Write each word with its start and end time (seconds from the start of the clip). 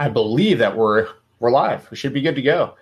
I 0.00 0.08
believe 0.08 0.58
that 0.58 0.76
we're 0.76 1.08
we're 1.40 1.50
live. 1.50 1.90
We 1.90 1.96
should 1.96 2.12
be 2.12 2.20
good 2.20 2.36
to 2.36 2.42
go. 2.42 2.76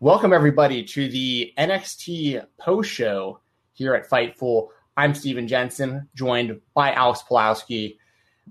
Welcome 0.00 0.32
everybody 0.32 0.82
to 0.82 1.08
the 1.10 1.52
NXT 1.58 2.46
post 2.58 2.90
show 2.90 3.40
here 3.74 3.94
at 3.94 4.08
Fightful. 4.08 4.68
I'm 4.96 5.14
Steven 5.14 5.46
Jensen, 5.46 6.08
joined 6.14 6.58
by 6.72 6.92
Alex 6.92 7.22
Pulowski. 7.28 7.98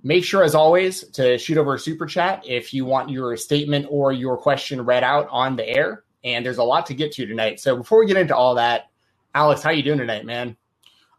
Make 0.03 0.23
sure, 0.23 0.43
as 0.43 0.53
always, 0.53 1.07
to 1.09 1.39
shoot 1.39 1.57
over 1.57 1.73
a 1.73 1.79
super 1.79 2.05
chat 2.05 2.43
if 2.47 2.71
you 2.71 2.85
want 2.85 3.09
your 3.09 3.35
statement 3.35 3.87
or 3.89 4.11
your 4.11 4.37
question 4.37 4.85
read 4.85 5.03
out 5.03 5.27
on 5.31 5.55
the 5.55 5.67
air. 5.67 6.03
And 6.23 6.45
there's 6.45 6.59
a 6.59 6.63
lot 6.63 6.85
to 6.87 6.93
get 6.93 7.13
to 7.13 7.25
tonight. 7.25 7.59
So 7.59 7.75
before 7.77 7.99
we 7.99 8.05
get 8.05 8.17
into 8.17 8.35
all 8.35 8.53
that, 8.55 8.91
Alex, 9.33 9.63
how 9.63 9.71
you 9.71 9.81
doing 9.81 9.97
tonight, 9.97 10.23
man? 10.23 10.55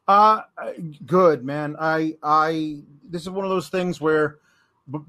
Uh, 0.07 0.43
good, 1.05 1.45
man. 1.45 1.75
I 1.77 2.19
I 2.23 2.83
this 3.11 3.23
is 3.23 3.31
one 3.31 3.45
of 3.45 3.51
those 3.51 3.69
things 3.69 4.01
where 4.01 4.39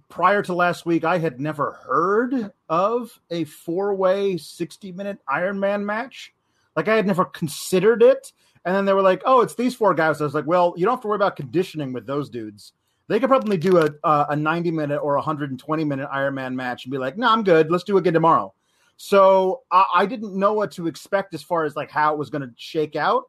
prior 0.10 0.42
to 0.44 0.54
last 0.54 0.86
week, 0.86 1.04
I 1.04 1.18
had 1.18 1.40
never 1.40 1.74
heard 1.86 2.52
of 2.70 3.20
a 3.30 3.44
four 3.44 3.96
way 3.96 4.38
60 4.38 4.92
minute 4.92 5.20
Iron 5.28 5.60
Man 5.60 5.86
match. 5.86 6.34
Like, 6.76 6.88
I 6.88 6.96
had 6.96 7.08
never 7.08 7.26
considered 7.26 8.04
it. 8.04 8.34
And 8.66 8.76
then 8.76 8.86
they 8.86 8.94
were 8.94 9.02
like, 9.02 9.22
oh, 9.26 9.42
it's 9.42 9.56
these 9.56 9.76
four 9.76 9.94
guys. 9.94 10.20
I 10.20 10.24
was 10.24 10.34
like, 10.34 10.48
well, 10.48 10.74
you 10.76 10.86
don't 10.86 10.94
have 10.94 11.02
to 11.02 11.08
worry 11.08 11.16
about 11.16 11.36
conditioning 11.36 11.94
with 11.94 12.08
those 12.08 12.30
dudes. 12.30 12.74
They 13.08 13.20
could 13.20 13.30
probably 13.30 13.58
do 13.58 13.78
a, 13.78 13.92
a 14.30 14.36
90 14.36 14.72
minute 14.72 14.98
or 14.98 15.16
120 15.16 15.84
minute 15.84 16.10
Iron 16.12 16.34
Man 16.34 16.56
match 16.56 16.86
and 16.86 16.92
be 16.92 16.98
like, 16.98 17.18
no, 17.18 17.30
I'm 17.30 17.44
good. 17.44 17.70
Let's 17.70 17.84
do 17.84 17.96
it 17.98 18.00
again 18.00 18.14
tomorrow. 18.14 18.54
So 18.98 19.62
I, 19.70 19.86
I 19.94 20.06
didn't 20.08 20.38
know 20.38 20.54
what 20.54 20.72
to 20.74 20.88
expect 20.88 21.34
as 21.34 21.44
far 21.44 21.66
as 21.66 21.76
like 21.76 21.92
how 21.92 22.14
it 22.14 22.18
was 22.18 22.30
going 22.30 22.42
to 22.42 22.52
shake 22.58 22.96
out. 22.96 23.26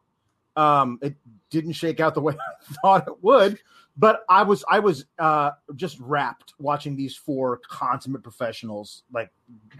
Um, 0.56 0.98
it 1.02 1.16
didn't 1.50 1.74
shake 1.74 2.00
out 2.00 2.14
the 2.14 2.22
way 2.22 2.34
I 2.70 2.74
thought 2.82 3.08
it 3.08 3.22
would 3.22 3.58
but 3.96 4.24
I 4.28 4.42
was 4.42 4.64
I 4.68 4.78
was 4.78 5.06
uh, 5.18 5.52
just 5.74 5.98
wrapped 6.00 6.54
watching 6.58 6.96
these 6.96 7.16
four 7.16 7.60
consummate 7.68 8.22
professionals 8.22 9.02
like 9.12 9.30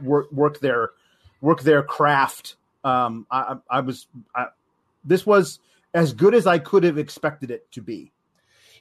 work 0.03 0.31
work 0.33 0.61
their 0.61 0.91
work 1.41 1.61
their 1.63 1.83
craft. 1.83 2.57
Um, 2.85 3.27
I, 3.31 3.57
I 3.69 3.81
was 3.81 4.07
I, 4.35 4.47
this 5.05 5.27
was 5.27 5.61
as 5.95 6.13
good 6.13 6.35
as 6.35 6.47
I 6.47 6.59
could 6.59 6.85
have 6.85 6.99
expected 6.99 7.51
it 7.51 7.71
to 7.73 7.83
be. 7.83 8.13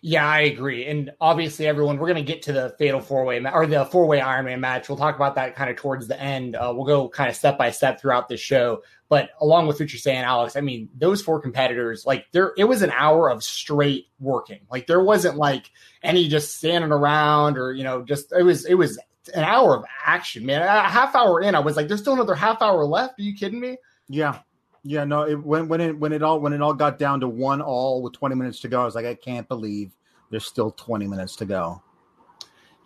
Yeah, 0.07 0.29
I 0.29 0.41
agree. 0.41 0.85
And 0.85 1.13
obviously, 1.19 1.65
everyone, 1.65 1.97
we're 1.97 2.05
going 2.05 2.23
to 2.23 2.31
get 2.31 2.43
to 2.43 2.53
the 2.53 2.75
fatal 2.77 2.99
four 2.99 3.25
way 3.25 3.43
or 3.43 3.65
the 3.65 3.85
four 3.85 4.05
way 4.05 4.21
Iron 4.21 4.45
Man 4.45 4.59
match. 4.59 4.87
We'll 4.87 4.99
talk 4.99 5.15
about 5.15 5.33
that 5.33 5.55
kind 5.55 5.67
of 5.67 5.77
towards 5.77 6.07
the 6.07 6.21
end. 6.21 6.55
Uh, 6.55 6.71
we'll 6.75 6.85
go 6.85 7.09
kind 7.09 7.27
of 7.27 7.35
step 7.35 7.57
by 7.57 7.71
step 7.71 7.99
throughout 7.99 8.29
the 8.29 8.37
show. 8.37 8.83
But 9.09 9.31
along 9.41 9.65
with 9.65 9.79
what 9.79 9.91
you're 9.91 9.99
saying, 9.99 10.21
Alex, 10.21 10.55
I 10.55 10.61
mean, 10.61 10.89
those 10.95 11.23
four 11.23 11.41
competitors, 11.41 12.05
like 12.05 12.27
there, 12.33 12.53
it 12.55 12.65
was 12.65 12.83
an 12.83 12.91
hour 12.91 13.31
of 13.31 13.43
straight 13.43 14.05
working. 14.19 14.59
Like 14.69 14.85
there 14.85 15.03
wasn't 15.03 15.37
like 15.37 15.71
any 16.03 16.27
just 16.27 16.55
standing 16.55 16.91
around 16.91 17.57
or 17.57 17.73
you 17.73 17.83
know, 17.83 18.03
just 18.03 18.31
it 18.31 18.43
was 18.43 18.67
it 18.67 18.75
was 18.75 18.99
an 19.33 19.43
hour 19.43 19.75
of 19.75 19.85
action, 20.05 20.45
man. 20.45 20.61
A 20.61 20.87
half 20.87 21.15
hour 21.15 21.41
in, 21.41 21.55
I 21.55 21.61
was 21.61 21.75
like, 21.75 21.87
there's 21.87 22.01
still 22.01 22.13
another 22.13 22.35
half 22.35 22.61
hour 22.61 22.85
left. 22.85 23.17
Are 23.19 23.23
you 23.23 23.35
kidding 23.35 23.59
me? 23.59 23.77
Yeah, 24.07 24.37
yeah. 24.85 25.03
No, 25.03 25.23
it, 25.23 25.35
when 25.35 25.67
when 25.67 25.81
it 25.81 25.97
when 25.97 26.13
it 26.13 26.21
all 26.21 26.39
when 26.39 26.53
it 26.53 26.61
all 26.61 26.73
got 26.73 26.99
down 26.99 27.19
to 27.21 27.27
one 27.27 27.61
all 27.61 28.03
with 28.03 28.13
20 28.13 28.35
minutes 28.35 28.59
to 28.61 28.67
go, 28.67 28.81
I 28.81 28.85
was 28.85 28.95
like, 28.95 29.05
I 29.05 29.15
can't 29.15 29.47
believe 29.49 29.91
there's 30.29 30.45
still 30.45 30.71
20 30.71 31.07
minutes 31.07 31.35
to 31.37 31.45
go. 31.45 31.81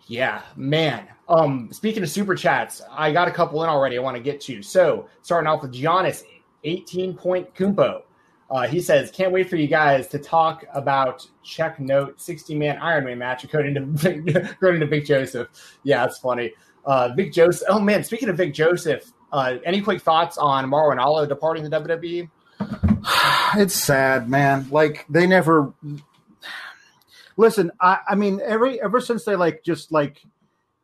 Yeah, 0.06 0.42
man. 0.56 1.08
Um, 1.28 1.68
speaking 1.72 2.02
of 2.02 2.10
super 2.10 2.34
chats, 2.34 2.82
I 2.90 3.12
got 3.12 3.28
a 3.28 3.30
couple 3.30 3.62
in 3.62 3.68
already. 3.68 3.98
I 3.98 4.00
want 4.00 4.16
to 4.16 4.22
get 4.22 4.40
to. 4.42 4.62
So 4.62 5.08
starting 5.22 5.46
off 5.46 5.62
with 5.62 5.72
Giannis, 5.72 6.24
Antetokounmpo. 6.64 8.02
Uh, 8.50 8.66
he 8.66 8.80
says, 8.80 9.10
"Can't 9.12 9.30
wait 9.30 9.48
for 9.48 9.56
you 9.56 9.68
guys 9.68 10.08
to 10.08 10.18
talk 10.18 10.64
about 10.72 11.24
check 11.44 11.78
note 11.78 12.20
60 12.20 12.56
man 12.56 12.78
Ironman 12.78 13.18
match 13.18 13.44
according 13.44 13.74
to 13.74 14.50
according 14.50 14.80
to 14.80 14.86
Vic 14.86 15.04
Joseph." 15.04 15.48
Yeah, 15.84 16.06
that's 16.06 16.18
funny. 16.18 16.52
Uh, 16.84 17.10
Vic 17.14 17.32
Joseph. 17.32 17.68
Oh 17.70 17.78
man, 17.78 18.02
speaking 18.02 18.28
of 18.30 18.36
Vic 18.36 18.52
Joseph, 18.54 19.12
uh, 19.32 19.56
any 19.64 19.80
quick 19.80 20.02
thoughts 20.02 20.38
on 20.38 20.68
Mauro 20.68 20.94
Ranallo 20.94 21.28
departing 21.28 21.68
the 21.68 21.70
WWE? 21.70 22.30
It's 23.56 23.74
sad, 23.74 24.28
man. 24.28 24.68
Like 24.70 25.04
they 25.08 25.26
never 25.26 25.72
listen. 27.36 27.72
I, 27.80 27.98
I 28.08 28.14
mean, 28.14 28.40
every 28.44 28.80
ever 28.80 29.00
since 29.00 29.24
they 29.24 29.34
like 29.34 29.64
just 29.64 29.90
like 29.90 30.22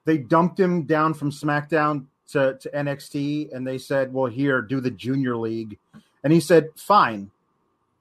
they 0.05 0.19
dumped 0.19 0.59
him 0.59 0.83
down 0.83 1.15
from 1.15 1.31
SmackDown 1.31 2.07
to, 2.33 2.59
to 2.61 2.71
NXT 2.71 3.55
and 3.55 3.65
they 3.65 3.79
said, 3.79 4.12
Well, 4.12 4.27
here, 4.27 4.63
do 4.63 4.81
the 4.81 4.91
junior 4.91 5.37
league. 5.37 5.78
And 6.25 6.33
he 6.33 6.41
said, 6.41 6.71
Fine, 6.75 7.31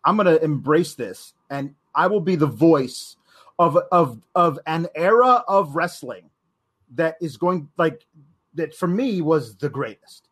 I'm 0.04 0.18
gonna 0.18 0.38
embrace 0.38 0.96
this 0.96 1.34
and 1.50 1.76
I 1.94 2.08
will 2.08 2.22
be 2.22 2.36
the 2.36 2.48
voice 2.48 3.18
of 3.58 3.78
of 3.92 4.22
of 4.34 4.60
an 4.66 4.88
era 4.96 5.44
of 5.48 5.76
wrestling 5.76 6.30
that 6.96 7.18
is 7.22 7.38
going 7.38 7.70
like 7.78 8.06
that 8.56 8.76
for 8.76 8.88
me 8.88 9.22
was 9.22 9.56
the 9.56 9.70
greatest. 9.70 10.25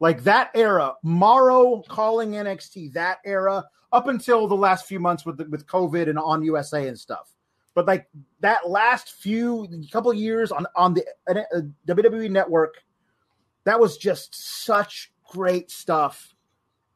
Like 0.00 0.22
that 0.24 0.50
era, 0.54 0.94
Mauro 1.02 1.82
calling 1.88 2.32
NXT, 2.32 2.92
that 2.92 3.18
era 3.24 3.64
up 3.92 4.06
until 4.06 4.46
the 4.46 4.54
last 4.54 4.86
few 4.86 5.00
months 5.00 5.26
with 5.26 5.40
with 5.48 5.66
COVID 5.66 6.08
and 6.08 6.18
on 6.18 6.42
USA 6.42 6.86
and 6.86 6.98
stuff. 6.98 7.32
But 7.74 7.86
like 7.86 8.08
that 8.40 8.68
last 8.68 9.12
few 9.12 9.68
couple 9.92 10.12
years 10.14 10.52
on 10.52 10.66
on 10.76 10.94
the 10.94 11.04
uh, 11.28 11.60
WWE 11.86 12.30
network, 12.30 12.76
that 13.64 13.78
was 13.78 13.96
just 13.96 14.34
such 14.64 15.12
great 15.28 15.70
stuff. 15.70 16.34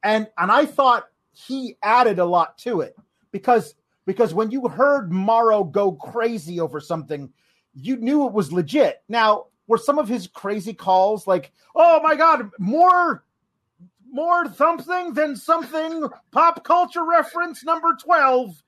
And 0.02 0.28
and 0.38 0.50
I 0.50 0.66
thought 0.66 1.04
he 1.32 1.76
added 1.82 2.18
a 2.18 2.24
lot 2.24 2.58
to 2.58 2.80
it 2.80 2.94
because 3.30 3.74
because 4.06 4.34
when 4.34 4.50
you 4.50 4.68
heard 4.68 5.12
Mauro 5.12 5.64
go 5.64 5.92
crazy 5.92 6.60
over 6.60 6.80
something, 6.80 7.32
you 7.74 7.96
knew 7.96 8.26
it 8.26 8.32
was 8.32 8.52
legit. 8.52 9.02
Now, 9.08 9.46
were 9.66 9.78
some 9.78 9.98
of 9.98 10.08
his 10.08 10.26
crazy 10.26 10.74
calls 10.74 11.26
like, 11.26 11.52
"Oh 11.74 12.00
my 12.02 12.14
god, 12.14 12.50
more 12.58 13.24
more 14.10 14.52
something 14.52 15.14
than 15.14 15.34
something 15.36 16.08
pop 16.30 16.64
culture 16.64 17.04
reference 17.04 17.64
number 17.64 17.96
12." 17.96 18.62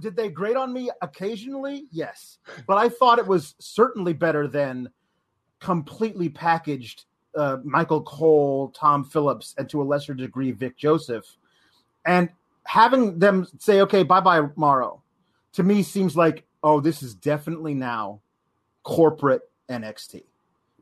Did 0.00 0.16
they 0.16 0.28
grate 0.28 0.56
on 0.56 0.72
me 0.72 0.90
occasionally? 1.02 1.86
Yes. 1.92 2.38
But 2.66 2.78
I 2.78 2.88
thought 2.88 3.20
it 3.20 3.26
was 3.26 3.54
certainly 3.60 4.12
better 4.12 4.48
than 4.48 4.90
completely 5.60 6.28
packaged 6.28 7.04
uh, 7.36 7.58
Michael 7.62 8.02
Cole, 8.02 8.70
Tom 8.70 9.04
Phillips, 9.04 9.54
and 9.58 9.68
to 9.70 9.80
a 9.80 9.84
lesser 9.84 10.14
degree 10.14 10.50
Vic 10.50 10.76
Joseph, 10.76 11.36
and 12.04 12.28
having 12.64 13.18
them 13.18 13.46
say, 13.58 13.80
"Okay, 13.82 14.02
bye 14.02 14.20
bye, 14.20 14.48
Mauro," 14.56 15.02
to 15.52 15.62
me 15.62 15.82
seems 15.82 16.16
like, 16.16 16.44
oh, 16.62 16.80
this 16.80 17.02
is 17.02 17.14
definitely 17.14 17.74
now 17.74 18.20
corporate 18.82 19.42
NXT. 19.68 20.24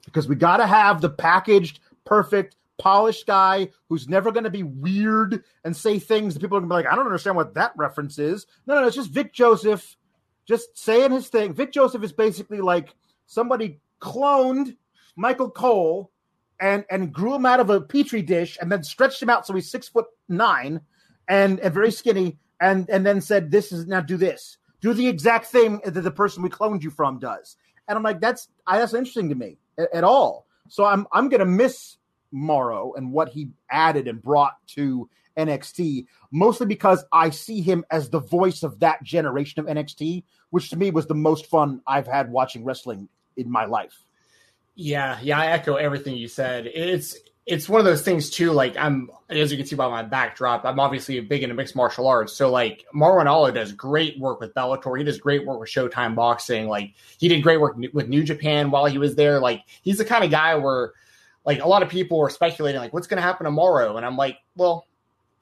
because 0.05 0.29
we 0.29 0.37
got 0.37 0.59
to 0.59 0.67
have 0.67 1.01
the 1.01 1.11
packaged, 1.11 1.81
perfect, 2.05 2.57
polished 2.79 3.27
guy 3.27 3.69
who's 3.89 4.09
never 4.09 4.31
going 4.31 4.45
to 4.45 4.51
be 4.51 4.63
weird 4.63 5.43
and 5.65 5.77
say 5.77 5.99
things 5.99 6.35
that 6.35 6.41
people 6.41 6.57
are 6.57 6.61
going 6.61 6.69
to 6.69 6.73
be 6.75 6.77
like, 6.77 6.93
I 6.93 6.95
don't 6.95 7.07
understand 7.07 7.37
what 7.37 7.55
that 7.55 7.73
reference 7.77 8.19
is. 8.19 8.47
No, 8.67 8.75
no, 8.75 8.83
no, 8.83 8.87
it's 8.87 8.97
just 8.97 9.11
Vic 9.11 9.33
Joseph 9.33 9.97
just 10.47 10.79
saying 10.79 11.11
his 11.11 11.29
thing. 11.29 11.53
Vic 11.55 11.73
Joseph 11.73 12.05
is 12.05 12.13
basically 12.13 12.61
like 12.61 12.95
somebody 13.27 13.81
cloned 14.01 14.77
Michael 15.17 15.51
Cole 15.51 16.13
and 16.61 16.85
and 16.91 17.13
grew 17.13 17.35
him 17.35 17.47
out 17.47 17.61
of 17.61 17.71
a 17.71 17.81
petri 17.81 18.23
dish 18.23 18.57
and 18.61 18.71
then 18.71 18.83
stretched 18.83 19.23
him 19.23 19.31
out 19.31 19.47
so 19.47 19.55
he's 19.55 19.71
six 19.71 19.89
foot 19.89 20.07
nine 20.29 20.81
and 21.29 21.61
and 21.61 21.75
very 21.75 21.91
skinny 21.91 22.39
and 22.61 22.89
and 22.89 23.05
then 23.05 23.21
said 23.21 23.51
this 23.51 23.73
is 23.73 23.87
now 23.87 24.01
do 24.01 24.17
this 24.17 24.59
do 24.81 24.95
the 24.95 25.07
exact 25.07 25.47
thing 25.47 25.81
that 25.85 26.01
the 26.01 26.11
person 26.11 26.43
we 26.43 26.49
cloned 26.49 26.83
you 26.83 26.91
from 26.91 27.19
does 27.19 27.57
and 27.89 27.97
i'm 27.97 28.03
like 28.03 28.21
that's 28.21 28.49
I, 28.67 28.79
that's 28.79 28.95
interesting 28.95 29.29
to 29.29 29.35
me 29.35 29.59
at, 29.79 29.93
at 29.93 30.05
all 30.05 30.47
so 30.69 30.85
i'm 30.85 31.07
i'm 31.13 31.29
gonna 31.29 31.47
miss 31.47 31.97
Mauro 32.33 32.93
and 32.95 33.13
what 33.13 33.29
he 33.29 33.49
added 33.71 34.09
and 34.09 34.21
brought 34.21 34.55
to 34.69 35.09
nxt 35.39 36.07
mostly 36.33 36.67
because 36.67 37.05
i 37.13 37.31
see 37.31 37.61
him 37.61 37.85
as 37.91 38.11
the 38.11 38.21
voice 38.21 38.63
of 38.63 38.81
that 38.81 39.03
generation 39.03 39.61
of 39.61 39.67
nxt 39.67 40.25
which 40.51 40.71
to 40.71 40.77
me 40.77 40.91
was 40.91 41.07
the 41.07 41.15
most 41.15 41.47
fun 41.47 41.81
i've 41.87 42.07
had 42.07 42.31
watching 42.31 42.65
wrestling 42.65 43.09
in 43.37 43.51
my 43.51 43.65
life 43.65 44.07
yeah, 44.77 45.19
yeah, 45.23 45.41
I 45.41 45.47
echo 45.47 45.77
everything 45.77 46.17
you 46.17 46.29
said. 46.29 46.67
It's 46.67 47.17
it's 47.47 47.69
one 47.69 47.79
of 47.79 47.85
those 47.85 48.03
things 48.03 48.29
too. 48.29 48.51
Like 48.51 48.77
I'm, 48.77 49.09
as 49.31 49.53
you 49.53 49.57
can 49.57 49.67
see 49.67 49.77
by 49.77 49.89
my 49.89 50.03
backdrop, 50.03 50.65
I'm 50.65 50.81
obviously 50.81 51.19
big 51.21 51.45
into 51.45 51.55
mixed 51.55 51.77
martial 51.77 52.09
arts. 52.09 52.33
So 52.33 52.51
like 52.51 52.85
Mauro 52.93 53.23
Ranallo 53.23 53.55
does 53.55 53.73
great 53.73 54.19
work 54.19 54.41
with 54.41 54.53
Bellator. 54.53 54.99
He 54.99 55.05
does 55.05 55.19
great 55.19 55.47
work 55.47 55.61
with 55.61 55.71
Showtime 55.71 56.17
Boxing. 56.17 56.67
Like 56.67 56.95
he 57.19 57.29
did 57.29 57.43
great 57.43 57.61
work 57.61 57.77
with 57.93 58.09
New 58.09 58.25
Japan 58.25 58.71
while 58.71 58.87
he 58.87 58.99
was 58.99 59.15
there. 59.15 59.39
Like 59.39 59.63
he's 59.83 59.99
the 59.99 60.05
kind 60.05 60.25
of 60.25 60.31
guy 60.31 60.57
where, 60.57 60.93
like 61.45 61.61
a 61.61 61.69
lot 61.69 61.85
of 61.85 61.89
people 61.89 62.21
are 62.21 62.29
speculating 62.29 62.81
like 62.81 62.93
what's 62.93 63.07
going 63.07 63.19
to 63.19 63.23
happen 63.23 63.45
tomorrow, 63.45 63.97
and 63.97 64.05
I'm 64.05 64.17
like, 64.17 64.39
well, 64.57 64.85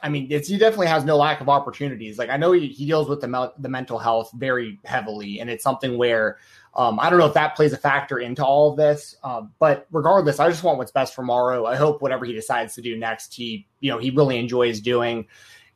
I 0.01 0.09
mean, 0.09 0.29
he 0.29 0.59
definitely 0.59 0.89
has 0.89 1.05
no 1.05 1.17
lack 1.17 1.41
of 1.41 1.49
opportunities. 1.49 2.19
Like 2.19 2.29
I 2.29 2.37
know 2.37 2.53
he, 2.53 2.69
he 2.69 2.87
deals 2.87 3.09
with 3.09 3.21
the 3.21 3.53
the 3.59 3.69
mental 3.69 3.99
health 3.99 4.31
very 4.35 4.79
heavily, 4.85 5.41
and 5.41 5.49
it's 5.49 5.65
something 5.65 5.97
where 5.97 6.39
um, 6.75 6.99
I 7.01 7.09
don't 7.09 7.19
know 7.19 7.27
if 7.27 7.35
that 7.35 7.57
plays 7.57 7.73
a 7.73 7.79
factor 7.79 8.19
into 8.19 8.45
all 8.45 8.71
of 8.71 8.77
this, 8.77 9.17
um, 9.23 9.53
but 9.59 9.87
regardless, 9.93 10.41
I 10.41 10.49
just 10.49 10.63
want 10.63 10.77
what's 10.79 10.91
best 10.91 11.15
for 11.15 11.23
Mauro. 11.23 11.67
I 11.67 11.77
hope 11.77 12.03
whatever 12.03 12.25
he 12.25 12.33
decides 12.33 12.75
to 12.75 12.83
do 12.83 12.99
next, 12.99 13.35
he 13.35 13.67
you 13.81 13.91
know 13.91 13.99
he 13.99 14.11
really 14.11 14.39
enjoys 14.39 14.81
doing, 14.81 15.27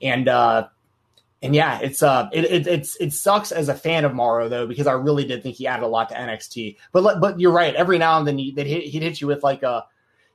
and 0.03 0.29
uh, 0.29 0.69
and 1.41 1.55
yeah, 1.55 1.79
it's 1.81 2.03
uh 2.03 2.29
it, 2.33 2.45
it 2.45 2.67
it's 2.67 2.97
it 2.97 3.13
sucks 3.13 3.53
as 3.53 3.69
a 3.69 3.75
fan 3.75 4.05
of 4.05 4.13
Mauro 4.13 4.49
though 4.49 4.67
because 4.67 4.87
I 4.87 4.93
really 4.93 5.25
did 5.25 5.43
think 5.43 5.57
he 5.57 5.67
added 5.67 5.85
a 5.85 5.89
lot 5.89 6.09
to 6.09 6.17
NXT. 6.17 6.77
But 6.93 7.21
but 7.21 7.39
you're 7.39 7.53
right. 7.53 7.75
Every 7.75 7.99
now 7.99 8.19
and 8.19 8.27
then 8.27 8.37
he, 8.37 8.51
he'd 8.51 9.03
hit 9.03 9.21
you 9.21 9.27
with 9.29 9.43
like 9.43 9.63
a 9.63 9.87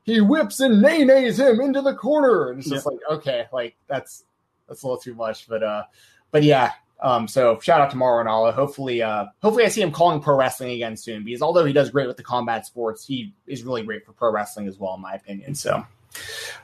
he 0.03 0.21
whips 0.21 0.59
and 0.59 0.81
nay 0.81 1.03
nays 1.03 1.39
him 1.39 1.61
into 1.61 1.81
the 1.81 1.95
corner, 1.95 2.50
and 2.50 2.59
it's 2.59 2.69
just 2.69 2.85
yeah. 2.85 2.91
like 2.91 3.19
okay, 3.19 3.45
like 3.51 3.75
that's 3.88 4.23
that's 4.67 4.83
a 4.83 4.88
little 4.88 5.01
too 5.01 5.15
much. 5.15 5.47
But 5.47 5.63
uh, 5.63 5.83
but 6.31 6.44
yeah, 6.44 6.71
um, 7.01 7.27
so 7.27 7.59
shout 7.59 7.81
out 7.81 7.89
to 7.91 7.97
Mauro 7.97 8.23
Ranallo. 8.23 8.53
Hopefully, 8.53 9.01
uh, 9.01 9.25
hopefully 9.41 9.65
I 9.65 9.69
see 9.69 9.81
him 9.81 9.91
calling 9.91 10.21
pro 10.21 10.35
wrestling 10.35 10.71
again 10.71 10.95
soon 10.95 11.23
because 11.23 11.41
although 11.41 11.65
he 11.65 11.73
does 11.73 11.89
great 11.89 12.07
with 12.07 12.17
the 12.17 12.23
combat 12.23 12.65
sports, 12.65 13.05
he 13.05 13.33
is 13.47 13.63
really 13.63 13.83
great 13.83 14.05
for 14.05 14.13
pro 14.13 14.31
wrestling 14.31 14.67
as 14.67 14.77
well, 14.77 14.95
in 14.95 15.01
my 15.01 15.13
opinion. 15.13 15.55
So, 15.55 15.85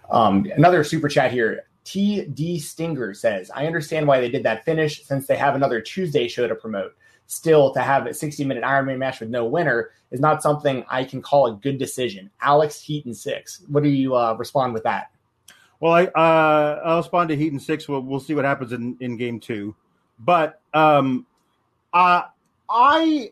um, 0.10 0.46
another 0.56 0.84
super 0.84 1.10
chat 1.10 1.32
here. 1.32 1.66
TD 1.86 2.62
Stinger 2.62 3.16
says, 3.16 3.50
I 3.50 3.66
understand 3.66 4.06
why 4.06 4.20
they 4.20 4.30
did 4.30 4.44
that 4.44 4.64
finish 4.64 5.04
since 5.06 5.26
they 5.26 5.36
have 5.36 5.56
another 5.56 5.82
Tuesday 5.82 6.28
show 6.28 6.48
to 6.48 6.54
promote. 6.54 6.96
Still, 7.32 7.72
to 7.74 7.82
have 7.82 8.08
a 8.08 8.14
60 8.14 8.44
minute 8.44 8.64
Iron 8.64 8.88
Man 8.88 8.98
match 8.98 9.20
with 9.20 9.30
no 9.30 9.46
winner 9.46 9.92
is 10.10 10.20
not 10.20 10.42
something 10.42 10.84
I 10.90 11.04
can 11.04 11.22
call 11.22 11.46
a 11.46 11.54
good 11.54 11.78
decision. 11.78 12.32
Alex 12.42 12.82
Heaton 12.82 13.14
six. 13.14 13.62
What 13.68 13.84
do 13.84 13.90
you 13.90 14.16
uh, 14.16 14.34
respond 14.34 14.74
with 14.74 14.82
that? 14.84 15.12
Well, 15.80 15.94
I 15.94 16.06
uh, 16.06 16.82
I'll 16.84 16.98
respond 16.98 17.30
to 17.30 17.36
Heaton 17.36 17.60
six. 17.60 17.88
We'll 17.88 18.02
we'll 18.02 18.20
see 18.20 18.34
what 18.34 18.46
happens 18.46 18.74
in, 18.74 18.98
in 19.00 19.16
game 19.16 19.40
two. 19.40 19.76
But 20.18 20.60
um, 20.74 21.28
uh, 21.94 22.24
I, 22.68 23.32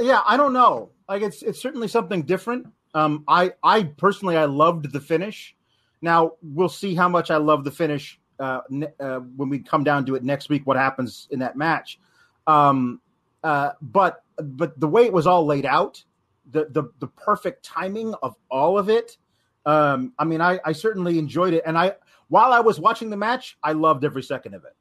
yeah, 0.00 0.22
I 0.26 0.36
don't 0.36 0.52
know. 0.52 0.90
Like 1.08 1.22
it's 1.22 1.42
it's 1.42 1.60
certainly 1.60 1.86
something 1.86 2.22
different. 2.22 2.66
Um, 2.92 3.22
I 3.28 3.52
I 3.62 3.84
personally 3.84 4.36
I 4.36 4.46
loved 4.46 4.92
the 4.92 5.00
finish. 5.00 5.54
Now 6.00 6.32
we'll 6.42 6.68
see 6.68 6.96
how 6.96 7.08
much 7.08 7.30
I 7.30 7.36
love 7.36 7.62
the 7.62 7.70
finish 7.70 8.18
uh, 8.40 8.62
uh, 8.98 9.20
when 9.36 9.48
we 9.48 9.60
come 9.60 9.84
down 9.84 10.04
to 10.06 10.16
it 10.16 10.24
next 10.24 10.48
week. 10.48 10.66
What 10.66 10.76
happens 10.76 11.28
in 11.30 11.38
that 11.38 11.56
match? 11.56 12.00
Um, 12.46 13.00
uh, 13.42 13.72
but 13.80 14.22
but 14.36 14.78
the 14.78 14.88
way 14.88 15.04
it 15.04 15.12
was 15.12 15.26
all 15.26 15.46
laid 15.46 15.66
out, 15.66 16.02
the 16.50 16.66
the 16.70 16.84
the 16.98 17.06
perfect 17.08 17.64
timing 17.64 18.14
of 18.22 18.36
all 18.50 18.78
of 18.78 18.88
it. 18.88 19.16
Um, 19.64 20.12
I 20.18 20.24
mean, 20.24 20.40
I, 20.40 20.58
I 20.64 20.72
certainly 20.72 21.18
enjoyed 21.18 21.54
it, 21.54 21.62
and 21.66 21.78
I 21.78 21.94
while 22.28 22.52
I 22.52 22.60
was 22.60 22.80
watching 22.80 23.10
the 23.10 23.16
match, 23.16 23.58
I 23.62 23.72
loved 23.72 24.04
every 24.04 24.22
second 24.22 24.54
of 24.54 24.64
it. 24.64 24.74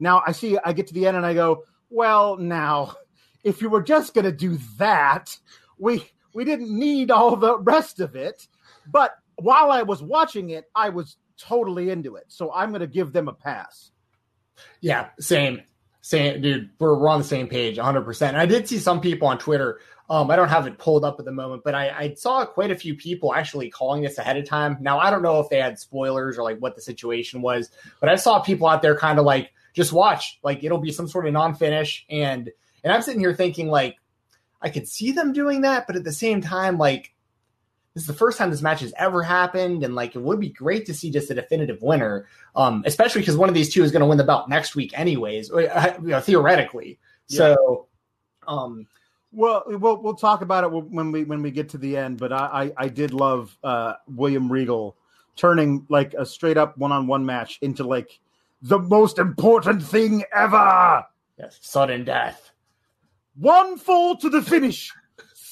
Now 0.00 0.22
I 0.26 0.32
see, 0.32 0.58
I 0.64 0.72
get 0.72 0.86
to 0.88 0.94
the 0.94 1.06
end 1.06 1.16
and 1.16 1.24
I 1.24 1.34
go, 1.34 1.64
well, 1.90 2.36
now, 2.36 2.94
if 3.44 3.62
you 3.62 3.70
were 3.70 3.82
just 3.82 4.14
going 4.14 4.24
to 4.24 4.32
do 4.32 4.58
that, 4.76 5.36
we 5.78 6.04
we 6.34 6.44
didn't 6.44 6.70
need 6.70 7.10
all 7.10 7.36
the 7.36 7.58
rest 7.58 8.00
of 8.00 8.14
it. 8.14 8.46
But 8.86 9.12
while 9.36 9.70
I 9.70 9.82
was 9.82 10.02
watching 10.02 10.50
it, 10.50 10.66
I 10.74 10.90
was 10.90 11.16
totally 11.38 11.90
into 11.90 12.16
it. 12.16 12.26
So 12.28 12.52
I'm 12.52 12.70
going 12.70 12.80
to 12.80 12.86
give 12.86 13.12
them 13.12 13.28
a 13.28 13.32
pass. 13.32 13.90
Yeah, 14.80 15.08
same, 15.20 15.62
same, 16.08 16.40
dude. 16.40 16.70
We're, 16.78 16.94
we're 16.94 17.10
on 17.10 17.18
the 17.18 17.26
same 17.26 17.48
page, 17.48 17.76
100. 17.76 18.02
percent 18.02 18.34
I 18.34 18.46
did 18.46 18.66
see 18.66 18.78
some 18.78 18.98
people 19.02 19.28
on 19.28 19.36
Twitter. 19.36 19.80
Um, 20.08 20.30
I 20.30 20.36
don't 20.36 20.48
have 20.48 20.66
it 20.66 20.78
pulled 20.78 21.04
up 21.04 21.16
at 21.18 21.26
the 21.26 21.32
moment, 21.32 21.64
but 21.64 21.74
I, 21.74 21.90
I 21.90 22.14
saw 22.14 22.46
quite 22.46 22.70
a 22.70 22.74
few 22.74 22.94
people 22.94 23.34
actually 23.34 23.68
calling 23.68 24.00
this 24.00 24.16
ahead 24.16 24.38
of 24.38 24.46
time. 24.46 24.78
Now 24.80 24.98
I 24.98 25.10
don't 25.10 25.20
know 25.20 25.38
if 25.40 25.50
they 25.50 25.60
had 25.60 25.78
spoilers 25.78 26.38
or 26.38 26.44
like 26.44 26.56
what 26.60 26.74
the 26.76 26.80
situation 26.80 27.42
was, 27.42 27.70
but 28.00 28.08
I 28.08 28.16
saw 28.16 28.40
people 28.40 28.66
out 28.66 28.80
there 28.80 28.96
kind 28.96 29.18
of 29.18 29.26
like, 29.26 29.52
just 29.74 29.92
watch. 29.92 30.38
Like 30.42 30.64
it'll 30.64 30.78
be 30.78 30.92
some 30.92 31.08
sort 31.08 31.26
of 31.26 31.34
non-finish, 31.34 32.06
and 32.08 32.50
and 32.82 32.90
I'm 32.90 33.02
sitting 33.02 33.20
here 33.20 33.34
thinking 33.34 33.68
like 33.68 33.96
I 34.62 34.70
could 34.70 34.88
see 34.88 35.12
them 35.12 35.34
doing 35.34 35.60
that, 35.60 35.86
but 35.86 35.94
at 35.94 36.04
the 36.04 36.12
same 36.12 36.40
time, 36.40 36.78
like 36.78 37.12
this 37.98 38.04
is 38.04 38.06
the 38.06 38.14
first 38.14 38.38
time 38.38 38.48
this 38.48 38.62
match 38.62 38.78
has 38.78 38.94
ever 38.96 39.24
happened, 39.24 39.82
and 39.82 39.96
like 39.96 40.14
it 40.14 40.20
would 40.20 40.38
be 40.38 40.50
great 40.50 40.86
to 40.86 40.94
see 40.94 41.10
just 41.10 41.32
a 41.32 41.34
definitive 41.34 41.82
winner, 41.82 42.28
um, 42.54 42.84
especially 42.86 43.22
because 43.22 43.36
one 43.36 43.48
of 43.48 43.56
these 43.56 43.74
two 43.74 43.82
is 43.82 43.90
going 43.90 44.02
to 44.02 44.06
win 44.06 44.18
the 44.18 44.22
belt 44.22 44.48
next 44.48 44.76
week, 44.76 44.96
anyways, 44.96 45.50
uh, 45.50 45.96
you 46.00 46.10
know, 46.10 46.20
theoretically. 46.20 47.00
Yeah. 47.26 47.56
So, 47.56 47.88
um, 48.46 48.86
well, 49.32 49.64
we'll 49.66 50.00
we'll 50.00 50.14
talk 50.14 50.42
about 50.42 50.62
it 50.62 50.70
when 50.70 51.10
we 51.10 51.24
when 51.24 51.42
we 51.42 51.50
get 51.50 51.70
to 51.70 51.78
the 51.78 51.96
end. 51.96 52.18
But 52.18 52.32
I 52.32 52.72
I, 52.78 52.84
I 52.84 52.88
did 52.88 53.12
love 53.12 53.58
uh, 53.64 53.94
William 54.06 54.50
Regal 54.50 54.96
turning 55.34 55.84
like 55.88 56.14
a 56.14 56.24
straight 56.24 56.56
up 56.56 56.78
one 56.78 56.92
on 56.92 57.08
one 57.08 57.26
match 57.26 57.58
into 57.62 57.82
like 57.82 58.20
the 58.62 58.78
most 58.78 59.18
important 59.18 59.82
thing 59.82 60.22
ever. 60.32 61.04
Yes, 61.36 61.58
sudden 61.62 62.04
death. 62.04 62.52
One 63.34 63.76
fall 63.76 64.16
to 64.18 64.30
the 64.30 64.40
finish. 64.40 64.92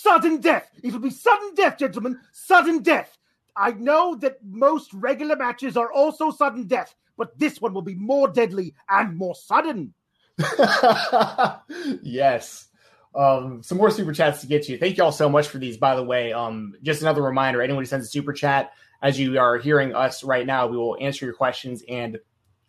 Sudden 0.06 0.40
death. 0.40 0.70
It'll 0.82 1.00
be 1.00 1.10
sudden 1.10 1.54
death, 1.54 1.78
gentlemen. 1.78 2.20
Sudden 2.32 2.82
death. 2.82 3.18
I 3.56 3.72
know 3.72 4.14
that 4.16 4.38
most 4.44 4.92
regular 4.94 5.34
matches 5.34 5.76
are 5.76 5.90
also 5.92 6.30
sudden 6.30 6.66
death, 6.66 6.94
but 7.16 7.36
this 7.38 7.60
one 7.60 7.74
will 7.74 7.82
be 7.82 7.94
more 7.94 8.28
deadly 8.28 8.74
and 8.88 9.16
more 9.16 9.34
sudden. 9.34 9.94
yes. 12.02 12.68
Um, 13.14 13.62
some 13.62 13.78
more 13.78 13.90
super 13.90 14.12
chats 14.12 14.42
to 14.42 14.46
get 14.46 14.68
you. 14.68 14.78
Thank 14.78 14.96
you 14.96 15.04
all 15.04 15.12
so 15.12 15.28
much 15.28 15.48
for 15.48 15.58
these, 15.58 15.76
by 15.76 15.96
the 15.96 16.04
way. 16.04 16.32
Um, 16.32 16.74
just 16.82 17.02
another 17.02 17.22
reminder 17.22 17.62
anyone 17.62 17.82
who 17.82 17.86
sends 17.86 18.06
a 18.06 18.10
super 18.10 18.32
chat, 18.32 18.72
as 19.02 19.18
you 19.18 19.38
are 19.40 19.58
hearing 19.58 19.94
us 19.94 20.22
right 20.22 20.46
now, 20.46 20.66
we 20.66 20.76
will 20.76 20.96
answer 21.00 21.24
your 21.24 21.34
questions 21.34 21.82
and 21.88 22.18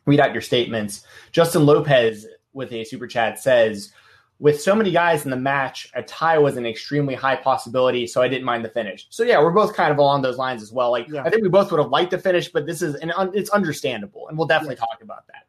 read 0.06 0.20
out 0.20 0.34
your 0.34 0.42
statements. 0.42 1.04
Justin 1.32 1.66
Lopez 1.66 2.26
with 2.54 2.72
a 2.72 2.86
super 2.86 3.08
chat 3.08 3.40
says, 3.40 3.92
with 4.40 4.62
so 4.62 4.76
many 4.76 4.92
guys 4.92 5.26
in 5.26 5.32
the 5.32 5.38
match, 5.38 5.90
a 5.96 6.04
tie 6.04 6.38
was 6.38 6.58
an 6.58 6.66
extremely 6.66 7.16
high 7.16 7.36
possibility, 7.36 8.06
so 8.06 8.22
I 8.22 8.28
didn't 8.28 8.46
mind 8.46 8.64
the 8.64 8.70
finish. 8.70 9.08
So 9.10 9.24
yeah, 9.24 9.40
we're 9.40 9.52
both 9.52 9.74
kind 9.74 9.92
of 9.92 9.98
along 9.98 10.22
those 10.22 10.38
lines 10.38 10.62
as 10.62 10.72
well. 10.72 10.92
Like 10.92 11.08
yeah. 11.08 11.24
I 11.24 11.30
think 11.30 11.44
we 11.44 11.50
both 11.50 11.72
would 11.72 11.80
have 11.80 11.90
liked 11.90 12.12
the 12.12 12.20
finish, 12.20 12.50
but 12.50 12.66
this 12.66 12.82
is 12.82 12.96
and 12.96 13.12
it's 13.34 13.50
understandable, 13.50 14.28
and 14.28 14.38
we'll 14.38 14.48
definitely 14.48 14.76
yeah. 14.76 14.86
talk 14.86 15.02
about 15.02 15.26
that. 15.28 15.48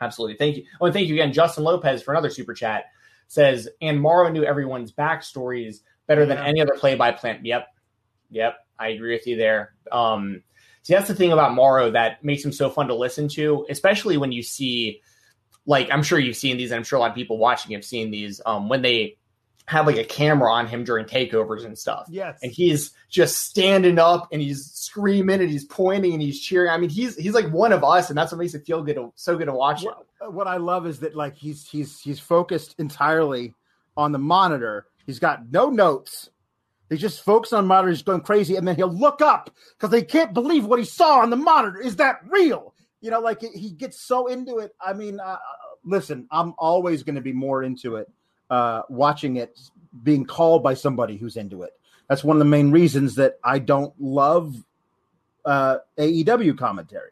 Absolutely, 0.00 0.36
thank 0.36 0.56
you. 0.56 0.64
Oh, 0.80 0.86
and 0.86 0.94
thank 0.94 1.08
you 1.08 1.14
again, 1.14 1.32
Justin 1.32 1.64
Lopez, 1.64 2.02
for 2.02 2.12
another 2.12 2.30
super 2.30 2.54
chat. 2.54 2.86
Says 3.28 3.68
and 3.80 4.00
Mauro 4.00 4.28
knew 4.28 4.44
everyone's 4.44 4.92
backstories 4.92 5.80
better 6.06 6.22
yeah. 6.22 6.28
than 6.28 6.38
any 6.38 6.60
other 6.60 6.74
play 6.78 6.94
by 6.94 7.12
plant. 7.12 7.44
Yep, 7.44 7.66
yep, 8.30 8.58
I 8.78 8.88
agree 8.88 9.12
with 9.12 9.26
you 9.26 9.36
there. 9.36 9.74
Um, 9.90 10.42
See, 10.86 10.94
that's 10.94 11.08
the 11.08 11.16
thing 11.16 11.32
about 11.32 11.52
Mauro 11.52 11.90
that 11.90 12.22
makes 12.22 12.44
him 12.44 12.52
so 12.52 12.70
fun 12.70 12.86
to 12.86 12.94
listen 12.94 13.26
to, 13.30 13.66
especially 13.68 14.18
when 14.18 14.30
you 14.30 14.44
see, 14.44 15.02
like, 15.66 15.90
I'm 15.90 16.02
sure 16.02 16.18
you've 16.18 16.36
seen 16.36 16.56
these, 16.56 16.70
and 16.70 16.78
I'm 16.78 16.84
sure 16.84 16.96
a 16.96 17.00
lot 17.00 17.10
of 17.10 17.16
people 17.16 17.38
watching 17.38 17.72
have 17.72 17.84
seen 17.84 18.10
these, 18.10 18.40
um, 18.46 18.68
when 18.68 18.82
they 18.82 19.16
have 19.66 19.86
like 19.86 19.96
a 19.96 20.04
camera 20.04 20.52
on 20.52 20.66
him 20.66 20.84
during 20.84 21.06
takeovers 21.06 21.64
and 21.64 21.76
stuff. 21.76 22.06
Yes. 22.08 22.38
And 22.42 22.52
he's 22.52 22.92
just 23.08 23.40
standing 23.42 23.98
up 23.98 24.28
and 24.32 24.40
he's 24.40 24.70
screaming 24.70 25.40
and 25.40 25.50
he's 25.50 25.64
pointing 25.64 26.12
and 26.12 26.22
he's 26.22 26.40
cheering. 26.40 26.70
I 26.70 26.78
mean, 26.78 26.90
he's 26.90 27.16
he's 27.16 27.34
like 27.34 27.50
one 27.50 27.72
of 27.72 27.82
us, 27.82 28.08
and 28.08 28.16
that's 28.16 28.32
what 28.32 28.38
makes 28.38 28.54
it 28.54 28.64
feel 28.64 28.82
good 28.82 28.94
to, 28.94 29.12
so 29.16 29.36
good 29.36 29.46
to 29.46 29.52
watch 29.52 29.82
what, 29.82 30.32
What 30.32 30.46
I 30.46 30.58
love 30.58 30.86
is 30.86 31.00
that 31.00 31.16
like 31.16 31.36
he's 31.36 31.68
he's 31.68 32.00
he's 32.00 32.20
focused 32.20 32.76
entirely 32.78 33.54
on 33.96 34.12
the 34.12 34.18
monitor. 34.18 34.86
He's 35.04 35.18
got 35.18 35.50
no 35.50 35.68
notes. 35.68 36.30
They 36.88 36.96
just 36.96 37.24
focus 37.24 37.52
on 37.52 37.66
monitor. 37.66 37.90
He's 37.90 38.02
going 38.02 38.20
crazy, 38.20 38.54
and 38.54 38.68
then 38.68 38.76
he'll 38.76 38.92
look 38.92 39.20
up 39.20 39.50
because 39.76 39.90
they 39.90 40.02
can't 40.02 40.32
believe 40.32 40.64
what 40.64 40.78
he 40.78 40.84
saw 40.84 41.20
on 41.20 41.30
the 41.30 41.36
monitor. 41.36 41.80
Is 41.80 41.96
that 41.96 42.20
real? 42.28 42.72
You 43.00 43.10
know, 43.10 43.20
like 43.20 43.42
he 43.42 43.70
gets 43.70 44.00
so 44.00 44.26
into 44.26 44.58
it. 44.58 44.74
I 44.80 44.92
mean, 44.92 45.20
uh, 45.20 45.38
listen, 45.84 46.26
I'm 46.30 46.54
always 46.58 47.02
going 47.02 47.14
to 47.14 47.20
be 47.20 47.32
more 47.32 47.62
into 47.62 47.96
it 47.96 48.10
uh, 48.50 48.82
watching 48.88 49.36
it 49.36 49.58
being 50.02 50.24
called 50.24 50.62
by 50.62 50.74
somebody 50.74 51.16
who's 51.16 51.36
into 51.36 51.62
it. 51.62 51.72
That's 52.08 52.24
one 52.24 52.36
of 52.36 52.38
the 52.38 52.44
main 52.44 52.70
reasons 52.70 53.16
that 53.16 53.38
I 53.42 53.58
don't 53.58 53.92
love 54.00 54.54
uh, 55.44 55.78
AEW 55.98 56.56
commentary 56.58 57.10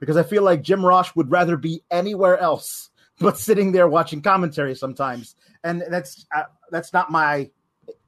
because 0.00 0.16
I 0.16 0.22
feel 0.22 0.42
like 0.42 0.62
Jim 0.62 0.84
Ross 0.84 1.14
would 1.14 1.30
rather 1.30 1.56
be 1.56 1.82
anywhere 1.90 2.38
else 2.38 2.90
but 3.20 3.38
sitting 3.38 3.72
there 3.72 3.88
watching 3.88 4.22
commentary 4.22 4.74
sometimes, 4.74 5.36
and 5.62 5.82
that's 5.90 6.26
uh, 6.34 6.44
that's 6.70 6.92
not 6.92 7.10
my 7.10 7.50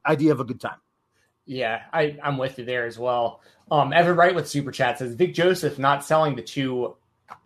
idea 0.05 0.33
of 0.33 0.41
a 0.41 0.45
good 0.45 0.61
time. 0.61 0.79
Yeah, 1.47 1.83
I, 1.93 2.17
I'm 2.23 2.39
with 2.39 2.59
you 2.59 2.65
there 2.65 2.87
as 2.87 2.99
well. 2.99 3.43
Um, 3.71 3.93
Evan 3.93 4.17
Wright 4.17 4.35
with 4.35 4.49
super 4.49 4.73
chat 4.73 4.99
says 4.99 5.15
Vic 5.15 5.35
Joseph 5.35 5.79
not 5.79 6.05
selling 6.05 6.37
the 6.37 6.43
two 6.43 6.97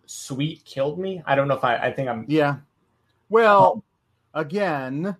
sweet 0.05 0.63
killed 0.65 0.99
me. 0.99 1.21
I 1.25 1.35
don't 1.35 1.47
know 1.47 1.55
if 1.55 1.63
I, 1.63 1.77
I 1.77 1.91
think 1.91 2.09
I'm. 2.09 2.25
Yeah. 2.27 2.57
Well, 3.29 3.83
again, 4.33 5.15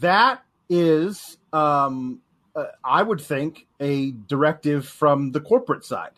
that 0.00 0.42
is, 0.68 1.38
um, 1.52 2.20
uh, 2.54 2.66
I 2.84 3.02
would 3.02 3.20
think, 3.20 3.66
a 3.80 4.12
directive 4.12 4.86
from 4.86 5.32
the 5.32 5.40
corporate 5.40 5.84
side. 5.84 6.12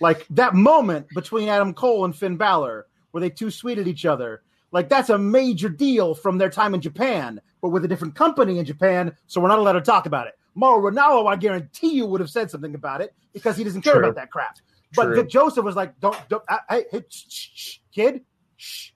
Like 0.00 0.26
that 0.30 0.54
moment 0.54 1.06
between 1.14 1.48
Adam 1.48 1.74
Cole 1.74 2.04
and 2.04 2.14
Finn 2.14 2.36
Balor, 2.36 2.86
where 3.12 3.20
they 3.20 3.30
two 3.30 3.50
sweeted 3.50 3.86
each 3.86 4.04
other, 4.04 4.42
like 4.72 4.88
that's 4.88 5.10
a 5.10 5.18
major 5.18 5.68
deal 5.68 6.14
from 6.14 6.38
their 6.38 6.50
time 6.50 6.74
in 6.74 6.80
Japan, 6.80 7.40
but 7.60 7.68
with 7.68 7.84
a 7.84 7.88
different 7.88 8.14
company 8.14 8.58
in 8.58 8.64
Japan, 8.64 9.16
so 9.26 9.40
we're 9.40 9.48
not 9.48 9.58
allowed 9.58 9.72
to 9.72 9.80
talk 9.80 10.06
about 10.06 10.26
it. 10.26 10.34
Mauro 10.54 10.90
Ranallo, 10.90 11.30
I 11.30 11.36
guarantee 11.36 11.94
you, 11.94 12.06
would 12.06 12.20
have 12.20 12.30
said 12.30 12.50
something 12.50 12.74
about 12.74 13.00
it 13.00 13.14
because 13.32 13.56
he 13.56 13.64
doesn't 13.64 13.82
care 13.82 13.94
True. 13.94 14.04
about 14.04 14.16
that 14.16 14.30
crap. 14.30 14.58
But 14.94 15.14
Vic 15.14 15.28
Joseph 15.28 15.64
was 15.64 15.76
like, 15.76 15.98
"Don't, 16.00 16.16
don't 16.28 16.42
hey, 16.68 16.84
hey 16.90 17.04
shh, 17.08 17.48
shh, 17.54 17.78
kid, 17.94 18.22
shh, 18.56 18.90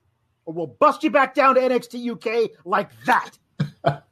or 0.45 0.53
we'll 0.53 0.67
bust 0.67 1.03
you 1.03 1.11
back 1.11 1.33
down 1.33 1.55
to 1.55 1.61
NXT 1.61 2.11
UK 2.11 2.51
like 2.65 2.89
that." 3.05 3.31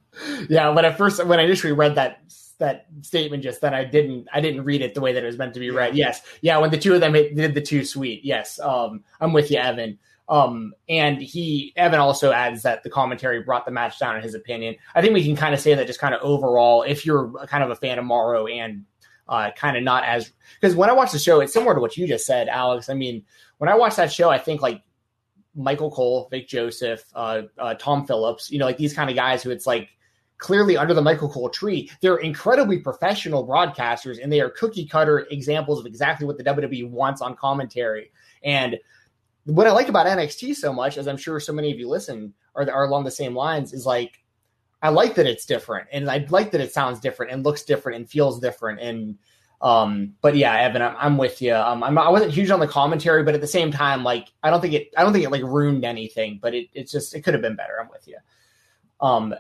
yeah, 0.50 0.70
when 0.70 0.86
I 0.86 0.92
first 0.92 1.24
when 1.26 1.40
I 1.40 1.44
initially 1.44 1.74
read 1.74 1.96
that 1.96 2.22
that 2.58 2.86
statement 3.02 3.44
just 3.44 3.60
then 3.60 3.74
I 3.74 3.84
didn't 3.84 4.28
I 4.34 4.40
didn't 4.40 4.64
read 4.64 4.82
it 4.82 4.94
the 4.94 5.02
way 5.02 5.12
that 5.14 5.24
it 5.24 5.26
was 5.26 5.38
meant 5.38 5.54
to 5.56 5.60
be 5.60 5.72
read. 5.72 5.96
Yes, 5.96 6.22
yeah, 6.42 6.58
when 6.58 6.72
the 6.72 6.78
two 6.78 6.94
of 6.94 7.02
them 7.02 7.14
did 7.14 7.54
the 7.54 7.62
Too 7.62 7.84
Sweet. 7.84 8.24
Yes, 8.24 8.60
um, 8.60 9.04
I'm 9.20 9.34
with 9.34 9.52
you, 9.52 9.58
Evan. 9.58 10.00
Um, 10.28 10.74
and 10.90 11.22
he 11.22 11.72
Evan 11.76 12.00
also 12.00 12.32
adds 12.32 12.64
that 12.64 12.84
the 12.84 12.90
commentary 12.90 13.44
brought 13.44 13.66
the 13.66 13.72
match 13.72 14.00
down 14.00 14.16
in 14.16 14.24
his 14.24 14.34
opinion. 14.34 14.76
I 14.96 15.02
think 15.02 15.14
we 15.14 15.24
can 15.24 15.36
kind 15.36 15.54
of 15.54 15.60
say 15.60 15.76
that 15.76 15.86
just 15.88 16.00
kind 16.00 16.16
of 16.16 16.22
overall, 16.22 16.82
if 16.82 17.06
you're 17.06 17.32
kind 17.48 17.64
of 17.64 17.70
a 17.70 17.76
fan 17.76 18.00
of 18.00 18.06
Mauro 18.06 18.48
and 18.48 18.86
uh, 19.28 19.52
kind 19.56 19.78
of 19.78 19.84
not 19.84 20.04
as 20.04 20.32
because 20.60 20.76
when 20.76 20.90
I 20.90 20.94
watch 20.94 21.12
the 21.12 21.20
show, 21.20 21.40
it's 21.40 21.54
similar 21.54 21.74
to 21.74 21.82
what 21.82 21.98
you 21.98 22.08
just 22.08 22.26
said, 22.26 22.48
Alex. 22.48 22.90
I 22.90 22.94
mean, 22.94 23.24
when 23.58 23.70
I 23.70 23.76
watch 23.76 23.96
that 23.96 24.12
show, 24.12 24.30
I 24.30 24.38
think 24.38 24.62
like 24.62 24.82
Michael 25.56 25.92
Cole, 25.92 26.28
Vic 26.30 26.48
Joseph, 26.48 27.04
uh, 27.16 27.44
uh, 27.58 27.74
Tom 27.76 28.06
Phillips, 28.06 28.52
you 28.52 28.60
know, 28.60 28.66
like 28.66 28.78
these 28.78 28.94
kind 28.94 29.10
of 29.10 29.16
guys 29.16 29.42
who 29.42 29.52
it's 29.52 29.66
like 29.66 29.90
clearly 30.38 30.78
under 30.78 30.94
the 30.94 31.02
Michael 31.02 31.30
Cole 31.30 31.50
tree. 31.50 31.90
They're 32.02 32.18
incredibly 32.18 32.80
professional 32.80 33.48
broadcasters 33.48 34.22
and 34.22 34.32
they 34.32 34.42
are 34.42 34.50
cookie 34.50 34.86
cutter 34.86 35.28
examples 35.32 35.80
of 35.80 35.86
exactly 35.86 36.28
what 36.28 36.38
the 36.38 36.44
WWE 36.44 36.90
wants 36.90 37.22
on 37.22 37.36
commentary. 37.36 38.12
And 38.44 38.78
what 39.46 39.68
I 39.68 39.72
like 39.72 39.88
about 39.88 40.08
NXT 40.08 40.56
so 40.56 40.74
much, 40.74 40.98
as 40.98 41.08
I'm 41.08 41.18
sure 41.18 41.40
so 41.40 41.54
many 41.54 41.72
of 41.72 41.80
you 41.80 41.88
listen 41.88 42.34
are, 42.56 42.70
are 42.70 42.86
along 42.86 43.06
the 43.06 43.12
same 43.12 43.36
lines, 43.36 43.74
is 43.74 43.86
like 43.86 44.20
I 44.82 44.90
like 44.90 45.16
that 45.16 45.26
it's 45.26 45.46
different 45.46 45.88
and 45.92 46.10
I 46.10 46.26
like 46.30 46.52
that 46.52 46.62
it 46.62 46.74
sounds 46.74 47.00
different 47.00 47.32
and 47.32 47.44
looks 47.44 47.64
different 47.64 47.98
and 47.98 48.10
feels 48.10 48.40
different. 48.40 48.80
And 48.80 49.18
um, 49.62 50.14
but 50.22 50.36
yeah, 50.36 50.54
Evan, 50.60 50.82
I'm, 50.82 50.96
I'm 51.00 51.18
with 51.18 51.42
you. 51.42 51.56
Um, 51.56 51.84
I'm, 51.84 51.98
I 51.98 52.10
wasn't 52.10 52.32
huge 52.32 52.52
on 52.52 52.60
the 52.60 52.68
commentary, 52.68 53.24
but 53.24 53.34
at 53.34 53.42
the 53.42 53.48
same 53.48 53.72
time, 53.72 54.04
like 54.04 54.28
I 54.44 54.50
don't 54.50 54.62
think 54.62 54.74
it, 54.74 54.90
I 54.98 55.04
don't 55.04 55.14
think 55.14 55.26
it 55.26 55.32
like 55.32 55.44
ruined 55.44 55.86
anything, 55.86 56.40
but 56.42 56.54
it, 56.54 56.68
it's 56.74 56.92
just 56.92 57.16
it 57.16 57.22
could 57.22 57.34
have 57.34 57.42
been 57.42 57.56
better. 57.56 57.80
I'm 57.82 57.90
with 57.90 58.08
you. 58.08 58.18
Um, 59.02 59.34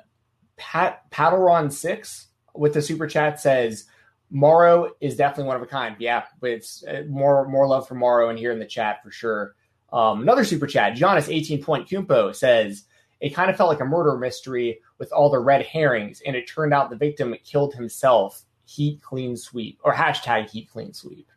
Pat 0.58 1.10
Paddleron 1.12 1.72
six 1.72 2.27
with 2.56 2.74
the 2.74 2.82
super 2.82 3.08
chat 3.08 3.39
says 3.39 3.86
Mauro 4.32 4.92
is 5.01 5.15
definitely 5.15 5.46
one 5.46 5.58
of 5.58 5.62
a 5.62 5.68
kind. 5.68 5.96
Yeah, 6.00 6.24
but 6.39 6.51
it's 6.51 6.84
uh, 6.86 7.04
more 7.08 7.48
more 7.48 7.68
love 7.68 7.88
for 7.88 7.96
Mauro 7.96 8.30
in 8.30 8.38
here 8.38 8.51
in 8.51 8.60
the 8.60 8.65
chat 8.65 9.04
for 9.04 9.12
sure. 9.12 9.56
Um, 9.92 10.22
another 10.22 10.44
super 10.44 10.65
chat, 10.65 10.98
Giannis 10.98 11.30
Antetokounmpo 11.30 12.36
says 12.36 12.86
it 13.25 13.34
kind 13.34 13.50
of 13.50 13.58
felt 13.58 13.70
like 13.70 13.79
a 13.79 13.86
murder 13.86 14.15
mystery 14.17 14.79
with 15.00 15.12
all 15.12 15.32
the 15.32 15.39
red 15.39 15.63
herrings, 15.63 16.22
and 16.27 16.36
it 16.36 16.48
turned 16.48 16.75
out 16.75 16.91
the 16.91 16.96
victim 16.96 17.36
killed 17.44 17.74
himself. 17.74 18.44
Heat 18.65 19.01
clean 19.01 19.36
sweep 19.36 19.79
or 19.84 19.91
hashtag 19.91 20.48
heat 20.48 20.70
clean 20.72 20.94
sweep. 20.94 21.27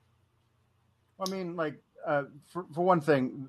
I 1.18 1.30
mean, 1.30 1.56
like 1.56 1.76
uh, 2.06 2.24
for 2.46 2.66
for 2.74 2.84
one 2.84 3.00
thing, 3.00 3.48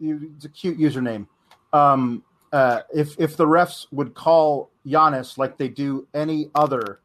it's 0.00 0.46
a 0.46 0.48
cute 0.48 0.78
username. 0.78 1.26
Um, 1.74 2.24
uh, 2.54 2.80
if 2.94 3.20
if 3.20 3.36
the 3.36 3.44
refs 3.44 3.86
would 3.92 4.14
call 4.14 4.70
Giannis 4.86 5.36
like 5.36 5.58
they 5.58 5.68
do 5.68 6.08
any 6.14 6.48
other 6.54 7.00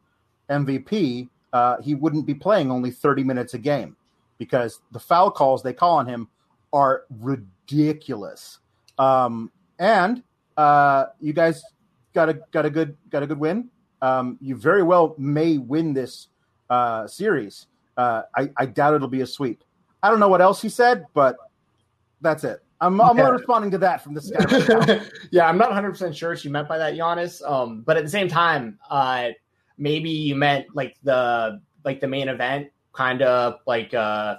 MVP, 0.50 1.27
uh, 1.51 1.81
he 1.81 1.93
wouldn't 1.93 2.25
be 2.25 2.33
playing 2.33 2.71
only 2.71 2.91
30 2.91 3.25
minutes 3.25 3.53
a 3.53 3.59
game 3.59 3.98
because 4.38 4.79
the 4.93 5.00
foul 5.00 5.29
calls 5.29 5.62
they 5.62 5.74
call 5.74 5.98
on 5.98 6.05
him 6.05 6.29
are 6.71 7.03
ridiculous. 7.09 8.59
Um, 8.98 9.51
and 9.77 10.24
uh, 10.59 11.05
you 11.21 11.31
guys 11.31 11.63
got 12.13 12.27
a 12.27 12.33
got 12.51 12.65
a 12.65 12.69
good 12.69 12.97
got 13.09 13.23
a 13.23 13.27
good 13.27 13.39
win. 13.39 13.69
Um, 14.01 14.37
you 14.41 14.55
very 14.55 14.83
well 14.83 15.15
may 15.17 15.57
win 15.57 15.93
this 15.93 16.27
uh, 16.69 17.07
series. 17.07 17.67
Uh, 17.95 18.23
I, 18.35 18.49
I 18.57 18.65
doubt 18.65 18.93
it'll 18.93 19.07
be 19.07 19.21
a 19.21 19.25
sweep. 19.25 19.63
I 20.03 20.09
don't 20.09 20.19
know 20.19 20.27
what 20.27 20.41
else 20.41 20.61
he 20.61 20.69
said, 20.69 21.05
but 21.13 21.37
that's 22.21 22.43
it. 22.43 22.61
I'm, 22.81 22.99
I'm 23.01 23.17
yeah. 23.17 23.27
responding 23.27 23.71
to 23.71 23.77
that 23.79 24.01
from 24.01 24.13
this 24.13 24.31
guy. 24.37 25.01
Yeah, 25.31 25.47
I'm 25.47 25.57
not 25.57 25.69
100 25.69 25.91
percent 25.91 26.15
sure 26.15 26.31
what 26.31 26.43
you 26.43 26.51
meant 26.51 26.67
by 26.67 26.77
that, 26.77 26.93
Giannis. 26.93 27.41
Um, 27.49 27.81
but 27.81 27.95
at 27.95 28.03
the 28.03 28.09
same 28.09 28.27
time, 28.27 28.79
uh, 28.89 29.29
maybe 29.77 30.09
you 30.09 30.35
meant 30.35 30.67
like 30.75 30.97
the 31.03 31.61
like 31.85 32.01
the 32.01 32.07
main 32.07 32.27
event, 32.27 32.69
kind 32.91 33.21
of 33.21 33.59
like 33.65 33.93
uh, 33.93 34.37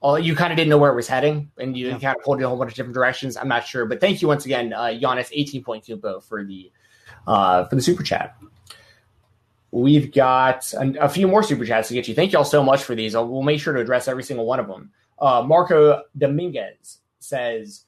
all 0.00 0.18
you 0.18 0.34
kind 0.36 0.52
of 0.52 0.56
didn't 0.56 0.70
know 0.70 0.78
where 0.78 0.92
it 0.92 0.96
was 0.96 1.08
heading, 1.08 1.50
and 1.58 1.76
you 1.76 1.88
yeah. 1.88 1.98
kind 1.98 2.16
of 2.16 2.22
pulled 2.22 2.38
in 2.38 2.44
a 2.44 2.48
whole 2.48 2.56
bunch 2.56 2.72
of 2.72 2.76
different 2.76 2.94
directions. 2.94 3.36
I'm 3.36 3.48
not 3.48 3.66
sure, 3.66 3.86
but 3.86 4.00
thank 4.00 4.22
you 4.22 4.28
once 4.28 4.44
again, 4.44 4.72
uh, 4.72 4.86
Giannis, 4.86 5.32
Antetokounmpo 5.36 6.22
for 6.22 6.44
the 6.44 6.70
uh, 7.26 7.64
for 7.64 7.74
the 7.74 7.82
super 7.82 8.02
chat. 8.02 8.36
We've 9.70 10.12
got 10.12 10.72
a, 10.72 11.04
a, 11.04 11.08
few 11.10 11.28
more 11.28 11.42
super 11.42 11.66
chats 11.66 11.88
to 11.88 11.94
get 11.94 12.08
you. 12.08 12.14
Thank 12.14 12.32
you 12.32 12.38
all 12.38 12.44
so 12.44 12.62
much 12.62 12.82
for 12.84 12.94
these. 12.94 13.14
I'll, 13.14 13.28
we'll 13.28 13.42
make 13.42 13.60
sure 13.60 13.74
to 13.74 13.80
address 13.80 14.08
every 14.08 14.22
single 14.22 14.46
one 14.46 14.60
of 14.60 14.66
them. 14.66 14.92
Uh, 15.18 15.42
Marco 15.46 16.04
Dominguez 16.16 17.00
says 17.18 17.84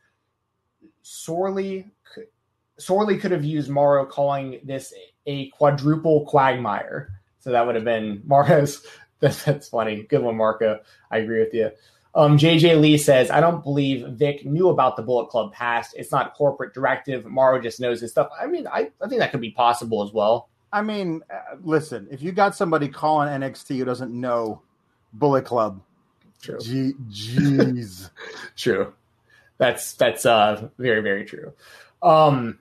sorely 1.03 1.91
sorely 2.81 3.19
could 3.19 3.31
have 3.31 3.45
used 3.45 3.71
Mauro 3.71 4.05
calling 4.07 4.61
this 4.65 4.93
a 5.27 5.49
quadruple 5.51 6.27
quagmire. 6.27 7.11
So 7.39 7.51
that 7.53 7.65
would 7.65 7.75
have 7.75 7.85
been 7.85 8.23
Marco's. 8.25 8.85
That's, 9.21 9.45
that's 9.45 9.69
funny. 9.69 10.03
Good 10.03 10.23
one, 10.23 10.37
Marco. 10.37 10.81
I 11.11 11.19
agree 11.19 11.41
with 11.41 11.55
you. 11.55 11.71
Um, 12.15 12.39
JJ 12.39 12.81
Lee 12.81 12.99
says, 12.99 13.31
I 13.31 13.41
don't 13.41 13.63
believe 13.63 14.07
Vic 14.09 14.45
knew 14.45 14.69
about 14.69 14.97
the 14.97 15.03
Bullet 15.03 15.29
Club 15.29 15.53
past. 15.53 15.95
It's 15.97 16.11
not 16.11 16.35
corporate 16.35 16.75
directive. 16.75 17.25
Mauro 17.25 17.61
just 17.61 17.79
knows 17.79 18.01
his 18.01 18.11
stuff. 18.11 18.31
I 18.41 18.47
mean, 18.47 18.67
I, 18.67 18.91
I 19.01 19.09
think 19.09 19.21
that 19.21 19.31
could 19.31 19.41
be 19.41 19.53
possible 19.53 20.03
as 20.03 20.13
well. 20.13 20.49
I 20.73 20.83
mean, 20.83 21.23
uh, 21.33 21.57
listen, 21.63 22.09
if 22.11 22.23
you 22.23 22.33
got 22.33 22.57
somebody 22.57 22.89
calling 22.89 23.29
NXT 23.29 23.79
who 23.79 23.85
doesn't 23.85 24.13
know 24.13 24.63
Bullet 25.13 25.45
Club, 25.45 25.81
True. 26.43 26.59
jeez. 26.59 28.11
True. 28.57 28.93
That's 29.59 29.93
that's 29.93 30.25
uh 30.25 30.69
very 30.79 31.03
very 31.03 31.27
true. 31.27 31.53
Um, 32.03 32.59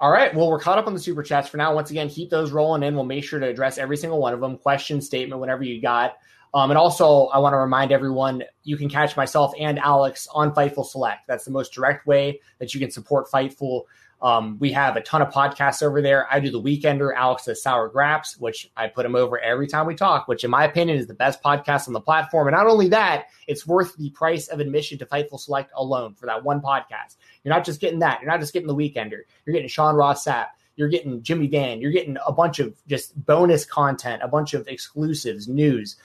all 0.00 0.12
right. 0.12 0.32
Well, 0.32 0.48
we're 0.48 0.60
caught 0.60 0.78
up 0.78 0.86
on 0.86 0.94
the 0.94 1.00
super 1.00 1.24
chats 1.24 1.48
for 1.48 1.56
now. 1.56 1.74
Once 1.74 1.90
again, 1.90 2.08
keep 2.08 2.30
those 2.30 2.52
rolling 2.52 2.82
in. 2.82 2.94
We'll 2.94 3.04
make 3.04 3.24
sure 3.24 3.40
to 3.40 3.46
address 3.46 3.78
every 3.78 3.96
single 3.96 4.20
one 4.20 4.32
of 4.32 4.40
them. 4.40 4.58
Question, 4.58 5.00
statement, 5.00 5.40
whatever 5.40 5.64
you 5.64 5.80
got. 5.82 6.16
Um, 6.56 6.70
and 6.70 6.78
also, 6.78 7.26
I 7.26 7.38
want 7.38 7.52
to 7.52 7.58
remind 7.58 7.92
everyone 7.92 8.42
you 8.64 8.78
can 8.78 8.88
catch 8.88 9.14
myself 9.14 9.52
and 9.60 9.78
Alex 9.78 10.26
on 10.32 10.54
Fightful 10.54 10.86
Select. 10.86 11.26
That's 11.28 11.44
the 11.44 11.50
most 11.50 11.74
direct 11.74 12.06
way 12.06 12.40
that 12.60 12.72
you 12.72 12.80
can 12.80 12.90
support 12.90 13.30
Fightful. 13.30 13.82
Um, 14.22 14.56
we 14.58 14.72
have 14.72 14.96
a 14.96 15.02
ton 15.02 15.20
of 15.20 15.28
podcasts 15.28 15.82
over 15.82 16.00
there. 16.00 16.26
I 16.32 16.40
do 16.40 16.50
the 16.50 16.58
Weekender. 16.58 17.14
Alex 17.14 17.44
does 17.44 17.62
Sour 17.62 17.90
Grapes, 17.90 18.38
which 18.38 18.70
I 18.74 18.86
put 18.86 19.04
him 19.04 19.14
over 19.14 19.38
every 19.38 19.66
time 19.66 19.86
we 19.86 19.94
talk, 19.94 20.28
which 20.28 20.44
in 20.44 20.50
my 20.50 20.64
opinion 20.64 20.96
is 20.96 21.06
the 21.06 21.12
best 21.12 21.42
podcast 21.42 21.88
on 21.88 21.92
the 21.92 22.00
platform. 22.00 22.48
And 22.48 22.56
not 22.56 22.66
only 22.66 22.88
that, 22.88 23.26
it's 23.46 23.66
worth 23.66 23.94
the 23.98 24.08
price 24.08 24.48
of 24.48 24.58
admission 24.58 24.96
to 25.00 25.04
Fightful 25.04 25.38
Select 25.38 25.70
alone 25.76 26.14
for 26.14 26.24
that 26.24 26.42
one 26.42 26.62
podcast. 26.62 27.16
You're 27.44 27.52
not 27.52 27.66
just 27.66 27.82
getting 27.82 27.98
that. 27.98 28.22
You're 28.22 28.30
not 28.30 28.40
just 28.40 28.54
getting 28.54 28.66
the 28.66 28.74
Weekender. 28.74 29.18
You're 29.44 29.52
getting 29.52 29.68
Sean 29.68 29.94
Ross 29.94 30.24
Sapp. 30.24 30.46
You're 30.76 30.88
getting 30.88 31.22
Jimmy 31.22 31.48
Van. 31.48 31.80
You're 31.80 31.90
getting 31.90 32.18
a 32.26 32.32
bunch 32.32 32.58
of 32.58 32.74
just 32.86 33.24
bonus 33.24 33.64
content, 33.64 34.22
a 34.22 34.28
bunch 34.28 34.52
of 34.52 34.68
exclusives, 34.68 35.48
news. 35.48 35.96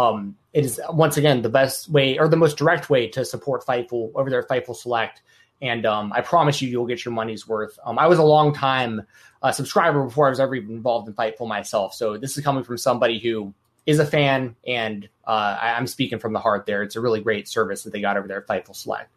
Um, 0.00 0.36
it 0.52 0.64
is 0.64 0.80
once 0.90 1.16
again 1.16 1.42
the 1.42 1.48
best 1.48 1.88
way 1.88 2.18
or 2.18 2.28
the 2.28 2.36
most 2.36 2.56
direct 2.56 2.90
way 2.90 3.08
to 3.08 3.24
support 3.24 3.64
Fightful 3.64 4.10
over 4.14 4.30
there 4.30 4.40
at 4.40 4.48
Fightful 4.48 4.76
Select 4.76 5.22
and 5.62 5.84
um, 5.84 6.12
I 6.12 6.22
promise 6.22 6.62
you, 6.62 6.68
you'll 6.68 6.86
get 6.86 7.04
your 7.04 7.12
money's 7.12 7.46
worth. 7.46 7.78
Um, 7.84 7.98
I 7.98 8.06
was 8.06 8.18
a 8.18 8.24
long 8.24 8.54
time 8.54 9.02
uh, 9.42 9.52
subscriber 9.52 10.04
before 10.04 10.26
I 10.26 10.30
was 10.30 10.40
ever 10.40 10.54
even 10.54 10.70
involved 10.70 11.08
in 11.08 11.14
Fightful 11.14 11.46
myself, 11.46 11.94
so 11.94 12.16
this 12.16 12.36
is 12.36 12.44
coming 12.44 12.64
from 12.64 12.78
somebody 12.78 13.18
who 13.18 13.52
is 13.86 13.98
a 13.98 14.06
fan, 14.06 14.56
and 14.66 15.08
uh, 15.26 15.58
I, 15.60 15.78
am 15.78 15.86
speaking 15.86 16.18
from 16.18 16.32
the 16.32 16.38
heart. 16.38 16.66
There, 16.66 16.82
it's 16.82 16.96
a 16.96 17.00
really 17.00 17.20
great 17.20 17.48
service 17.48 17.82
that 17.82 17.92
they 17.92 18.00
got 18.00 18.16
over 18.16 18.28
there 18.28 18.38
at 18.38 18.46
Fightful 18.46 18.76
Select. 18.76 19.10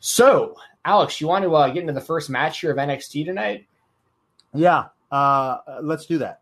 So, 0.00 0.56
Alex, 0.84 1.20
you 1.20 1.26
want 1.26 1.44
to 1.44 1.54
uh, 1.54 1.68
get 1.68 1.80
into 1.80 1.92
the 1.92 2.00
first 2.00 2.30
match 2.30 2.60
here 2.60 2.70
of 2.70 2.76
NXT 2.76 3.24
tonight? 3.24 3.66
Yeah, 4.54 4.86
uh, 5.10 5.58
let's 5.82 6.06
do 6.06 6.18
that. 6.18 6.40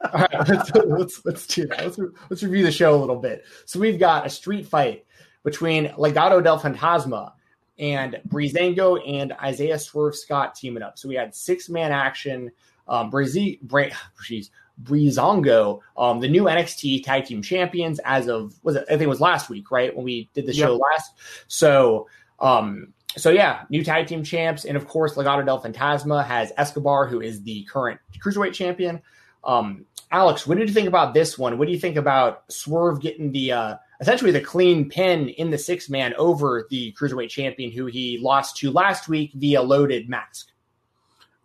All 0.00 0.20
right, 0.20 0.48
let's, 0.48 0.70
let's, 0.74 1.24
let's 1.24 1.46
do 1.46 1.66
that. 1.66 1.84
Let's, 1.84 1.98
let's 2.30 2.42
review 2.42 2.64
the 2.64 2.72
show 2.72 2.94
a 2.94 3.00
little 3.00 3.18
bit. 3.18 3.44
So 3.64 3.80
we've 3.80 3.98
got 3.98 4.26
a 4.26 4.30
street 4.30 4.66
fight 4.66 5.04
between 5.44 5.86
Legado 5.90 6.42
del 6.42 6.58
Fantasma 6.58 7.32
and 7.78 8.20
Breezango 8.28 9.00
and 9.06 9.32
Isaiah 9.42 9.78
Swerve 9.78 10.16
Scott 10.16 10.54
teaming 10.54 10.82
up. 10.82 10.98
So 10.98 11.08
we 11.08 11.14
had 11.14 11.34
six 11.34 11.68
man 11.68 11.92
action. 11.92 12.50
Um, 12.86 13.10
Breezy, 13.10 13.58
Bre- 13.62 13.90
geez, 14.24 14.50
Breezango, 14.82 15.80
um, 15.96 16.20
the 16.20 16.28
new 16.28 16.44
NXT 16.44 17.04
Tag 17.04 17.26
Team 17.26 17.42
Champions 17.42 17.98
as 18.04 18.28
of 18.28 18.54
was 18.62 18.76
it, 18.76 18.84
I 18.84 18.92
think 18.92 19.02
it 19.02 19.08
was 19.08 19.20
last 19.20 19.50
week, 19.50 19.70
right 19.70 19.94
when 19.94 20.04
we 20.04 20.30
did 20.34 20.46
the 20.46 20.52
show 20.52 20.76
last. 20.76 21.12
So, 21.48 22.08
um, 22.40 22.92
so 23.16 23.30
yeah, 23.30 23.64
new 23.70 23.82
tag 23.82 24.06
team 24.06 24.22
champs, 24.22 24.64
and 24.64 24.76
of 24.76 24.86
course, 24.86 25.14
Legado 25.14 25.44
del 25.44 25.60
Fantasma 25.60 26.24
has 26.24 26.52
Escobar, 26.56 27.06
who 27.06 27.20
is 27.20 27.42
the 27.42 27.64
current 27.64 28.00
cruiserweight 28.22 28.52
champion. 28.52 29.02
Um, 29.44 29.84
Alex, 30.10 30.46
what 30.46 30.58
did 30.58 30.68
you 30.68 30.74
think 30.74 30.88
about 30.88 31.14
this 31.14 31.38
one? 31.38 31.58
What 31.58 31.66
do 31.66 31.72
you 31.72 31.78
think 31.78 31.96
about 31.96 32.50
Swerve 32.50 33.00
getting 33.00 33.32
the 33.32 33.52
uh, 33.52 33.76
essentially 34.00 34.30
the 34.30 34.40
clean 34.40 34.88
pin 34.88 35.28
in 35.30 35.50
the 35.50 35.58
six 35.58 35.88
man 35.88 36.14
over 36.14 36.66
the 36.70 36.92
cruiserweight 36.92 37.30
champion 37.30 37.70
who 37.70 37.86
he 37.86 38.18
lost 38.18 38.56
to 38.58 38.70
last 38.70 39.08
week 39.08 39.32
via 39.34 39.60
loaded 39.60 40.08
mask. 40.08 40.50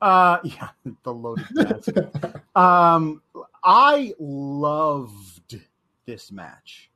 Uh, 0.01 0.38
yeah, 0.43 0.69
the 1.03 1.13
loaded 1.13 1.47
mask. 1.51 1.89
um, 2.55 3.21
I 3.63 4.13
loved 4.19 5.59
this 6.05 6.31
match. 6.31 6.89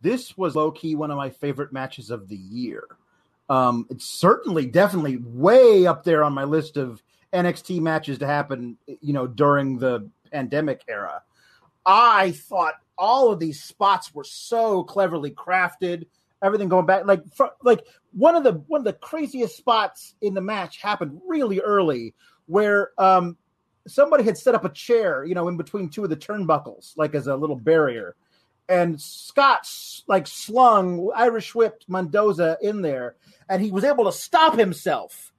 This 0.00 0.36
was 0.36 0.56
low 0.56 0.70
key 0.70 0.94
one 0.94 1.10
of 1.10 1.16
my 1.16 1.30
favorite 1.30 1.72
matches 1.72 2.10
of 2.10 2.28
the 2.28 2.36
year. 2.36 2.84
Um, 3.48 3.86
it's 3.90 4.04
certainly, 4.04 4.66
definitely 4.66 5.18
way 5.18 5.86
up 5.86 6.04
there 6.04 6.24
on 6.24 6.32
my 6.32 6.44
list 6.44 6.76
of 6.76 7.02
NXT 7.32 7.80
matches 7.80 8.18
to 8.18 8.26
happen, 8.26 8.76
you 9.00 9.12
know, 9.12 9.26
during 9.26 9.78
the 9.78 10.08
pandemic 10.30 10.82
era. 10.88 11.22
I 11.84 12.32
thought 12.32 12.74
all 12.98 13.32
of 13.32 13.38
these 13.38 13.62
spots 13.62 14.14
were 14.14 14.24
so 14.24 14.82
cleverly 14.84 15.30
crafted. 15.30 16.06
Everything 16.42 16.68
going 16.68 16.86
back, 16.86 17.06
like 17.06 17.22
like 17.62 17.86
one 18.12 18.36
of 18.36 18.44
the 18.44 18.52
one 18.66 18.80
of 18.80 18.84
the 18.84 18.92
craziest 18.92 19.56
spots 19.56 20.14
in 20.20 20.34
the 20.34 20.40
match 20.40 20.82
happened 20.82 21.20
really 21.26 21.60
early, 21.60 22.14
where 22.46 22.90
um, 22.98 23.36
somebody 23.86 24.22
had 24.24 24.36
set 24.36 24.54
up 24.54 24.64
a 24.64 24.70
chair, 24.70 25.24
you 25.24 25.34
know, 25.34 25.48
in 25.48 25.56
between 25.56 25.88
two 25.88 26.04
of 26.04 26.10
the 26.10 26.16
turnbuckles, 26.16 26.92
like 26.96 27.14
as 27.14 27.26
a 27.26 27.36
little 27.36 27.56
barrier, 27.56 28.16
and 28.68 29.00
Scott 29.00 29.66
like 30.06 30.26
slung 30.26 31.10
Irish 31.14 31.54
whipped 31.54 31.88
Mendoza 31.88 32.58
in 32.60 32.82
there, 32.82 33.16
and 33.48 33.62
he 33.62 33.70
was 33.70 33.84
able 33.84 34.04
to 34.04 34.12
stop 34.12 34.58
himself 34.58 35.32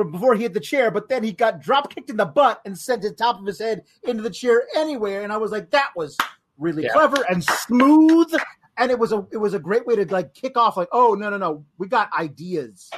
from 0.00 0.12
before 0.12 0.34
he 0.34 0.42
hit 0.42 0.54
the 0.54 0.60
chair, 0.60 0.90
but 0.90 1.10
then 1.10 1.22
he 1.22 1.30
got 1.30 1.60
drop 1.60 1.94
kicked 1.94 2.08
in 2.08 2.16
the 2.16 2.24
butt 2.24 2.62
and 2.64 2.78
sent 2.78 3.02
the 3.02 3.12
top 3.12 3.38
of 3.38 3.44
his 3.44 3.58
head 3.58 3.82
into 4.04 4.22
the 4.22 4.30
chair 4.30 4.62
anywhere. 4.74 5.22
And 5.22 5.30
I 5.30 5.36
was 5.36 5.50
like, 5.50 5.70
that 5.72 5.90
was 5.94 6.16
really 6.56 6.84
yeah. 6.84 6.92
clever 6.92 7.22
and 7.28 7.44
smooth. 7.44 8.32
And 8.78 8.90
it 8.90 8.98
was 8.98 9.12
a 9.12 9.26
it 9.30 9.36
was 9.36 9.52
a 9.52 9.58
great 9.58 9.86
way 9.86 9.96
to 9.96 10.06
like 10.06 10.32
kick 10.32 10.56
off 10.56 10.78
like, 10.78 10.88
oh 10.92 11.12
no, 11.12 11.28
no, 11.28 11.36
no, 11.36 11.66
we 11.76 11.86
got 11.86 12.08
ideas. 12.18 12.90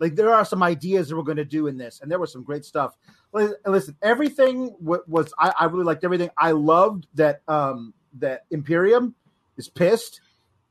Like 0.00 0.16
there 0.16 0.34
are 0.34 0.44
some 0.44 0.60
ideas 0.60 1.08
that 1.08 1.16
we're 1.16 1.22
going 1.22 1.36
to 1.36 1.44
do 1.44 1.68
in 1.68 1.78
this, 1.78 2.00
and 2.00 2.10
there 2.10 2.18
was 2.18 2.32
some 2.32 2.42
great 2.42 2.64
stuff. 2.64 2.96
Listen, 3.32 3.96
everything 4.02 4.74
was 4.80 5.32
I, 5.38 5.52
I 5.56 5.64
really 5.66 5.84
liked 5.84 6.02
everything. 6.02 6.30
I 6.36 6.50
loved 6.50 7.06
that 7.14 7.42
um 7.46 7.94
that 8.14 8.46
Imperium 8.50 9.14
is 9.56 9.68
pissed 9.68 10.20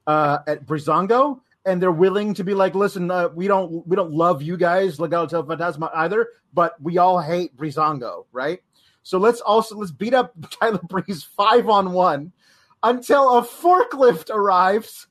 uh, 0.07 0.39
at 0.45 0.65
Breezango, 0.65 1.39
and 1.69 1.81
they're 1.81 1.91
willing 1.91 2.33
to 2.33 2.43
be 2.43 2.55
like, 2.55 2.73
listen, 2.73 3.11
uh, 3.11 3.29
we 3.29 3.47
don't 3.47 3.87
we 3.87 3.95
don't 3.95 4.11
love 4.11 4.41
you 4.41 4.57
guys, 4.57 4.97
Legado 4.97 5.29
del 5.29 5.43
Fantasma 5.43 5.91
either, 5.93 6.29
but 6.51 6.81
we 6.81 6.97
all 6.97 7.21
hate 7.21 7.55
Breezango, 7.55 8.25
right? 8.31 8.59
So 9.03 9.19
let's 9.19 9.39
also 9.39 9.75
let's 9.75 9.91
beat 9.91 10.15
up 10.15 10.33
Tyler 10.59 10.79
Breeze 10.79 11.23
five 11.23 11.69
on 11.69 11.93
one 11.93 12.33
until 12.81 13.37
a 13.37 13.43
forklift 13.43 14.29
arrives. 14.31 15.07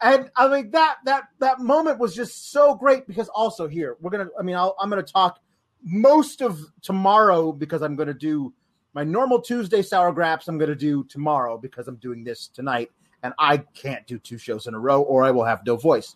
And 0.00 0.30
I 0.36 0.48
mean 0.48 0.70
that 0.70 0.96
that 1.04 1.24
that 1.38 1.60
moment 1.60 1.98
was 1.98 2.14
just 2.14 2.50
so 2.50 2.74
great 2.74 3.06
because 3.06 3.28
also 3.28 3.68
here 3.68 3.96
we're 4.00 4.10
gonna 4.10 4.28
I 4.38 4.42
mean 4.42 4.56
i 4.56 4.70
am 4.82 4.90
gonna 4.90 5.02
talk 5.02 5.38
most 5.82 6.40
of 6.40 6.58
tomorrow 6.82 7.52
because 7.52 7.82
I'm 7.82 7.94
gonna 7.94 8.14
do 8.14 8.52
my 8.94 9.04
normal 9.04 9.40
Tuesday 9.40 9.82
Sour 9.82 10.12
Grapes 10.12 10.48
I'm 10.48 10.58
gonna 10.58 10.74
do 10.74 11.04
tomorrow 11.04 11.58
because 11.58 11.88
I'm 11.88 11.96
doing 11.96 12.24
this 12.24 12.48
tonight 12.48 12.90
and 13.24 13.32
I 13.38 13.56
can't 13.56 14.06
do 14.06 14.18
two 14.18 14.38
shows 14.38 14.68
in 14.68 14.74
a 14.74 14.78
row 14.78 15.02
or 15.02 15.24
I 15.24 15.32
will 15.32 15.44
have 15.44 15.66
no 15.66 15.76
voice. 15.76 16.14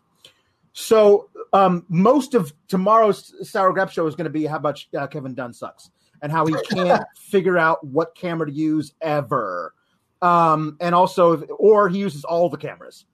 So 0.74 1.30
um, 1.52 1.86
most 1.88 2.34
of 2.34 2.52
tomorrow's 2.68 3.34
sour 3.50 3.72
grap 3.72 3.90
show 3.90 4.06
is 4.06 4.14
going 4.14 4.26
to 4.26 4.30
be 4.30 4.44
how 4.44 4.60
much 4.60 4.88
uh, 4.96 5.06
Kevin 5.08 5.34
Dunn 5.34 5.54
sucks 5.54 5.90
and 6.20 6.30
how 6.30 6.46
he 6.46 6.54
can't 6.70 7.02
figure 7.16 7.56
out 7.56 7.84
what 7.84 8.14
camera 8.14 8.46
to 8.46 8.52
use 8.52 8.92
ever. 9.00 9.74
Um, 10.20 10.76
and 10.80 10.94
also, 10.94 11.40
or 11.44 11.88
he 11.88 11.98
uses 11.98 12.24
all 12.24 12.50
the 12.50 12.58
cameras. 12.58 13.06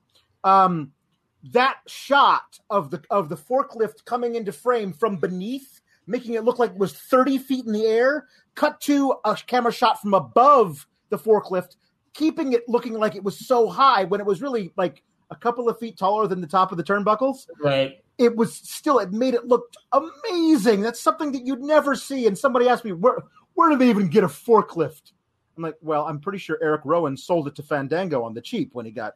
Um, 0.43 0.91
that 1.51 1.77
shot 1.87 2.59
of 2.69 2.91
the 2.91 3.01
of 3.09 3.29
the 3.29 3.37
forklift 3.37 4.03
coming 4.05 4.35
into 4.35 4.51
frame 4.51 4.91
from 4.91 5.17
beneath, 5.17 5.81
making 6.05 6.33
it 6.33 6.43
look 6.43 6.59
like 6.59 6.71
it 6.71 6.77
was 6.77 6.93
30 6.93 7.37
feet 7.37 7.65
in 7.65 7.71
the 7.71 7.85
air, 7.85 8.27
cut 8.55 8.81
to 8.81 9.15
a 9.23 9.35
camera 9.35 9.71
shot 9.71 10.01
from 10.01 10.13
above 10.13 10.87
the 11.09 11.17
forklift, 11.17 11.75
keeping 12.15 12.53
it 12.53 12.67
looking 12.67 12.93
like 12.93 13.15
it 13.15 13.23
was 13.23 13.37
so 13.37 13.69
high 13.69 14.05
when 14.05 14.19
it 14.19 14.25
was 14.25 14.41
really 14.41 14.71
like 14.75 15.03
a 15.29 15.35
couple 15.35 15.69
of 15.69 15.77
feet 15.77 15.97
taller 15.97 16.27
than 16.27 16.41
the 16.41 16.47
top 16.47 16.71
of 16.71 16.77
the 16.77 16.83
turnbuckles. 16.83 17.47
Right 17.61 18.01
it 18.17 18.35
was 18.35 18.55
still 18.55 18.99
it 18.99 19.11
made 19.11 19.33
it 19.33 19.45
look 19.45 19.73
amazing. 19.91 20.81
That's 20.81 20.99
something 20.99 21.31
that 21.33 21.45
you'd 21.45 21.61
never 21.61 21.95
see. 21.95 22.27
And 22.27 22.37
somebody 22.37 22.67
asked 22.67 22.85
me 22.85 22.93
where 22.93 23.17
where 23.53 23.69
did 23.69 23.79
they 23.79 23.89
even 23.89 24.07
get 24.07 24.23
a 24.23 24.27
forklift? 24.27 25.11
I'm 25.57 25.63
like, 25.63 25.75
well, 25.81 26.05
I'm 26.05 26.19
pretty 26.19 26.37
sure 26.37 26.57
Eric 26.61 26.81
Rowan 26.83 27.15
sold 27.15 27.47
it 27.47 27.55
to 27.55 27.63
Fandango 27.63 28.23
on 28.23 28.33
the 28.33 28.41
cheap 28.41 28.73
when 28.73 28.85
he 28.85 28.91
got 28.91 29.13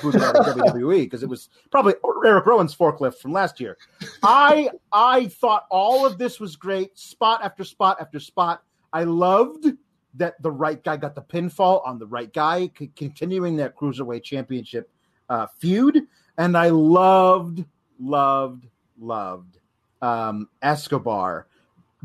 booted 0.00 0.22
out 0.22 0.36
of 0.36 0.46
WWE 0.56 1.02
because 1.02 1.24
it 1.24 1.28
was 1.28 1.48
probably 1.72 1.94
Eric 2.24 2.46
Rowan's 2.46 2.74
forklift 2.74 3.18
from 3.18 3.32
last 3.32 3.60
year. 3.60 3.76
I 4.22 4.70
I 4.92 5.26
thought 5.26 5.66
all 5.70 6.06
of 6.06 6.18
this 6.18 6.40
was 6.40 6.56
great, 6.56 6.98
spot 6.98 7.40
after 7.42 7.64
spot 7.64 7.98
after 8.00 8.20
spot. 8.20 8.62
I 8.92 9.04
loved 9.04 9.66
that 10.14 10.40
the 10.42 10.50
right 10.50 10.82
guy 10.82 10.96
got 10.96 11.14
the 11.14 11.22
pinfall 11.22 11.86
on 11.86 11.98
the 11.98 12.06
right 12.06 12.32
guy, 12.32 12.70
c- 12.78 12.90
continuing 12.96 13.56
that 13.56 13.76
cruiserweight 13.76 14.22
championship 14.22 14.90
uh, 15.28 15.46
feud, 15.58 16.06
and 16.38 16.56
I 16.56 16.68
loved 16.68 17.64
loved, 17.98 18.66
loved 18.98 19.58
um, 20.02 20.48
Escobar 20.62 21.46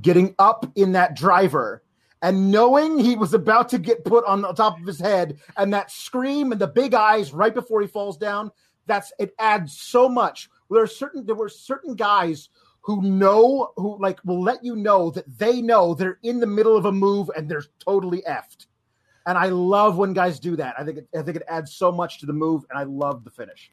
getting 0.02 0.36
up 0.40 0.70
in 0.76 0.92
that 0.92 1.16
driver 1.16 1.82
and 2.22 2.52
knowing 2.52 3.00
he 3.00 3.16
was 3.16 3.34
about 3.34 3.70
to 3.70 3.78
get 3.78 4.04
put 4.04 4.26
on 4.26 4.42
the 4.42 4.52
top 4.52 4.80
of 4.80 4.86
his 4.86 5.00
head 5.00 5.38
and 5.58 5.74
that 5.74 5.90
scream 5.90 6.52
and 6.52 6.60
the 6.60 6.68
big 6.68 6.94
eyes 6.94 7.32
right 7.32 7.54
before 7.54 7.82
he 7.82 7.88
falls 7.88 8.18
down 8.18 8.52
that's 8.86 9.12
it 9.20 9.34
adds 9.40 9.78
so 9.78 10.08
much. 10.08 10.50
There 10.70 10.82
are 10.82 10.88
certain 10.88 11.26
there 11.26 11.36
were 11.36 11.50
certain 11.50 11.96
guys 11.96 12.50
who 12.86 13.02
know 13.02 13.72
who 13.78 13.98
like 14.00 14.20
will 14.24 14.42
let 14.42 14.64
you 14.64 14.76
know 14.76 15.10
that 15.10 15.26
they 15.40 15.62
know 15.62 15.94
they're 15.94 16.20
in 16.22 16.40
the 16.40 16.48
middle 16.48 16.78
of 16.78 16.86
a 16.86 16.92
move 16.92 17.30
and 17.36 17.50
they're 17.50 17.66
totally 17.80 18.22
effed 18.28 18.68
and 19.26 19.38
i 19.38 19.48
love 19.48 19.98
when 19.98 20.14
guys 20.14 20.40
do 20.40 20.56
that 20.56 20.76
i 20.78 20.84
think 20.84 21.00
it, 21.00 21.08
i 21.18 21.22
think 21.22 21.36
it 21.36 21.44
adds 21.48 21.74
so 21.74 21.92
much 21.92 22.20
to 22.20 22.26
the 22.26 22.34
move 22.34 22.64
and 22.70 22.78
i 22.78 22.84
love 22.84 23.24
the 23.24 23.32
finish 23.32 23.72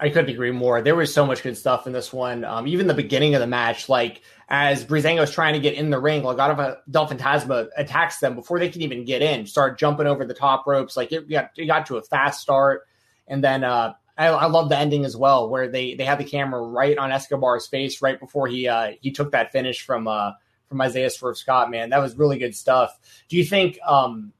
I 0.00 0.10
couldn't 0.10 0.30
agree 0.30 0.52
more. 0.52 0.80
There 0.80 0.94
was 0.94 1.12
so 1.12 1.26
much 1.26 1.42
good 1.42 1.56
stuff 1.56 1.88
in 1.88 1.92
this 1.92 2.12
one. 2.12 2.44
Um, 2.44 2.68
even 2.68 2.86
the 2.86 2.94
beginning 2.94 3.34
of 3.34 3.40
the 3.40 3.48
match, 3.48 3.88
like 3.88 4.22
as 4.48 4.84
Breezango 4.84 5.24
is 5.24 5.32
trying 5.32 5.54
to 5.54 5.58
get 5.58 5.74
in 5.74 5.90
the 5.90 5.98
ring, 5.98 6.22
Legado 6.22 6.76
del 6.88 7.08
Fantasma 7.08 7.66
attacks 7.76 8.20
them 8.20 8.36
before 8.36 8.60
they 8.60 8.68
can 8.68 8.82
even 8.82 9.04
get 9.04 9.22
in, 9.22 9.44
start 9.46 9.76
jumping 9.76 10.06
over 10.06 10.24
the 10.24 10.34
top 10.34 10.68
ropes. 10.68 10.96
Like 10.96 11.10
it 11.10 11.28
got, 11.28 11.50
it 11.56 11.66
got 11.66 11.86
to 11.86 11.96
a 11.96 12.02
fast 12.02 12.40
start. 12.40 12.86
And 13.26 13.42
then 13.42 13.64
uh, 13.64 13.94
I, 14.18 14.26
I 14.26 14.46
love 14.46 14.68
the 14.68 14.76
ending 14.76 15.04
as 15.04 15.16
well, 15.16 15.48
where 15.48 15.68
they 15.68 15.94
they 15.94 16.04
had 16.04 16.18
the 16.18 16.24
camera 16.24 16.60
right 16.60 16.98
on 16.98 17.12
Escobar's 17.12 17.66
face 17.66 18.02
right 18.02 18.18
before 18.18 18.48
he 18.48 18.68
uh, 18.68 18.92
he 19.00 19.10
took 19.12 19.32
that 19.32 19.52
finish 19.52 19.82
from 19.82 20.08
uh, 20.08 20.32
from 20.68 20.80
Isaiah 20.80 21.08
Swerve 21.08 21.38
Scott. 21.38 21.70
Man, 21.70 21.90
that 21.90 21.98
was 21.98 22.16
really 22.16 22.38
good 22.38 22.54
stuff. 22.54 22.98
Do 23.28 23.36
you 23.36 23.44
think 23.44 23.78
um, 23.86 24.32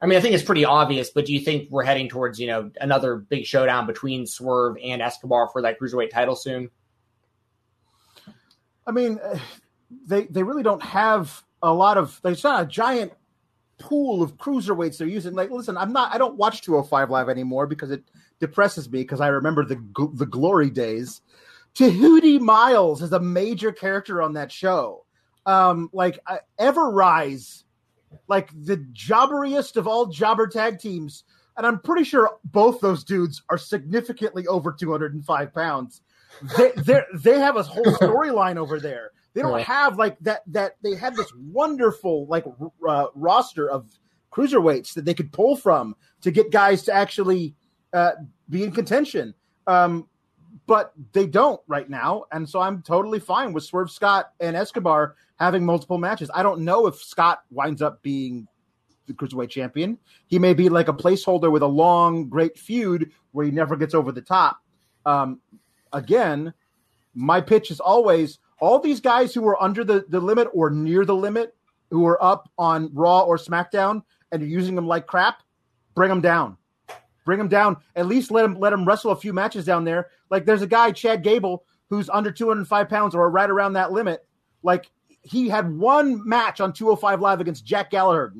I 0.00 0.06
mean, 0.06 0.18
I 0.18 0.20
think 0.20 0.34
it's 0.34 0.44
pretty 0.44 0.64
obvious, 0.64 1.10
but 1.10 1.26
do 1.26 1.32
you 1.32 1.40
think 1.40 1.70
we're 1.70 1.84
heading 1.84 2.08
towards, 2.08 2.38
you 2.38 2.46
know, 2.46 2.70
another 2.80 3.16
big 3.16 3.46
showdown 3.46 3.86
between 3.86 4.26
Swerve 4.26 4.76
and 4.82 5.00
Escobar 5.00 5.48
for 5.48 5.62
that 5.62 5.80
cruiserweight 5.80 6.10
title 6.10 6.36
soon? 6.36 6.70
I 8.86 8.92
mean, 8.92 9.18
they 10.06 10.24
they 10.24 10.42
really 10.42 10.62
don't 10.62 10.82
have 10.82 11.42
a 11.62 11.72
lot 11.72 11.98
of. 11.98 12.20
There's 12.22 12.44
not 12.44 12.62
a 12.62 12.66
giant 12.66 13.12
pool 13.78 14.22
of 14.22 14.36
cruiserweights 14.36 14.98
they're 14.98 15.08
using. 15.08 15.34
Like, 15.34 15.50
listen, 15.50 15.76
I'm 15.76 15.92
not. 15.92 16.14
I 16.14 16.18
don't 16.18 16.36
watch 16.36 16.62
205 16.62 17.10
live 17.10 17.28
anymore 17.28 17.66
because 17.66 17.90
it 17.90 18.04
depresses 18.40 18.90
me 18.90 19.02
because 19.02 19.20
I 19.20 19.28
remember 19.28 19.64
the 19.64 19.82
the 20.14 20.26
glory 20.26 20.70
days. 20.70 21.22
Tehuti 21.74 22.40
Miles 22.40 23.02
is 23.02 23.12
a 23.12 23.20
major 23.20 23.70
character 23.70 24.22
on 24.22 24.32
that 24.32 24.50
show. 24.50 25.04
Um, 25.44 25.90
like 25.92 26.18
uh, 26.26 26.38
Ever 26.58 26.90
Rise, 26.90 27.64
like 28.28 28.50
the 28.64 28.78
jobberiest 28.92 29.76
of 29.76 29.86
all 29.86 30.06
jobber 30.06 30.46
tag 30.46 30.78
teams, 30.80 31.24
and 31.56 31.66
I'm 31.66 31.80
pretty 31.80 32.04
sure 32.04 32.38
both 32.44 32.80
those 32.80 33.04
dudes 33.04 33.42
are 33.50 33.58
significantly 33.58 34.46
over 34.46 34.72
205 34.72 35.54
pounds. 35.54 36.00
They 36.56 36.72
they 36.76 37.02
they 37.14 37.38
have 37.38 37.56
a 37.56 37.62
whole 37.62 37.84
storyline 38.00 38.56
over 38.56 38.80
there. 38.80 39.12
They 39.34 39.42
don't 39.42 39.60
have 39.60 39.98
like 39.98 40.18
that 40.20 40.42
that 40.46 40.76
they 40.82 40.94
have 40.94 41.14
this 41.14 41.30
wonderful 41.36 42.26
like 42.26 42.46
uh, 42.88 43.06
roster 43.14 43.68
of 43.68 43.86
cruiserweights 44.32 44.94
that 44.94 45.04
they 45.04 45.14
could 45.14 45.30
pull 45.30 45.56
from 45.56 45.94
to 46.22 46.30
get 46.30 46.50
guys 46.50 46.82
to 46.84 46.92
actually 46.92 47.54
uh, 47.92 48.12
be 48.48 48.64
in 48.64 48.72
contention. 48.72 49.34
Um, 49.66 50.08
but 50.66 50.92
they 51.12 51.26
don't 51.26 51.60
right 51.68 51.88
now, 51.88 52.24
and 52.32 52.48
so 52.48 52.60
I'm 52.60 52.82
totally 52.82 53.20
fine 53.20 53.52
with 53.52 53.62
Swerve 53.62 53.90
Scott 53.90 54.32
and 54.40 54.56
Escobar 54.56 55.14
having 55.36 55.64
multiple 55.64 55.98
matches. 55.98 56.30
I 56.34 56.42
don't 56.42 56.62
know 56.62 56.86
if 56.86 56.96
Scott 56.96 57.42
winds 57.50 57.82
up 57.82 58.02
being 58.02 58.48
the 59.06 59.12
cruiserweight 59.12 59.50
champion. 59.50 59.98
He 60.26 60.38
may 60.38 60.54
be 60.54 60.68
like 60.68 60.88
a 60.88 60.92
placeholder 60.92 61.50
with 61.50 61.62
a 61.62 61.68
long, 61.68 62.28
great 62.28 62.58
feud 62.58 63.12
where 63.32 63.46
he 63.46 63.52
never 63.52 63.76
gets 63.76 63.94
over 63.94 64.12
the 64.12 64.22
top. 64.22 64.58
Um, 65.04 65.40
again, 65.92 66.52
my 67.14 67.40
pitch 67.40 67.70
is 67.70 67.80
always 67.80 68.38
all 68.60 68.78
these 68.78 69.00
guys 69.00 69.34
who 69.34 69.46
are 69.46 69.62
under 69.62 69.84
the, 69.84 70.04
the 70.08 70.20
limit 70.20 70.48
or 70.52 70.70
near 70.70 71.04
the 71.04 71.14
limit, 71.14 71.54
who 71.90 72.06
are 72.06 72.22
up 72.22 72.50
on 72.58 72.90
Raw 72.92 73.20
or 73.20 73.36
SmackDown, 73.36 74.02
and 74.32 74.42
you're 74.42 74.50
using 74.50 74.74
them 74.74 74.86
like 74.86 75.06
crap, 75.06 75.42
bring 75.94 76.08
them 76.08 76.20
down. 76.20 76.56
Bring 77.26 77.40
him 77.40 77.48
down. 77.48 77.76
At 77.94 78.06
least 78.06 78.30
let 78.30 78.46
him 78.46 78.54
let 78.54 78.72
him 78.72 78.86
wrestle 78.86 79.10
a 79.10 79.16
few 79.16 79.34
matches 79.34 79.66
down 79.66 79.84
there. 79.84 80.08
Like 80.30 80.46
there's 80.46 80.62
a 80.62 80.66
guy, 80.66 80.92
Chad 80.92 81.22
Gable, 81.22 81.64
who's 81.90 82.08
under 82.08 82.30
205 82.30 82.88
pounds 82.88 83.14
or 83.14 83.28
right 83.28 83.50
around 83.50 83.74
that 83.74 83.92
limit. 83.92 84.24
Like 84.62 84.90
he 85.22 85.48
had 85.48 85.76
one 85.76 86.26
match 86.26 86.60
on 86.60 86.72
205 86.72 87.20
Live 87.20 87.40
against 87.40 87.66
Jack 87.66 87.90
Gallagher. 87.90 88.32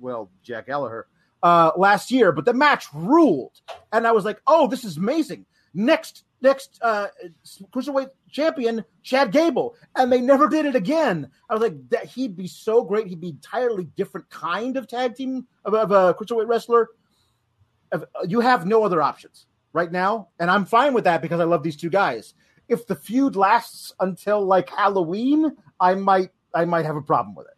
Well, 0.00 0.30
Jack 0.42 0.66
Gallagher 0.66 1.06
uh, 1.42 1.72
last 1.76 2.10
year, 2.10 2.32
but 2.32 2.46
the 2.46 2.54
match 2.54 2.86
ruled, 2.94 3.60
and 3.92 4.06
I 4.06 4.12
was 4.12 4.24
like, 4.24 4.40
"Oh, 4.46 4.66
this 4.66 4.84
is 4.84 4.96
amazing!" 4.96 5.44
Next, 5.74 6.24
next 6.40 6.78
uh, 6.82 7.08
cruiserweight 7.72 8.08
champion, 8.30 8.84
Chad 9.02 9.32
Gable, 9.32 9.76
and 9.96 10.10
they 10.10 10.20
never 10.20 10.48
did 10.48 10.64
it 10.64 10.74
again. 10.74 11.30
I 11.48 11.54
was 11.54 11.62
like, 11.62 11.90
"That 11.90 12.06
he'd 12.06 12.36
be 12.36 12.46
so 12.46 12.82
great. 12.82 13.06
He'd 13.06 13.20
be 13.20 13.28
entirely 13.28 13.84
different 13.96 14.30
kind 14.30 14.78
of 14.78 14.88
tag 14.88 15.14
team 15.14 15.46
of, 15.66 15.74
of 15.74 15.90
a 15.90 16.14
cruiserweight 16.14 16.48
wrestler." 16.48 16.88
You 18.26 18.40
have 18.40 18.66
no 18.66 18.84
other 18.84 19.02
options 19.02 19.46
right 19.72 19.90
now, 19.90 20.28
and 20.38 20.50
I'm 20.50 20.64
fine 20.64 20.94
with 20.94 21.04
that 21.04 21.22
because 21.22 21.40
I 21.40 21.44
love 21.44 21.62
these 21.62 21.76
two 21.76 21.90
guys 21.90 22.34
if 22.70 22.86
the 22.86 22.94
feud 22.94 23.36
lasts 23.36 23.92
until 24.00 24.42
like 24.46 24.70
Halloween, 24.70 25.52
I 25.78 25.94
might 25.94 26.30
I 26.54 26.64
might 26.64 26.86
have 26.86 26.96
a 26.96 27.02
problem 27.02 27.34
with 27.34 27.46
it. 27.48 27.54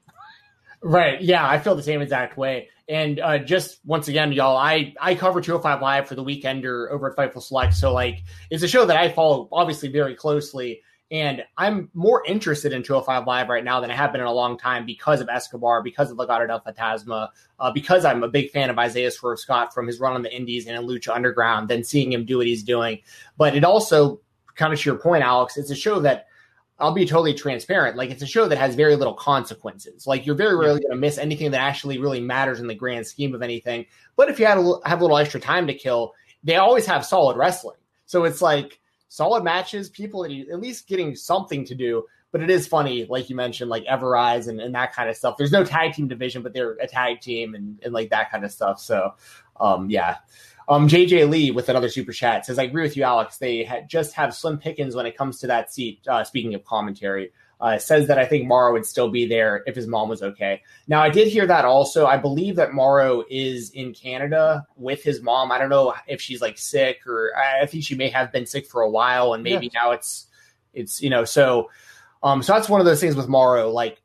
Right. 0.82 1.20
Yeah, 1.20 1.46
I 1.48 1.60
feel 1.60 1.76
the 1.76 1.82
same 1.82 2.00
exact 2.00 2.36
way. 2.36 2.68
And 2.88 3.20
uh, 3.20 3.38
just 3.38 3.78
once 3.84 4.08
again, 4.08 4.32
y'all, 4.32 4.56
I 4.56 4.94
I 5.00 5.14
cover 5.14 5.40
205 5.40 5.80
Live 5.80 6.08
for 6.08 6.16
the 6.16 6.24
Weekender 6.24 6.90
over 6.90 7.10
at 7.10 7.16
Fightful 7.16 7.42
Select. 7.42 7.74
So 7.74 7.92
like, 7.92 8.24
it's 8.50 8.64
a 8.64 8.68
show 8.68 8.84
that 8.86 8.96
I 8.96 9.10
follow 9.10 9.48
obviously 9.52 9.90
very 9.90 10.16
closely. 10.16 10.82
And 11.12 11.44
I'm 11.58 11.90
more 11.92 12.24
interested 12.26 12.72
in 12.72 12.82
205 12.82 13.26
Live 13.26 13.50
right 13.50 13.62
now 13.62 13.80
than 13.80 13.90
I 13.90 13.94
have 13.94 14.12
been 14.12 14.22
in 14.22 14.26
a 14.26 14.32
long 14.32 14.56
time 14.56 14.86
because 14.86 15.20
of 15.20 15.28
Escobar, 15.28 15.82
because 15.82 16.10
of 16.10 16.16
Legado 16.16 16.46
del 16.46 16.62
Fantasma, 16.62 17.28
uh, 17.60 17.70
because 17.70 18.06
I'm 18.06 18.22
a 18.22 18.28
big 18.28 18.50
fan 18.50 18.70
of 18.70 18.78
Isaiah 18.78 19.10
Swerve 19.10 19.38
Scott 19.38 19.74
from 19.74 19.86
his 19.86 20.00
run 20.00 20.14
on 20.14 20.22
the 20.22 20.34
Indies 20.34 20.66
and 20.66 20.74
in 20.74 20.88
Lucha 20.88 21.14
Underground, 21.14 21.68
than 21.68 21.84
seeing 21.84 22.14
him 22.14 22.24
do 22.24 22.38
what 22.38 22.46
he's 22.46 22.62
doing. 22.62 22.98
But 23.36 23.54
it 23.54 23.62
also, 23.62 24.22
kind 24.54 24.72
of 24.72 24.80
to 24.80 24.88
your 24.88 24.98
point, 24.98 25.22
Alex, 25.22 25.58
it's 25.58 25.70
a 25.70 25.74
show 25.76 26.00
that 26.00 26.28
I'll 26.78 26.92
be 26.92 27.04
totally 27.04 27.34
transparent. 27.34 27.98
Like 27.98 28.10
it's 28.10 28.22
a 28.22 28.26
show 28.26 28.48
that 28.48 28.56
has 28.56 28.74
very 28.74 28.96
little 28.96 29.12
consequences. 29.12 30.06
Like 30.06 30.24
you're 30.24 30.34
very 30.34 30.56
rarely 30.56 30.80
going 30.80 30.92
to 30.92 30.96
miss 30.96 31.18
anything 31.18 31.50
that 31.50 31.60
actually 31.60 31.98
really 31.98 32.20
matters 32.20 32.58
in 32.58 32.66
the 32.66 32.74
grand 32.74 33.06
scheme 33.06 33.34
of 33.34 33.42
anything. 33.42 33.84
But 34.16 34.30
if 34.30 34.40
you 34.40 34.46
had 34.46 34.56
a, 34.56 34.78
have 34.86 35.00
a 35.00 35.04
little 35.04 35.18
extra 35.18 35.40
time 35.40 35.66
to 35.66 35.74
kill, 35.74 36.14
they 36.42 36.56
always 36.56 36.86
have 36.86 37.04
solid 37.04 37.36
wrestling. 37.36 37.76
So 38.06 38.24
it's 38.24 38.40
like 38.40 38.80
solid 39.12 39.44
matches, 39.44 39.90
people 39.90 40.24
at 40.24 40.58
least 40.58 40.88
getting 40.88 41.14
something 41.14 41.66
to 41.66 41.74
do. 41.74 42.02
But 42.30 42.40
it 42.40 42.48
is 42.48 42.66
funny, 42.66 43.04
like 43.04 43.28
you 43.28 43.36
mentioned, 43.36 43.68
like 43.68 43.84
Everrise 43.84 44.48
and, 44.48 44.58
and 44.58 44.74
that 44.74 44.94
kind 44.94 45.10
of 45.10 45.16
stuff. 45.18 45.36
There's 45.36 45.52
no 45.52 45.64
tag 45.64 45.92
team 45.92 46.08
division, 46.08 46.42
but 46.42 46.54
they're 46.54 46.78
a 46.80 46.86
tag 46.86 47.20
team 47.20 47.54
and, 47.54 47.78
and 47.84 47.92
like 47.92 48.08
that 48.08 48.30
kind 48.30 48.42
of 48.42 48.50
stuff. 48.50 48.80
So, 48.80 49.12
um, 49.60 49.90
yeah. 49.90 50.16
Um, 50.66 50.88
JJ 50.88 51.28
Lee 51.28 51.50
with 51.50 51.68
another 51.68 51.90
super 51.90 52.12
chat 52.12 52.46
says, 52.46 52.58
I 52.58 52.62
agree 52.62 52.84
with 52.84 52.96
you, 52.96 53.02
Alex. 53.02 53.36
They 53.36 53.64
ha- 53.64 53.82
just 53.86 54.14
have 54.14 54.34
slim 54.34 54.56
pickings 54.56 54.94
when 54.94 55.04
it 55.04 55.14
comes 55.14 55.40
to 55.40 55.46
that 55.48 55.74
seat. 55.74 56.00
Uh, 56.08 56.24
speaking 56.24 56.54
of 56.54 56.64
commentary, 56.64 57.32
uh, 57.62 57.78
says 57.78 58.08
that 58.08 58.18
I 58.18 58.26
think 58.26 58.46
Mauro 58.46 58.72
would 58.72 58.84
still 58.84 59.08
be 59.08 59.24
there 59.24 59.62
if 59.66 59.76
his 59.76 59.86
mom 59.86 60.08
was 60.08 60.20
okay. 60.20 60.62
Now, 60.88 61.00
I 61.00 61.10
did 61.10 61.28
hear 61.28 61.46
that 61.46 61.64
also. 61.64 62.06
I 62.06 62.16
believe 62.16 62.56
that 62.56 62.74
Mauro 62.74 63.22
is 63.30 63.70
in 63.70 63.94
Canada 63.94 64.66
with 64.76 65.04
his 65.04 65.22
mom. 65.22 65.52
I 65.52 65.58
don't 65.58 65.70
know 65.70 65.94
if 66.08 66.20
she's 66.20 66.42
like 66.42 66.58
sick 66.58 67.06
or 67.06 67.30
I 67.36 67.64
think 67.66 67.84
she 67.84 67.94
may 67.94 68.08
have 68.08 68.32
been 68.32 68.46
sick 68.46 68.66
for 68.66 68.82
a 68.82 68.90
while 68.90 69.32
and 69.32 69.44
maybe 69.44 69.70
now 69.72 69.92
it's, 69.92 70.26
it's, 70.74 71.00
you 71.00 71.08
know, 71.08 71.24
so, 71.24 71.70
um, 72.24 72.42
so 72.42 72.52
that's 72.52 72.68
one 72.68 72.80
of 72.80 72.86
those 72.86 73.00
things 73.00 73.14
with 73.14 73.28
Mauro. 73.28 73.70
Like, 73.70 74.02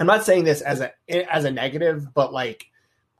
I'm 0.00 0.06
not 0.08 0.24
saying 0.24 0.42
this 0.42 0.60
as 0.60 0.80
a, 0.80 0.92
as 1.32 1.44
a 1.44 1.52
negative, 1.52 2.12
but 2.12 2.32
like, 2.32 2.66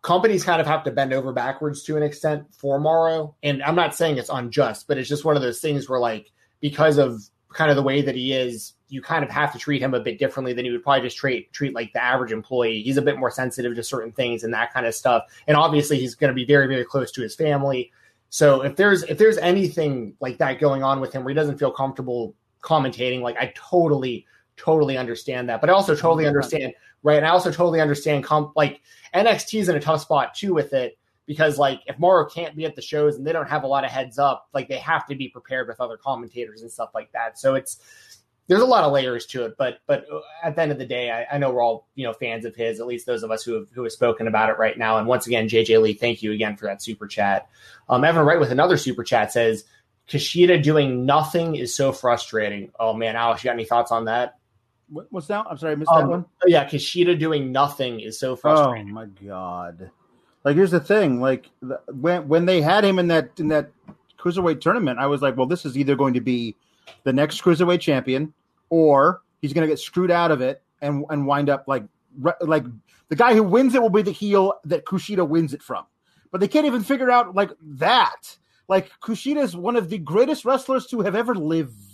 companies 0.02 0.42
kind 0.42 0.60
of 0.60 0.66
have 0.66 0.84
to 0.84 0.90
bend 0.90 1.12
over 1.12 1.32
backwards 1.32 1.84
to 1.84 1.96
an 1.96 2.02
extent 2.02 2.46
for 2.52 2.80
Mauro. 2.80 3.36
And 3.44 3.62
I'm 3.62 3.76
not 3.76 3.94
saying 3.94 4.16
it's 4.18 4.28
unjust, 4.28 4.88
but 4.88 4.98
it's 4.98 5.08
just 5.08 5.24
one 5.24 5.36
of 5.36 5.42
those 5.42 5.60
things 5.60 5.88
where 5.88 6.00
like 6.00 6.32
because 6.60 6.98
of 6.98 7.22
kind 7.52 7.70
of 7.70 7.76
the 7.76 7.82
way 7.82 8.02
that 8.02 8.14
he 8.14 8.32
is, 8.32 8.74
you 8.88 9.02
kind 9.02 9.24
of 9.24 9.30
have 9.30 9.52
to 9.52 9.58
treat 9.58 9.82
him 9.82 9.94
a 9.94 10.00
bit 10.00 10.18
differently 10.18 10.52
than 10.52 10.64
you 10.64 10.72
would 10.72 10.82
probably 10.82 11.02
just 11.02 11.16
treat 11.16 11.52
treat 11.52 11.74
like 11.74 11.92
the 11.92 12.02
average 12.02 12.32
employee. 12.32 12.82
He's 12.82 12.96
a 12.96 13.02
bit 13.02 13.18
more 13.18 13.30
sensitive 13.30 13.74
to 13.74 13.82
certain 13.82 14.12
things 14.12 14.44
and 14.44 14.52
that 14.54 14.72
kind 14.72 14.87
of 14.87 14.94
stuff. 14.94 15.24
And 15.46 15.56
obviously 15.56 15.98
he's 15.98 16.14
going 16.14 16.28
to 16.28 16.34
be 16.34 16.44
very, 16.44 16.66
very 16.66 16.84
close 16.84 17.11
to 17.12 17.22
his 17.22 17.34
family. 17.34 17.92
So 18.30 18.62
if 18.62 18.76
there's 18.76 19.02
if 19.04 19.18
there's 19.18 19.38
anything 19.38 20.14
like 20.20 20.38
that 20.38 20.58
going 20.58 20.82
on 20.82 21.00
with 21.00 21.12
him 21.12 21.24
where 21.24 21.30
he 21.30 21.34
doesn't 21.34 21.58
feel 21.58 21.70
comfortable 21.70 22.34
commentating, 22.62 23.22
like 23.22 23.37
I 23.38 23.52
totally, 23.54 24.26
totally 24.56 24.96
understand 24.96 25.48
that. 25.48 25.61
But 25.61 25.70
I 25.70 25.72
also 25.72 25.94
totally 25.94 26.26
understand 26.26 26.74
right? 27.02 27.16
And 27.16 27.26
I 27.26 27.30
also 27.30 27.50
totally 27.50 27.80
understand 27.80 28.24
comp 28.24 28.52
like 28.56 28.80
NXT 29.14 29.61
is 29.61 29.68
in 29.68 29.76
a 29.76 29.80
tough 29.80 30.02
spot 30.02 30.34
too 30.34 30.54
with 30.54 30.72
it 30.72 30.97
because 31.28 31.58
like 31.58 31.82
if 31.86 31.98
Mauro 31.98 32.26
can't 32.26 32.56
be 32.56 32.64
at 32.64 32.74
the 32.74 32.82
shows 32.82 33.16
and 33.16 33.24
they 33.24 33.32
don't 33.32 33.48
have 33.48 33.62
a 33.62 33.66
lot 33.66 33.84
of 33.84 33.90
heads 33.90 34.18
up, 34.18 34.48
like 34.54 34.66
they 34.66 34.78
have 34.78 35.06
to 35.06 35.14
be 35.14 35.28
prepared 35.28 35.68
with 35.68 35.78
other 35.78 35.98
commentators 35.98 36.62
and 36.62 36.72
stuff 36.72 36.90
like 36.94 37.12
that. 37.12 37.38
So 37.38 37.54
it's 37.54 37.78
there's 38.46 38.62
a 38.62 38.66
lot 38.66 38.82
of 38.82 38.92
layers 38.92 39.26
to 39.26 39.44
it, 39.44 39.56
but 39.58 39.80
but 39.86 40.06
at 40.42 40.56
the 40.56 40.62
end 40.62 40.72
of 40.72 40.78
the 40.78 40.86
day, 40.86 41.10
I, 41.10 41.34
I 41.34 41.38
know 41.38 41.50
we're 41.50 41.62
all 41.62 41.86
you 41.94 42.06
know 42.06 42.14
fans 42.14 42.46
of 42.46 42.56
his. 42.56 42.80
At 42.80 42.86
least 42.86 43.04
those 43.04 43.22
of 43.22 43.30
us 43.30 43.44
who 43.44 43.52
have 43.52 43.66
who 43.72 43.82
have 43.82 43.92
spoken 43.92 44.26
about 44.26 44.48
it 44.48 44.58
right 44.58 44.76
now. 44.78 44.96
And 44.96 45.06
once 45.06 45.26
again, 45.26 45.48
JJ 45.48 45.82
Lee, 45.82 45.92
thank 45.92 46.22
you 46.22 46.32
again 46.32 46.56
for 46.56 46.64
that 46.64 46.82
super 46.82 47.06
chat. 47.06 47.46
Um, 47.90 48.04
Evan 48.04 48.24
Wright 48.24 48.40
with 48.40 48.50
another 48.50 48.78
super 48.78 49.04
chat 49.04 49.30
says 49.30 49.64
Kushida 50.08 50.62
doing 50.62 51.04
nothing 51.04 51.56
is 51.56 51.76
so 51.76 51.92
frustrating. 51.92 52.72
Oh 52.80 52.94
man, 52.94 53.16
Alex, 53.16 53.44
you 53.44 53.48
got 53.48 53.54
any 53.54 53.66
thoughts 53.66 53.92
on 53.92 54.06
that? 54.06 54.38
what's 55.10 55.26
that? 55.26 55.44
I'm 55.50 55.58
sorry, 55.58 55.72
I 55.72 55.76
missed 55.76 55.90
um, 55.90 56.00
that 56.00 56.08
one. 56.08 56.24
Yeah, 56.46 56.64
Kushida 56.66 57.18
doing 57.18 57.52
nothing 57.52 58.00
is 58.00 58.18
so 58.18 58.34
frustrating. 58.34 58.88
Oh 58.88 58.94
my 58.94 59.04
god! 59.04 59.90
Like, 60.48 60.56
here's 60.56 60.70
the 60.70 60.80
thing: 60.80 61.20
like 61.20 61.50
the, 61.61 61.78
when 61.88 62.26
when 62.26 62.46
they 62.46 62.62
had 62.62 62.82
him 62.82 62.98
in 62.98 63.08
that 63.08 63.32
in 63.38 63.48
that 63.48 63.70
cruiserweight 64.18 64.62
tournament, 64.62 64.98
I 64.98 65.06
was 65.06 65.20
like, 65.20 65.37
well, 65.37 65.44
this 65.44 65.66
is 65.66 65.76
either 65.76 65.94
going 65.94 66.14
to 66.14 66.22
be 66.22 66.56
the 67.04 67.12
next 67.12 67.42
cruiserweight 67.42 67.80
champion, 67.80 68.32
or 68.70 69.20
he's 69.42 69.52
going 69.52 69.68
to 69.68 69.70
get 69.70 69.78
screwed 69.78 70.11
out 70.11 70.30
of 70.30 70.40
it 70.40 70.62
and 70.80 71.04
and 71.11 71.26
wind 71.26 71.50
up 71.50 71.64
like 71.68 71.84
like 72.40 72.64
the 73.11 73.14
guy 73.14 73.34
who 73.34 73.42
wins 73.42 73.74
it 73.74 73.82
will 73.82 73.90
be 73.90 74.00
the 74.00 74.11
heel 74.11 74.54
that 74.64 74.87
Kushida 74.87 75.28
wins 75.28 75.52
it 75.52 75.62
from. 75.62 75.84
But 76.30 76.40
they 76.40 76.48
can't 76.48 76.64
even 76.64 76.82
figure 76.82 77.11
out 77.11 77.34
like 77.34 77.50
that. 77.61 78.38
Like 78.68 78.90
Kushida 79.02 79.42
is 79.42 79.54
one 79.54 79.76
of 79.76 79.90
the 79.90 79.98
greatest 79.98 80.46
wrestlers 80.46 80.87
to 80.87 81.02
have 81.02 81.14
ever 81.14 81.34
lived 81.34 81.88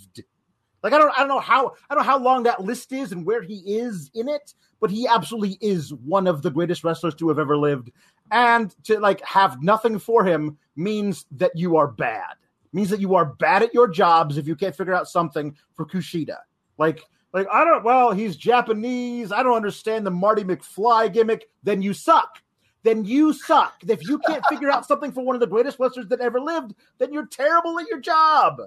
like 0.85 0.93
I 0.93 0.99
don't 0.99 1.11
I 1.17 1.21
don't 1.21 1.29
know 1.29 1.39
how 1.39 1.73
I 1.89 1.95
don't 1.95 2.03
know 2.03 2.11
how 2.11 2.19
long 2.19 2.43
that 2.43 2.63
list 2.63 2.91
is 2.91 3.11
and 3.11 3.25
where 3.25 3.41
he 3.41 3.55
is 3.79 4.11
in 4.13 4.29
it, 4.29 4.53
but 4.79 4.91
he 4.91 5.07
absolutely 5.07 5.57
is 5.59 5.91
one 5.91 6.27
of 6.27 6.43
the 6.43 6.51
greatest 6.51 6.83
wrestlers 6.83 7.15
to 7.15 7.27
have 7.29 7.39
ever 7.39 7.57
lived. 7.57 7.89
And 8.31 8.75
to 8.85 8.99
like 8.99 9.21
have 9.21 9.61
nothing 9.61 9.99
for 9.99 10.25
him 10.25 10.57
means 10.75 11.25
that 11.31 11.51
you 11.55 11.77
are 11.77 11.87
bad. 11.87 12.35
Means 12.73 12.89
that 12.89 12.99
you 12.99 13.15
are 13.15 13.25
bad 13.25 13.63
at 13.63 13.73
your 13.73 13.87
jobs 13.87 14.37
if 14.37 14.47
you 14.47 14.55
can't 14.55 14.75
figure 14.75 14.93
out 14.93 15.07
something 15.07 15.55
for 15.75 15.85
Kushida. 15.85 16.37
Like 16.77 17.01
like 17.33 17.47
I 17.51 17.63
don't 17.63 17.83
well, 17.83 18.11
he's 18.11 18.35
Japanese. 18.35 19.31
I 19.31 19.43
don't 19.43 19.55
understand 19.55 20.05
the 20.05 20.11
Marty 20.11 20.43
McFly 20.43 21.13
gimmick. 21.13 21.47
Then 21.63 21.81
you 21.81 21.93
suck 21.93 22.41
then 22.85 23.03
you 23.03 23.33
suck. 23.33 23.73
If 23.85 24.07
you 24.07 24.19
can't 24.19 24.45
figure 24.49 24.69
out 24.69 24.85
something 24.85 25.11
for 25.11 25.25
one 25.25 25.35
of 25.35 25.41
the 25.41 25.47
greatest 25.47 25.79
wrestlers 25.79 26.07
that 26.07 26.21
ever 26.21 26.39
lived, 26.39 26.75
then 26.99 27.11
you're 27.11 27.25
terrible 27.25 27.77
at 27.79 27.87
your 27.87 27.99
job. 27.99 28.61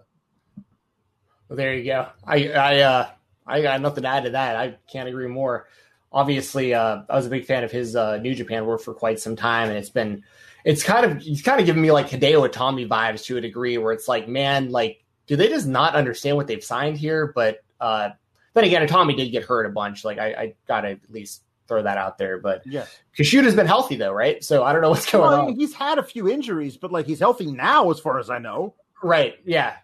Well, 1.49 1.57
there 1.57 1.75
you 1.75 1.85
go. 1.85 2.09
I 2.27 2.49
I 2.51 2.81
uh, 2.81 3.09
I 3.47 3.63
got 3.63 3.81
nothing 3.81 4.03
to 4.03 4.09
add 4.09 4.25
to 4.25 4.31
that. 4.31 4.57
I 4.57 4.77
can't 4.91 5.09
agree 5.09 5.29
more. 5.29 5.69
Obviously, 6.13 6.75
uh, 6.75 7.03
I 7.09 7.17
was 7.17 7.27
a 7.27 7.31
big 7.31 7.45
fan 7.45 7.65
of 7.65 7.71
his 7.71 7.95
uh, 7.95 8.17
New 8.19 8.35
Japan 8.35 8.65
work 8.65 8.81
for 8.81 8.95
quite 8.95 9.21
some 9.21 9.37
time, 9.37 9.69
and 9.69 9.77
it's 9.77 9.91
been 9.91 10.25
it's 10.65 10.83
kind 10.83 11.05
of 11.05 11.23
he's 11.23 11.43
kind 11.43 11.61
of 11.61 11.67
giving 11.67 11.83
me 11.83 11.93
like 11.93 12.09
Hideo 12.09 12.49
Itami 12.49 12.89
vibes 12.89 13.25
to 13.27 13.37
a 13.37 13.41
degree, 13.41 13.79
where 13.79 13.93
it's 13.93 14.09
like, 14.09 14.29
man, 14.29 14.71
like 14.71 15.05
do 15.27 15.37
they 15.37 15.49
just 15.49 15.67
not 15.67 15.95
understand 15.95 16.37
what 16.37 16.47
they've 16.47 16.65
signed 16.65 16.99
here? 16.99 17.33
But 17.35 17.59
uh, 17.81 18.11
then 18.55 18.65
again, 18.65 18.87
Tommy 18.89 19.15
did 19.15 19.31
get 19.31 19.45
hurt 19.45 19.67
a 19.67 19.69
bunch. 19.69 20.05
Like 20.05 20.19
I, 20.19 20.27
I 20.33 20.55
gotta 20.67 20.89
at 20.91 21.11
least 21.11 21.43
throw 21.69 21.83
that 21.83 21.99
out 21.99 22.19
there. 22.19 22.39
But 22.39 22.63
yeah, 22.67 22.87
Kushida's 23.17 23.55
been 23.55 23.67
healthy 23.67 23.97
though, 23.97 24.13
right? 24.13 24.43
So 24.43 24.65
I 24.65 24.73
don't 24.73 24.83
know 24.83 24.91
what's 24.91 25.11
going 25.11 25.31
well, 25.31 25.49
on. 25.49 25.55
He's 25.55 25.75
had 25.75 25.99
a 25.99 26.03
few 26.03 26.29
injuries, 26.29 26.77
but 26.77 26.91
like 26.91 27.07
he's 27.07 27.21
healthy 27.21 27.53
now, 27.53 27.91
as 27.91 28.01
far 28.01 28.19
as 28.19 28.31
I 28.31 28.39
know. 28.39 28.75
Right? 29.03 29.37
Yeah, 29.45 29.77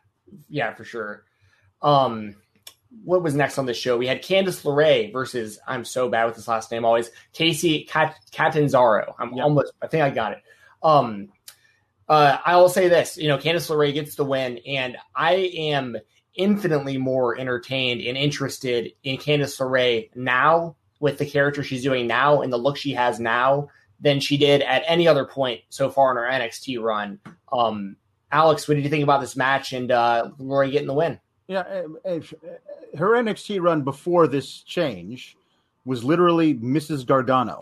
yeah, 0.48 0.74
for 0.74 0.84
sure. 0.84 1.24
Um, 1.82 2.36
what 3.02 3.22
was 3.22 3.34
next 3.34 3.58
on 3.58 3.66
the 3.66 3.74
show? 3.74 3.96
We 3.96 4.06
had 4.06 4.22
Candice 4.22 4.62
LeRae 4.62 5.12
versus 5.12 5.58
I'm 5.66 5.84
so 5.84 6.08
bad 6.08 6.26
with 6.26 6.36
this 6.36 6.48
last 6.48 6.70
name 6.70 6.84
always 6.84 7.10
Kacy 7.34 7.88
Cat- 7.88 8.18
Catanzaro. 8.32 9.14
I'm 9.18 9.34
yep. 9.34 9.44
almost 9.44 9.72
I 9.82 9.86
think 9.86 10.02
I 10.02 10.10
got 10.10 10.32
it. 10.32 10.42
Um, 10.82 11.28
uh, 12.08 12.38
I 12.44 12.56
will 12.56 12.68
say 12.68 12.88
this, 12.88 13.16
you 13.16 13.28
know, 13.28 13.38
Candice 13.38 13.70
LeRae 13.70 13.94
gets 13.94 14.14
the 14.14 14.24
win, 14.24 14.58
and 14.66 14.96
I 15.16 15.50
am 15.56 15.96
infinitely 16.34 16.98
more 16.98 17.38
entertained 17.38 18.00
and 18.02 18.16
interested 18.18 18.92
in 19.04 19.16
Candice 19.16 19.58
LeRae 19.58 20.10
now 20.14 20.76
with 21.00 21.18
the 21.18 21.26
character 21.26 21.62
she's 21.62 21.82
doing 21.82 22.06
now 22.06 22.42
and 22.42 22.52
the 22.52 22.58
look 22.58 22.76
she 22.76 22.92
has 22.92 23.20
now 23.20 23.68
than 24.00 24.20
she 24.20 24.36
did 24.36 24.60
at 24.62 24.82
any 24.86 25.08
other 25.08 25.24
point 25.24 25.60
so 25.68 25.90
far 25.90 26.10
in 26.10 26.16
her 26.16 26.44
NXT 26.44 26.80
run. 26.82 27.18
Um, 27.52 27.96
Alex, 28.32 28.66
what 28.66 28.74
did 28.74 28.84
you 28.84 28.90
think 28.90 29.04
about 29.04 29.20
this 29.20 29.36
match 29.36 29.72
and 29.72 29.90
uh, 29.90 30.30
LeRae 30.38 30.72
getting 30.72 30.88
the 30.88 30.94
win? 30.94 31.20
Yeah, 31.46 31.60
uh, 31.60 32.08
uh, 32.08 32.20
her 32.96 33.10
NXT 33.10 33.60
run 33.60 33.82
before 33.82 34.26
this 34.26 34.62
change 34.62 35.36
was 35.84 36.02
literally 36.02 36.54
Mrs. 36.54 37.04
Gargano. 37.04 37.60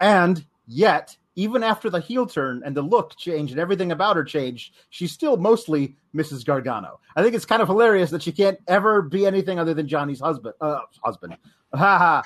And 0.00 0.44
yet, 0.66 1.16
even 1.34 1.62
after 1.62 1.90
the 1.90 2.00
heel 2.00 2.26
turn 2.26 2.62
and 2.64 2.76
the 2.76 2.82
look 2.82 3.16
change 3.16 3.50
and 3.50 3.60
everything 3.60 3.92
about 3.92 4.16
her 4.16 4.24
changed, 4.24 4.74
she's 4.90 5.12
still 5.12 5.36
mostly 5.36 5.96
Mrs. 6.14 6.44
Gargano. 6.44 7.00
I 7.16 7.22
think 7.22 7.34
it's 7.34 7.44
kind 7.44 7.62
of 7.62 7.68
hilarious 7.68 8.10
that 8.10 8.22
she 8.22 8.32
can't 8.32 8.58
ever 8.66 9.02
be 9.02 9.26
anything 9.26 9.58
other 9.58 9.74
than 9.74 9.88
Johnny's 9.88 10.20
husband, 10.20 10.54
uh, 10.60 10.80
husband, 11.02 11.36
uh, 11.72 12.22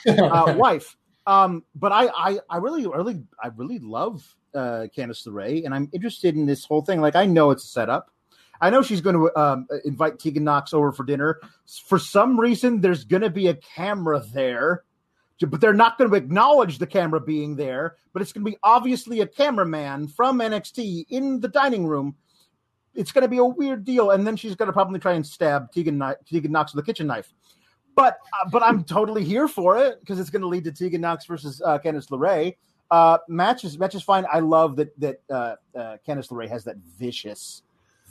wife. 0.57 0.97
Um, 1.27 1.63
but 1.75 1.93
I, 1.93 2.09
I, 2.17 2.39
I 2.51 2.57
really, 2.57 2.87
really, 2.87 3.23
I 3.43 3.49
really 3.55 3.79
love 3.79 4.27
uh, 4.55 4.87
Candice 4.97 5.27
LeRae, 5.27 5.65
and 5.65 5.75
I'm 5.75 5.89
interested 5.93 6.35
in 6.35 6.47
this 6.47 6.65
whole 6.65 6.83
thing. 6.83 7.01
Like, 7.01 7.17
I 7.17 7.27
know 7.27 7.51
it's 7.51 7.65
a 7.65 7.69
setup. 7.69 8.11
I 8.63 8.71
know 8.71 8.81
she's 8.81 9.01
going 9.01 9.17
to 9.17 9.37
um, 9.39 9.67
invite 9.85 10.21
Tegan 10.21 10.45
Nox 10.45 10.73
over 10.73 10.93
for 10.93 11.03
dinner. 11.03 11.41
For 11.85 11.99
some 11.99 12.39
reason, 12.39 12.81
there's 12.81 13.05
going 13.05 13.23
to 13.23 13.31
be 13.31 13.49
a 13.49 13.55
camera 13.55 14.23
there, 14.33 14.85
but 15.41 15.61
they're 15.61 15.75
not 15.75 15.99
going 15.99 16.09
to 16.09 16.17
acknowledge 16.17 16.79
the 16.79 16.87
camera 16.87 17.21
being 17.21 17.57
there. 17.57 17.97
But 18.13 18.23
it's 18.23 18.33
going 18.33 18.45
to 18.45 18.51
be 18.53 18.57
obviously 18.63 19.21
a 19.21 19.27
cameraman 19.27 20.07
from 20.07 20.39
NXT 20.39 21.07
in 21.09 21.41
the 21.41 21.49
dining 21.49 21.89
room. 21.89 22.15
It's 22.95 23.11
going 23.11 23.23
to 23.23 23.29
be 23.29 23.39
a 23.39 23.45
weird 23.45 23.85
deal, 23.85 24.13
and 24.13 24.25
then 24.25 24.37
she's 24.37 24.55
going 24.55 24.69
to 24.69 24.73
probably 24.73 25.01
try 25.01 25.15
and 25.15 25.27
stab 25.27 25.73
Tegan, 25.73 26.01
Tegan 26.31 26.53
Nox 26.53 26.73
with 26.73 26.85
a 26.85 26.87
kitchen 26.87 27.09
knife. 27.09 27.35
But 27.97 28.19
uh, 28.33 28.49
but 28.51 28.63
I'm 28.63 28.85
totally 28.85 29.25
here 29.25 29.49
for 29.49 29.77
it 29.77 29.99
because 30.01 30.21
it's 30.21 30.31
going 30.31 30.43
to 30.43 30.49
lead 30.49 30.65
to 30.65 30.73
Tegan 30.73 31.01
Nox 31.01 31.27
versus 31.27 31.61
uh, 31.65 31.81
Candice 31.81 32.09
LeRae. 32.11 32.55
Uh, 32.93 33.19
match 33.29 33.65
is 33.65 33.77
match 33.77 33.97
is 33.97 34.03
fine. 34.03 34.25
I 34.33 34.39
love 34.39 34.77
that 34.77 34.99
that 35.01 35.21
uh, 35.29 35.57
uh, 35.75 35.97
Candice 36.07 36.29
LeRae 36.29 36.49
has 36.49 36.63
that 36.65 36.77
vicious 36.99 37.63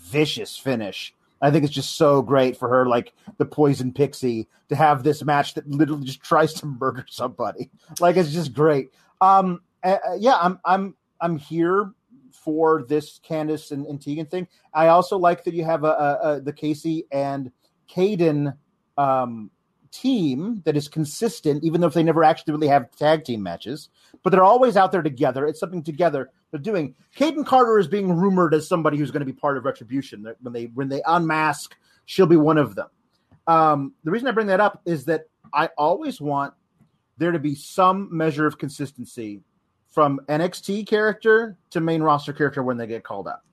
vicious 0.02 0.58
finish. 0.58 1.14
I 1.42 1.50
think 1.50 1.64
it's 1.64 1.74
just 1.74 1.96
so 1.96 2.22
great 2.22 2.56
for 2.56 2.70
her, 2.70 2.86
like 2.86 3.14
the 3.38 3.46
poison 3.46 3.92
pixie, 3.94 4.48
to 4.70 4.76
have 4.76 5.04
this 5.04 5.24
match 5.24 5.56
that 5.56 5.68
literally 5.68 6.06
just 6.06 6.22
tries 6.22 6.54
to 6.56 6.66
murder 6.66 7.06
somebody. 7.10 7.70
Like 8.00 8.16
it's 8.16 8.32
just 8.32 8.54
great. 8.54 8.92
Um, 9.22 9.62
uh, 9.84 9.98
yeah, 10.18 10.38
I'm 10.40 10.60
I'm 10.66 10.96
I'm 11.20 11.38
here 11.38 11.94
for 12.32 12.84
this 12.84 13.20
Candice 13.20 13.72
and, 13.72 13.86
and 13.86 14.02
Tegan 14.02 14.26
thing. 14.26 14.48
I 14.74 14.88
also 14.88 15.18
like 15.18 15.44
that 15.44 15.54
you 15.54 15.64
have 15.64 15.84
a, 15.84 15.88
a, 15.88 16.20
a 16.36 16.42
the 16.42 16.54
Kacy 16.54 17.06
and 17.12 17.52
Kayden 17.90 18.56
um, 18.98 19.52
team 19.92 20.62
that 20.66 20.78
is 20.78 20.88
consistent, 20.88 21.64
even 21.64 21.82
though 21.82 21.88
if 21.88 21.94
they 21.94 22.04
never 22.04 22.24
actually 22.24 22.54
really 22.54 22.68
have 22.68 22.90
tag 22.96 23.24
team 23.24 23.44
matches, 23.44 23.90
but 24.24 24.30
they're 24.32 24.44
always 24.44 24.78
out 24.78 24.92
there 24.92 25.02
together. 25.02 25.46
It's 25.46 25.60
something 25.60 25.84
together 25.84 26.30
they're 26.52 26.60
doing. 26.60 26.96
Kayden 27.16 27.46
Carter 27.46 27.80
is 27.80 27.88
being 27.88 28.14
rumored 28.14 28.54
as 28.54 28.68
somebody 28.68 28.98
who's 28.98 29.12
going 29.12 29.22
to 29.22 29.26
be 29.26 29.34
part 29.34 29.58
of 29.58 29.66
Retribution. 29.66 30.26
When 30.42 30.54
they 30.54 30.66
when 30.66 30.90
they 30.90 31.02
unmask, 31.06 31.76
she'll 32.06 32.26
be 32.26 32.38
one 32.38 32.58
of 32.58 32.76
them. 32.76 32.88
Um, 33.48 33.94
the 34.04 34.12
reason 34.12 34.28
I 34.28 34.32
bring 34.32 34.48
that 34.48 34.60
up 34.60 34.82
is 34.86 35.06
that 35.06 35.28
I 35.54 35.70
always 35.78 36.22
want 36.22 36.54
there 37.18 37.32
to 37.32 37.40
be 37.40 37.56
some 37.56 38.08
measure 38.16 38.46
of 38.46 38.58
consistency 38.58 39.42
from 39.92 40.20
NXT 40.30 40.88
character 40.88 41.58
to 41.72 41.82
main 41.82 42.02
roster 42.02 42.34
character 42.34 42.64
when 42.64 42.78
they 42.78 42.88
get 42.88 43.04
called 43.04 43.28
up. 43.28 43.46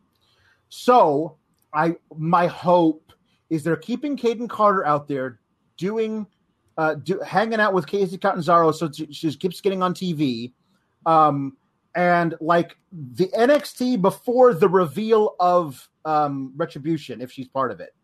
So 0.69 1.37
I 1.73 1.97
my 2.17 2.47
hope 2.47 3.13
is 3.51 3.63
they're 3.63 3.77
keeping 3.77 4.17
Kayden 4.17 4.49
Carter 4.49 4.87
out 4.87 5.09
there 5.09 5.38
doing 5.79 6.27
uh 6.77 6.95
do, 6.95 7.19
hanging 7.21 7.61
out 7.61 7.73
with 7.73 7.87
Kacy 7.87 8.21
Catanzaro 8.21 8.73
so 8.73 8.91
she, 8.93 9.11
she 9.13 9.35
keeps 9.35 9.61
getting 9.61 9.83
on 9.83 9.95
TV. 9.95 10.53
Um, 11.07 11.57
and 11.95 12.35
like 12.41 12.77
the 12.93 13.29
NXT 13.29 14.01
before 14.03 14.55
the 14.55 14.69
reveal 14.69 15.35
of 15.41 15.89
um, 16.05 16.53
Retribution, 16.57 17.21
if 17.21 17.33
she's 17.33 17.49
part 17.49 17.73
of 17.73 17.81
it, 17.81 17.95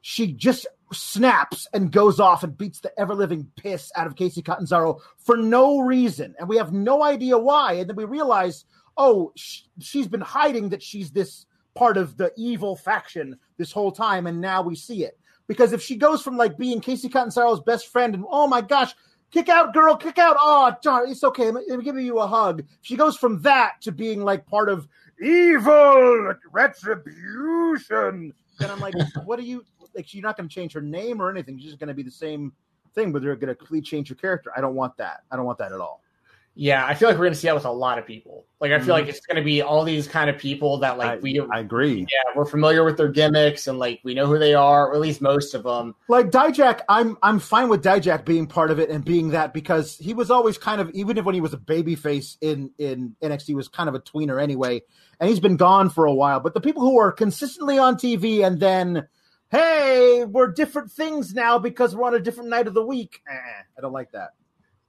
she 0.00 0.32
just 0.32 0.66
snaps 0.92 1.66
and 1.72 1.90
goes 1.90 2.20
off 2.20 2.42
and 2.44 2.56
beats 2.56 2.80
the 2.80 2.92
ever 2.98 3.14
living 3.14 3.50
piss 3.56 3.90
out 3.96 4.06
of 4.06 4.14
Kacy 4.14 4.44
Catanzaro 4.44 5.00
for 5.18 5.36
no 5.36 5.80
reason, 5.80 6.34
and 6.38 6.48
we 6.48 6.56
have 6.56 6.72
no 6.72 7.02
idea 7.02 7.38
why. 7.38 7.74
And 7.74 7.88
then 7.88 7.96
we 7.96 8.04
realize, 8.04 8.64
oh, 8.96 9.32
sh- 9.36 9.62
she's 9.80 10.08
been 10.08 10.20
hiding 10.20 10.68
that 10.70 10.82
she's 10.82 11.10
this 11.10 11.46
part 11.74 11.96
of 11.96 12.16
the 12.16 12.32
evil 12.36 12.76
faction 12.76 13.38
this 13.56 13.72
whole 13.72 13.92
time, 13.92 14.26
and 14.26 14.40
now 14.40 14.62
we 14.62 14.74
see 14.74 15.04
it. 15.04 15.18
Because 15.48 15.72
if 15.72 15.82
she 15.82 15.96
goes 15.96 16.22
from 16.22 16.36
like 16.36 16.56
being 16.56 16.80
Kacy 16.80 17.10
Catanzaro's 17.10 17.60
best 17.60 17.88
friend 17.88 18.14
and 18.14 18.24
oh 18.30 18.46
my 18.46 18.60
gosh, 18.60 18.94
kick 19.30 19.48
out, 19.48 19.74
girl, 19.74 19.96
kick 19.96 20.18
out. 20.18 20.36
Oh, 20.38 20.72
darn, 20.82 21.10
it's 21.10 21.24
okay. 21.24 21.48
I'm, 21.48 21.80
giving 21.80 22.04
you 22.04 22.18
a 22.18 22.26
hug. 22.26 22.64
She 22.82 22.96
goes 22.96 23.16
from 23.16 23.40
that 23.42 23.80
to 23.82 23.92
being 23.92 24.22
like 24.22 24.46
part 24.46 24.68
of 24.68 24.86
evil 25.20 26.34
retribution. 26.52 28.32
And 28.60 28.70
I'm 28.70 28.80
like, 28.80 28.94
what 29.24 29.38
are 29.38 29.42
you 29.42 29.64
like? 29.94 30.12
You're 30.14 30.22
not 30.22 30.36
going 30.36 30.48
to 30.48 30.54
change 30.54 30.72
her 30.74 30.82
name 30.82 31.20
or 31.20 31.30
anything. 31.30 31.58
She's 31.58 31.68
just 31.68 31.78
going 31.78 31.88
to 31.88 31.94
be 31.94 32.02
the 32.02 32.10
same 32.10 32.52
thing, 32.94 33.12
but 33.12 33.22
they're 33.22 33.34
going 33.36 33.48
to 33.48 33.54
completely 33.54 33.86
change 33.86 34.08
her 34.10 34.14
character. 34.14 34.52
I 34.56 34.60
don't 34.60 34.74
want 34.74 34.96
that. 34.98 35.22
I 35.30 35.36
don't 35.36 35.46
want 35.46 35.58
that 35.58 35.72
at 35.72 35.80
all. 35.80 36.02
Yeah, 36.60 36.84
I 36.84 36.94
feel 36.94 37.08
like 37.08 37.16
we're 37.16 37.26
going 37.26 37.34
to 37.34 37.38
see 37.38 37.46
that 37.46 37.54
with 37.54 37.66
a 37.66 37.70
lot 37.70 38.00
of 38.00 38.06
people. 38.06 38.44
Like, 38.60 38.72
I 38.72 38.78
feel 38.78 38.86
mm-hmm. 38.86 38.90
like 38.90 39.06
it's 39.06 39.24
going 39.24 39.36
to 39.36 39.44
be 39.44 39.62
all 39.62 39.84
these 39.84 40.08
kind 40.08 40.28
of 40.28 40.38
people 40.38 40.78
that, 40.78 40.98
like, 40.98 41.08
I, 41.08 41.16
we. 41.18 41.40
I 41.52 41.60
agree. 41.60 42.00
Yeah, 42.00 42.32
we're 42.34 42.46
familiar 42.46 42.82
with 42.82 42.96
their 42.96 43.06
gimmicks 43.06 43.68
and 43.68 43.78
like 43.78 44.00
we 44.02 44.12
know 44.12 44.26
who 44.26 44.40
they 44.40 44.54
are, 44.54 44.88
or 44.88 44.94
at 44.94 45.00
least 45.00 45.20
most 45.20 45.54
of 45.54 45.62
them. 45.62 45.94
Like 46.08 46.30
Dijak, 46.30 46.80
I'm 46.88 47.16
I'm 47.22 47.38
fine 47.38 47.68
with 47.68 47.84
Dijak 47.84 48.24
being 48.24 48.48
part 48.48 48.72
of 48.72 48.80
it 48.80 48.90
and 48.90 49.04
being 49.04 49.28
that 49.28 49.54
because 49.54 49.96
he 49.98 50.14
was 50.14 50.32
always 50.32 50.58
kind 50.58 50.80
of 50.80 50.90
even 50.94 51.16
if 51.16 51.24
when 51.24 51.36
he 51.36 51.40
was 51.40 51.52
a 51.52 51.58
baby 51.58 51.94
face 51.94 52.36
in 52.40 52.72
in 52.78 53.14
NXT 53.22 53.54
was 53.54 53.68
kind 53.68 53.88
of 53.88 53.94
a 53.94 54.00
tweener 54.00 54.42
anyway, 54.42 54.82
and 55.20 55.30
he's 55.30 55.38
been 55.38 55.56
gone 55.56 55.90
for 55.90 56.06
a 56.06 56.14
while. 56.14 56.40
But 56.40 56.54
the 56.54 56.60
people 56.60 56.82
who 56.82 56.98
are 56.98 57.12
consistently 57.12 57.78
on 57.78 57.94
TV 57.94 58.44
and 58.44 58.58
then 58.58 59.06
hey, 59.50 60.24
we're 60.24 60.48
different 60.48 60.90
things 60.90 61.34
now 61.34 61.56
because 61.56 61.94
we're 61.94 62.08
on 62.08 62.16
a 62.16 62.20
different 62.20 62.50
night 62.50 62.66
of 62.66 62.74
the 62.74 62.84
week. 62.84 63.22
Eh, 63.30 63.62
I 63.78 63.80
don't 63.80 63.92
like 63.92 64.10
that. 64.10 64.30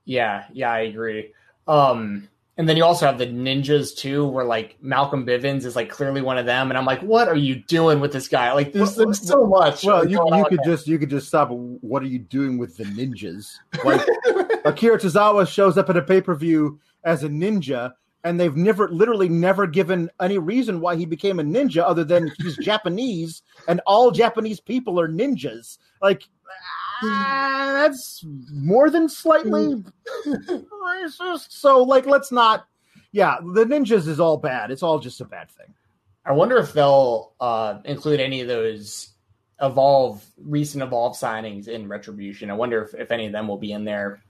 Yeah, 0.05 0.45
yeah, 0.51 0.71
I 0.71 0.79
agree. 0.79 1.33
Um, 1.69 2.27
and 2.57 2.67
then 2.67 2.75
you 2.75 2.83
also 2.83 3.05
have 3.05 3.17
the 3.17 3.25
ninjas 3.25 3.95
too, 3.95 4.27
where 4.27 4.43
like 4.43 4.75
Malcolm 4.81 5.25
Bivens 5.25 5.63
is 5.63 5.77
like 5.77 5.89
clearly 5.89 6.21
one 6.21 6.37
of 6.37 6.45
them, 6.45 6.69
and 6.69 6.77
I'm 6.77 6.83
like, 6.83 6.99
what 6.99 7.29
are 7.29 7.35
you 7.35 7.55
doing 7.55 8.01
with 8.01 8.11
this 8.11 8.27
guy? 8.27 8.51
Like, 8.51 8.73
there's, 8.73 8.97
well, 8.97 9.05
there's 9.05 9.25
so 9.25 9.45
much. 9.45 9.85
Well, 9.85 10.05
you, 10.05 10.21
you 10.35 10.45
could 10.49 10.59
just 10.65 10.85
you 10.85 10.99
could 10.99 11.09
just 11.09 11.29
stop. 11.29 11.51
What 11.51 12.03
are 12.03 12.07
you 12.07 12.19
doing 12.19 12.57
with 12.57 12.75
the 12.75 12.83
ninjas? 12.83 13.53
Like 13.85 14.01
Akira 14.65 14.99
Tozawa 14.99 15.47
shows 15.47 15.77
up 15.77 15.89
at 15.89 15.95
a 15.95 16.01
pay 16.01 16.19
per 16.19 16.35
view 16.35 16.81
as 17.05 17.23
a 17.23 17.29
ninja, 17.29 17.93
and 18.25 18.37
they've 18.37 18.57
never, 18.57 18.89
literally, 18.89 19.29
never 19.29 19.65
given 19.65 20.09
any 20.19 20.37
reason 20.37 20.81
why 20.81 20.97
he 20.97 21.05
became 21.05 21.39
a 21.39 21.43
ninja 21.43 21.81
other 21.81 22.03
than 22.03 22.29
he's 22.39 22.57
Japanese, 22.61 23.41
and 23.69 23.79
all 23.85 24.11
Japanese 24.11 24.59
people 24.59 24.99
are 24.99 25.07
ninjas. 25.07 25.77
Like 26.01 26.23
uh, 27.03 27.73
that's 27.73 28.23
more 28.51 28.89
than 28.89 29.09
slightly 29.09 29.83
racist. 30.25 31.51
So, 31.51 31.83
like, 31.83 32.05
let's 32.05 32.31
not. 32.31 32.67
Yeah, 33.11 33.37
the 33.53 33.65
ninjas 33.65 34.07
is 34.07 34.19
all 34.19 34.37
bad. 34.37 34.71
It's 34.71 34.83
all 34.83 34.99
just 34.99 35.21
a 35.21 35.25
bad 35.25 35.49
thing. 35.49 35.73
I 36.25 36.33
wonder 36.33 36.57
if 36.57 36.73
they'll 36.73 37.33
uh, 37.39 37.79
include 37.85 38.19
any 38.19 38.41
of 38.41 38.47
those 38.47 39.09
evolve 39.61 40.25
recent 40.37 40.83
evolve 40.83 41.15
signings 41.15 41.67
in 41.67 41.87
retribution. 41.87 42.49
I 42.49 42.53
wonder 42.53 42.83
if, 42.83 42.93
if 42.93 43.11
any 43.11 43.25
of 43.25 43.31
them 43.31 43.47
will 43.47 43.57
be 43.57 43.71
in 43.71 43.83
there. 43.83 44.21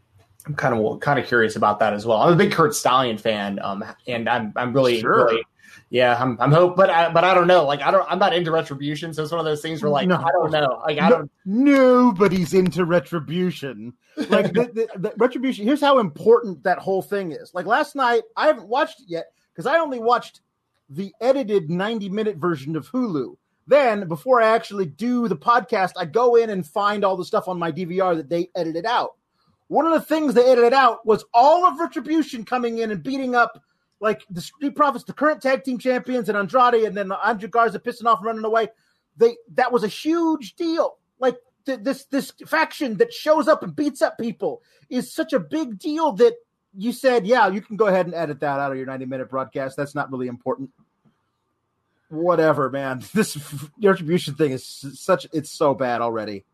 I'm 0.45 0.55
kind 0.55 0.73
of 0.73 0.99
kind 1.01 1.19
of 1.19 1.27
curious 1.27 1.58
about 1.58 1.79
that 1.79 1.93
as 1.93 2.05
well. 2.05 2.19
I'm 2.19 2.34
a 2.34 2.36
big 2.36 2.53
Curt 2.53 2.73
Stallion 2.73 3.17
fan, 3.17 3.60
um, 3.62 3.84
and 4.08 4.29
I'm 4.29 4.53
I'm 4.55 4.73
really 4.73 5.01
sure. 5.01 5.25
really 5.25 5.43
yeah, 5.89 6.17
I'm 6.21 6.37
I'm 6.39 6.51
hope, 6.51 6.75
but 6.75 6.89
I 6.89 7.11
but 7.11 7.23
I 7.23 7.33
don't 7.33 7.47
know. 7.47 7.65
Like 7.65 7.81
I 7.81 7.91
don't 7.91 8.05
I'm 8.09 8.19
not 8.19 8.33
into 8.33 8.51
retribution, 8.51 9.13
so 9.13 9.23
it's 9.23 9.31
one 9.31 9.39
of 9.39 9.45
those 9.45 9.61
things 9.61 9.81
where 9.81 9.91
like 9.91 10.07
no. 10.07 10.17
I 10.17 10.31
don't 10.31 10.51
know. 10.51 10.81
Like 10.85 10.99
I 10.99 11.09
don't. 11.09 11.31
Nobody's 11.45 12.53
into 12.53 12.85
retribution. 12.85 13.93
Like 14.29 14.53
the, 14.53 14.65
the, 14.93 14.99
the, 14.99 15.13
retribution. 15.17 15.65
Here's 15.65 15.81
how 15.81 15.99
important 15.99 16.63
that 16.63 16.79
whole 16.79 17.01
thing 17.01 17.31
is. 17.31 17.53
Like 17.53 17.65
last 17.65 17.95
night, 17.95 18.23
I 18.35 18.47
haven't 18.47 18.67
watched 18.67 18.99
it 19.01 19.05
yet 19.07 19.31
because 19.53 19.65
I 19.65 19.79
only 19.79 19.99
watched 19.99 20.41
the 20.89 21.13
edited 21.21 21.69
90 21.69 22.09
minute 22.09 22.37
version 22.37 22.75
of 22.75 22.89
Hulu. 22.89 23.35
Then, 23.67 24.07
before 24.07 24.41
I 24.41 24.49
actually 24.49 24.87
do 24.87 25.27
the 25.27 25.37
podcast, 25.37 25.91
I 25.95 26.05
go 26.05 26.35
in 26.35 26.49
and 26.49 26.65
find 26.65 27.05
all 27.05 27.15
the 27.15 27.23
stuff 27.23 27.47
on 27.47 27.59
my 27.59 27.71
DVR 27.71 28.15
that 28.17 28.27
they 28.27 28.49
edited 28.55 28.85
out. 28.85 29.11
One 29.67 29.85
of 29.85 29.93
the 29.93 30.01
things 30.01 30.33
they 30.33 30.45
edited 30.45 30.73
out 30.73 31.05
was 31.05 31.23
all 31.33 31.65
of 31.65 31.79
Retribution 31.79 32.43
coming 32.43 32.79
in 32.79 32.89
and 32.89 33.03
beating 33.03 33.35
up 33.35 33.61
like 33.99 34.25
the 34.29 34.41
Street 34.41 34.75
Profits, 34.75 35.03
the 35.03 35.13
current 35.13 35.41
tag 35.41 35.63
team 35.63 35.77
champions, 35.77 36.29
and 36.29 36.38
Andrade, 36.38 36.85
and 36.85 36.95
then 36.95 37.12
Angel 37.25 37.49
Garza 37.49 37.79
pissing 37.79 38.05
off 38.05 38.19
and 38.19 38.27
running 38.27 38.45
away. 38.45 38.69
They 39.17 39.38
that 39.55 39.71
was 39.71 39.83
a 39.83 39.88
huge 39.88 40.55
deal. 40.55 40.97
Like 41.19 41.38
th- 41.65 41.79
this 41.81 42.05
this 42.05 42.31
faction 42.47 42.97
that 42.97 43.13
shows 43.13 43.47
up 43.47 43.63
and 43.63 43.75
beats 43.75 44.01
up 44.01 44.17
people 44.17 44.62
is 44.89 45.12
such 45.12 45.33
a 45.33 45.39
big 45.39 45.77
deal 45.79 46.13
that 46.13 46.35
you 46.75 46.91
said, 46.91 47.25
yeah, 47.25 47.47
you 47.47 47.62
can 47.62 47.75
go 47.75 47.88
ahead 47.88 48.05
and 48.05 48.15
edit 48.15 48.39
that 48.41 48.59
out 48.59 48.71
of 48.71 48.77
your 48.77 48.85
90 48.85 49.05
minute 49.05 49.29
broadcast. 49.29 49.75
That's 49.75 49.95
not 49.95 50.12
really 50.12 50.27
important. 50.27 50.69
Whatever, 52.09 52.69
man. 52.69 53.03
This 53.13 53.38
retribution 53.81 54.35
thing 54.35 54.51
is 54.51 54.65
such 54.65 55.27
it's 55.33 55.51
so 55.51 55.73
bad 55.73 56.01
already. 56.01 56.45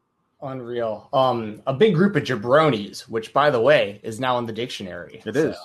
Unreal. 0.41 1.09
Um, 1.13 1.61
a 1.65 1.73
big 1.73 1.95
group 1.95 2.15
of 2.15 2.23
jabronis, 2.23 3.01
which 3.01 3.33
by 3.33 3.49
the 3.49 3.61
way 3.61 3.99
is 4.03 4.19
now 4.19 4.37
in 4.37 4.45
the 4.45 4.53
dictionary. 4.53 5.21
It 5.25 5.33
so, 5.33 5.49
is. 5.49 5.57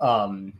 Um, 0.00 0.52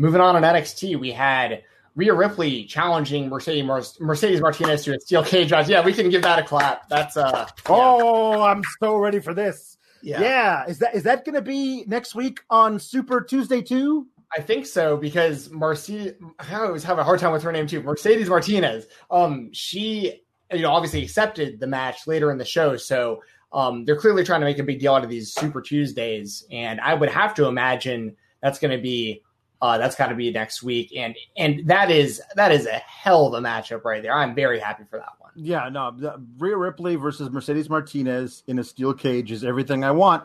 moving 0.00 0.20
on 0.20 0.34
in 0.34 0.42
NXT, 0.42 0.98
we 0.98 1.12
had 1.12 1.62
Rhea 1.94 2.14
Ripley 2.14 2.64
challenging 2.64 3.28
Mercedes 3.28 3.64
Mercedes 4.00 4.40
Martinez 4.40 4.84
to 4.84 4.96
a 4.96 5.00
steel 5.00 5.22
cage 5.22 5.50
match. 5.50 5.68
Yeah, 5.68 5.84
we 5.84 5.92
can 5.92 6.08
give 6.08 6.22
that 6.22 6.38
a 6.38 6.42
clap. 6.42 6.88
That's 6.88 7.16
uh. 7.16 7.46
Yeah. 7.46 7.46
Oh, 7.68 8.42
I'm 8.42 8.62
so 8.80 8.96
ready 8.96 9.20
for 9.20 9.34
this. 9.34 9.76
Yeah. 10.02 10.22
yeah. 10.22 10.66
Is 10.66 10.78
that 10.78 10.94
is 10.94 11.02
that 11.02 11.24
going 11.24 11.34
to 11.34 11.42
be 11.42 11.84
next 11.86 12.14
week 12.14 12.40
on 12.48 12.78
Super 12.78 13.20
Tuesday 13.20 13.60
too? 13.60 14.06
I 14.36 14.40
think 14.40 14.64
so 14.64 14.96
because 14.96 15.50
Marcy, 15.50 16.14
I 16.38 16.54
always 16.54 16.84
have 16.84 16.98
a 16.98 17.04
hard 17.04 17.18
time 17.20 17.32
with 17.32 17.42
her 17.42 17.52
name 17.52 17.66
too. 17.66 17.82
Mercedes 17.82 18.28
Martinez. 18.28 18.86
Um, 19.10 19.50
she, 19.52 20.22
you 20.52 20.62
know, 20.62 20.70
obviously 20.70 21.02
accepted 21.02 21.60
the 21.60 21.66
match 21.66 22.06
later 22.06 22.30
in 22.30 22.38
the 22.38 22.44
show, 22.44 22.76
so 22.76 23.22
um, 23.52 23.84
they're 23.84 23.96
clearly 23.96 24.22
trying 24.22 24.40
to 24.40 24.46
make 24.46 24.60
a 24.60 24.62
big 24.62 24.78
deal 24.78 24.94
out 24.94 25.02
of 25.02 25.10
these 25.10 25.34
Super 25.34 25.60
Tuesdays, 25.60 26.46
and 26.50 26.80
I 26.80 26.94
would 26.94 27.10
have 27.10 27.34
to 27.34 27.46
imagine 27.46 28.16
that's 28.40 28.60
going 28.60 28.74
to 28.74 28.80
be 28.80 29.22
uh, 29.62 29.76
that's 29.78 29.94
got 29.94 30.06
to 30.08 30.14
be 30.14 30.30
next 30.30 30.62
week, 30.62 30.92
and 30.96 31.14
and 31.36 31.66
that 31.66 31.90
is 31.90 32.22
that 32.34 32.50
is 32.50 32.66
a 32.66 32.78
hell 32.78 33.26
of 33.26 33.34
a 33.34 33.46
matchup 33.46 33.84
right 33.84 34.02
there. 34.02 34.14
I'm 34.14 34.34
very 34.34 34.58
happy 34.58 34.84
for 34.88 34.98
that 34.98 35.12
one. 35.18 35.30
Yeah, 35.36 35.68
no, 35.68 35.94
Rhea 36.38 36.56
Ripley 36.56 36.96
versus 36.96 37.30
Mercedes 37.30 37.68
Martinez 37.68 38.42
in 38.46 38.58
a 38.58 38.64
steel 38.64 38.94
cage 38.94 39.30
is 39.30 39.44
everything 39.44 39.84
I 39.84 39.90
want, 39.90 40.24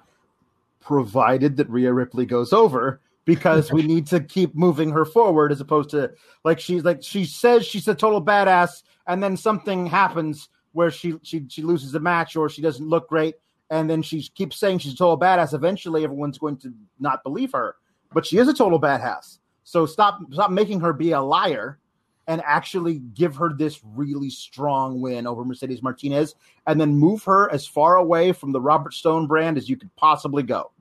provided 0.80 1.58
that 1.58 1.69
Rhea 1.69 1.91
Ripley 1.91 2.26
goes 2.26 2.54
over 2.54 3.02
because 3.26 3.74
we 3.74 3.84
need 3.84 4.08
to 4.08 4.21
keep 4.21 4.56
moving 4.56 4.89
her 4.91 5.04
forward 5.04 5.52
as 5.52 5.60
opposed 5.60 5.89
to 5.89 6.12
like 6.43 6.60
she's 6.60 6.84
like 6.84 7.04
she 7.04 7.26
says 7.26 7.65
she's 7.65 7.88
a 7.89 7.95
total 7.95 8.24
badass, 8.24 8.84
and 9.08 9.21
then 9.21 9.36
something 9.36 9.86
happens 9.86 10.48
where 10.71 10.89
she 10.89 11.15
she 11.24 11.45
she 11.50 11.62
loses 11.62 11.91
the 11.91 12.00
match 12.00 12.38
or 12.38 12.48
she 12.48 12.62
doesn't 12.62 12.88
look 12.88 13.10
great, 13.10 13.36
and 13.69 13.89
then 13.89 14.02
she 14.02 14.21
keeps 14.21 14.58
saying 14.58 14.78
she's 14.78 14.93
a 14.93 14.98
total 14.98 15.19
badass. 15.19 15.54
Eventually, 15.54 16.06
everyone's 16.06 16.38
going 16.38 16.56
to 16.56 16.74
not 17.00 17.21
believe 17.21 17.52
her 17.52 17.76
but 18.15 18.25
she 18.25 18.38
is 18.38 18.47
a 18.47 18.54
total 18.54 18.80
badass. 18.80 19.39
So 19.65 19.86
stop 19.86 20.19
stop 20.32 20.49
making 20.49 20.80
her 20.80 20.93
be 20.93 21.12
a 21.12 21.21
liar 21.21 21.80
and 22.28 22.41
actually 22.43 22.99
give 23.13 23.36
her 23.36 23.54
this 23.54 23.82
really 23.84 24.30
strong 24.30 25.01
win 25.01 25.28
over 25.28 25.43
Mercedes 25.43 25.84
Martinez 25.84 26.34
and 26.65 26.80
then 26.80 26.95
move 26.95 27.23
her 27.25 27.51
as 27.51 27.67
far 27.67 27.97
away 27.97 28.32
from 28.32 28.51
the 28.54 28.62
Robert 28.62 28.93
Stone 28.93 29.28
brand 29.28 29.58
as 29.58 29.69
you 29.69 29.78
could 29.78 29.93
possibly 29.95 30.43
go. 30.43 30.71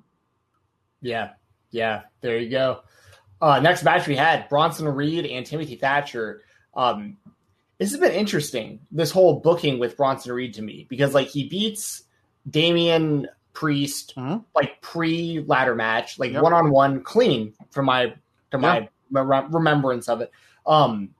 Yeah. 1.02 1.30
Yeah. 1.70 2.02
There 2.20 2.38
you 2.38 2.48
go. 2.48 2.82
Uh, 3.42 3.60
next 3.60 3.82
match 3.82 4.06
we 4.06 4.16
had 4.16 4.48
Bronson 4.48 4.86
Reed 4.88 5.26
and 5.26 5.44
Timothy 5.44 5.76
Thatcher. 5.76 6.42
Um, 6.72 7.18
this 7.78 7.90
has 7.90 8.00
been 8.00 8.12
interesting, 8.12 8.80
this 8.92 9.10
whole 9.10 9.40
booking 9.40 9.78
with 9.80 9.96
Bronson 9.96 10.32
Reed 10.32 10.54
to 10.54 10.62
me, 10.62 10.86
because 10.88 11.12
like 11.12 11.28
he 11.28 11.48
beats 11.48 12.04
Damian 12.48 13.28
Priest, 13.54 14.14
mm-hmm. 14.16 14.38
like 14.54 14.80
pre 14.82 15.44
ladder 15.46 15.74
match, 15.74 16.18
like 16.18 16.34
one 16.34 16.52
on 16.52 16.70
one, 16.70 17.02
clean 17.02 17.54
from 17.70 17.86
my 17.86 18.12
to 18.50 18.58
my 18.58 18.88
remembrance 19.10 20.08
of 20.08 20.20
it. 20.20 20.30
Um, 20.66 21.10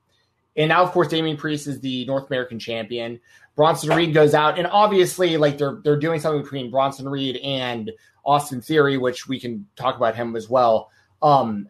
and 0.56 0.68
now, 0.68 0.82
of 0.82 0.92
course, 0.92 1.08
Damian 1.08 1.36
Priest 1.36 1.66
is 1.66 1.80
the 1.80 2.04
North 2.06 2.28
American 2.28 2.58
champion. 2.58 3.20
Bronson 3.56 3.94
Reed 3.94 4.12
goes 4.12 4.34
out, 4.34 4.58
and 4.58 4.66
obviously, 4.66 5.36
like 5.36 5.58
they're 5.58 5.80
they're 5.84 5.98
doing 5.98 6.20
something 6.20 6.42
between 6.42 6.70
Bronson 6.70 7.08
Reed 7.08 7.36
and 7.36 7.90
Austin 8.24 8.60
Theory, 8.60 8.98
which 8.98 9.28
we 9.28 9.38
can 9.38 9.66
talk 9.76 9.96
about 9.96 10.16
him 10.16 10.36
as 10.36 10.48
well. 10.48 10.90
Um, 11.22 11.68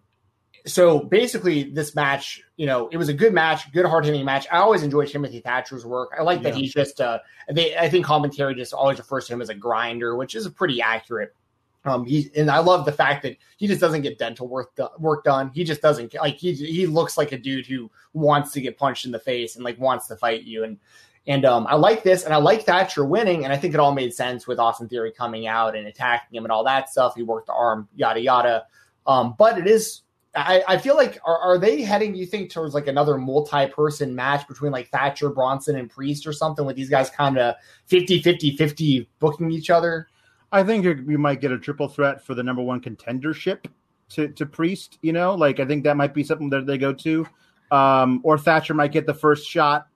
so 0.66 1.00
basically, 1.00 1.64
this 1.64 1.94
match, 1.94 2.42
you 2.57 2.66
know, 2.66 2.88
it 2.88 2.96
was 2.96 3.09
a 3.09 3.12
good 3.12 3.35
match, 3.35 3.70
good 3.72 3.85
hard 3.85 4.05
hitting 4.05 4.24
match. 4.24 4.46
I 4.50 4.59
always 4.59 4.83
enjoy 4.83 5.07
Timothy 5.07 5.40
Thatcher's 5.40 5.85
work. 5.85 6.12
I 6.18 6.22
like 6.22 6.42
yeah. 6.42 6.50
that 6.50 6.55
he's 6.55 6.72
just, 6.72 7.00
uh, 7.00 7.18
they, 7.50 7.77
I 7.77 7.88
think 7.88 8.07
commentary 8.07 8.55
just 8.55 8.72
always 8.72 8.98
refers 8.98 9.27
to 9.27 9.35
him 9.35 9.42
as 9.42 9.50
a 9.50 9.55
grinder, 9.55 10.16
which 10.16 10.35
is 10.35 10.46
a 10.46 10.50
pretty 10.50 10.81
accurate. 10.81 11.35
Um, 11.87 12.07
he 12.07 12.31
and 12.35 12.50
I 12.50 12.61
love 12.61 12.87
the 12.87 12.92
fact 12.92 13.22
that 13.24 13.37
he 13.59 13.66
just 13.66 13.81
doesn't 13.81 14.00
get 14.00 14.18
dental 14.18 14.48
work 14.48 14.74
do, 14.74 14.88
work 14.98 15.22
done. 15.24 15.50
He 15.53 15.64
just 15.64 15.83
doesn't 15.83 16.14
like 16.14 16.37
he 16.37 16.55
he 16.55 16.87
looks 16.87 17.18
like 17.18 17.33
a 17.33 17.38
dude 17.38 17.66
who 17.66 17.90
wants 18.14 18.53
to 18.53 18.62
get 18.62 18.79
punched 18.79 19.05
in 19.05 19.12
the 19.12 19.18
face 19.18 19.57
and 19.57 19.64
like 19.64 19.79
wants 19.79 20.07
to 20.07 20.16
fight 20.16 20.44
you. 20.44 20.64
And 20.64 20.79
and 21.27 21.44
um, 21.44 21.66
I 21.68 21.74
like 21.74 22.03
this, 22.03 22.24
and 22.24 22.33
I 22.33 22.38
like 22.38 22.62
Thatcher 22.62 23.05
winning, 23.05 23.44
and 23.44 23.53
I 23.53 23.59
think 23.59 23.74
it 23.74 23.81
all 23.81 23.92
made 23.92 24.14
sense 24.14 24.46
with 24.46 24.59
Austin 24.59 24.88
Theory 24.88 25.12
coming 25.12 25.46
out 25.46 25.77
and 25.77 25.87
attacking 25.87 26.37
him 26.37 26.44
and 26.44 26.53
all 26.53 26.64
that 26.64 26.88
stuff. 26.88 27.14
He 27.16 27.22
worked 27.22 27.48
the 27.48 27.55
arm, 27.55 27.87
yada 27.94 28.20
yada. 28.20 28.64
Um, 29.07 29.35
but 29.38 29.59
it 29.59 29.66
is 29.66 30.04
I, 30.37 30.62
I 30.66 30.79
feel 30.79 30.97
like 30.97 31.18
are, 31.25 31.38
are 31.38 31.59
they 31.59 31.83
heading, 31.83 32.14
you 32.14 32.27
think, 32.27 32.51
towards 32.51 32.75
like 32.75 32.88
another 32.88 33.16
multi-person 33.18 34.14
match 34.14 34.47
between 34.49 34.73
like 34.73 34.88
Thatcher, 34.88 35.31
Bronson, 35.31 35.77
and 35.77 35.88
Priest 35.88 36.27
or 36.27 36.33
something 36.33 36.64
with 36.64 36.77
these 36.77 36.90
guys 36.90 37.11
kind 37.11 37.38
of 37.38 37.55
50, 37.87 38.23
50, 38.23 38.57
50 38.57 39.09
booking 39.20 39.51
each 39.51 39.70
other? 39.70 40.09
I 40.51 40.62
think 40.62 40.85
you 40.85 41.18
might 41.18 41.40
get 41.40 41.53
a 41.53 41.59
triple 41.59 41.88
threat 41.88 42.25
for 42.25 42.35
the 42.35 42.42
number 42.42 42.62
one 42.62 42.81
contendership 42.81 43.66
to, 44.11 44.29
to 44.29 44.47
Priest, 44.47 44.99
you 45.03 45.12
know, 45.12 45.35
like 45.35 45.61
I 45.61 45.64
think 45.64 45.85
that 45.85 45.97
might 45.97 46.14
be 46.14 46.25
something 46.25 46.51
that 46.51 46.66
they 46.66 46.79
go 46.79 46.92
to. 46.92 47.27
Um, 47.70 48.20
or 48.23 48.38
Thatcher 48.38 48.75
might 48.75 48.92
get 48.92 49.07
the 49.07 49.14
first 49.14 49.49
shot. 49.49 49.88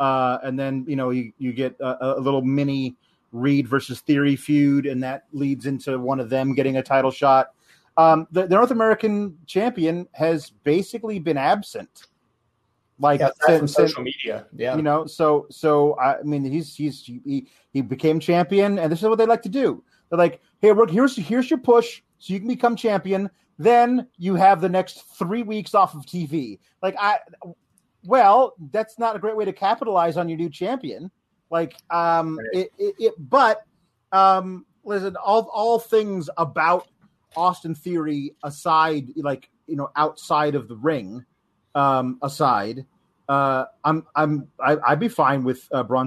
Uh, 0.00 0.38
and 0.42 0.58
then, 0.58 0.84
you 0.88 0.96
know, 0.96 1.10
you, 1.10 1.32
you 1.38 1.52
get 1.52 1.76
a, 1.80 2.18
a 2.18 2.20
little 2.20 2.42
mini 2.42 2.96
Reed 3.32 3.66
versus 3.66 4.00
Theory 4.00 4.36
feud, 4.36 4.86
and 4.86 5.02
that 5.02 5.24
leads 5.32 5.66
into 5.66 5.98
one 5.98 6.20
of 6.20 6.30
them 6.30 6.54
getting 6.54 6.76
a 6.76 6.82
title 6.82 7.10
shot 7.10 7.48
um, 7.96 8.26
the, 8.30 8.46
the, 8.46 8.54
North 8.54 8.70
American 8.70 9.38
champion 9.46 10.08
has 10.12 10.50
basically 10.50 11.18
been 11.18 11.36
absent. 11.36 12.06
Like 12.98 13.20
yeah, 13.20 13.30
since, 13.46 13.74
social 13.74 14.02
media, 14.02 14.46
yeah, 14.54 14.76
you 14.76 14.82
know. 14.82 15.04
So, 15.06 15.46
so 15.50 15.98
I 15.98 16.22
mean, 16.22 16.44
he's 16.44 16.76
he's 16.76 17.02
he, 17.04 17.48
he 17.72 17.80
became 17.80 18.20
champion, 18.20 18.78
and 18.78 18.90
this 18.90 19.02
is 19.02 19.08
what 19.08 19.18
they 19.18 19.26
like 19.26 19.42
to 19.42 19.48
do. 19.48 19.82
They're 20.08 20.18
like, 20.18 20.40
"Hey, 20.60 20.72
look, 20.72 20.90
here's 20.90 21.16
here's 21.16 21.50
your 21.50 21.58
push, 21.58 22.02
so 22.18 22.32
you 22.32 22.38
can 22.38 22.46
become 22.46 22.76
champion. 22.76 23.30
Then 23.58 24.06
you 24.16 24.36
have 24.36 24.60
the 24.60 24.68
next 24.68 25.02
three 25.18 25.42
weeks 25.42 25.74
off 25.74 25.94
of 25.96 26.06
TV." 26.06 26.60
Like, 26.82 26.94
I, 26.96 27.18
well, 28.04 28.54
that's 28.70 28.96
not 28.96 29.16
a 29.16 29.18
great 29.18 29.36
way 29.36 29.44
to 29.44 29.52
capitalize 29.52 30.16
on 30.16 30.28
your 30.28 30.38
new 30.38 30.50
champion. 30.50 31.10
Like, 31.50 31.74
um, 31.90 32.38
right. 32.38 32.48
it, 32.52 32.72
it, 32.78 32.94
it, 32.98 33.14
but 33.18 33.64
um, 34.12 34.66
listen, 34.84 35.16
all 35.16 35.50
all 35.52 35.80
things 35.80 36.30
about 36.36 36.86
Austin 37.36 37.74
Theory 37.74 38.34
aside, 38.42 39.08
like 39.16 39.50
you 39.66 39.76
know, 39.76 39.90
outside 39.96 40.54
of 40.54 40.68
the 40.68 40.76
ring, 40.76 41.24
um, 41.74 42.18
aside, 42.22 42.84
uh, 43.28 43.64
I'm 43.84 44.06
I'm 44.14 44.48
I, 44.60 44.76
I'd 44.86 45.00
be 45.00 45.08
fine 45.08 45.44
with 45.44 45.68
uh, 45.72 45.82
Braun. 45.82 46.06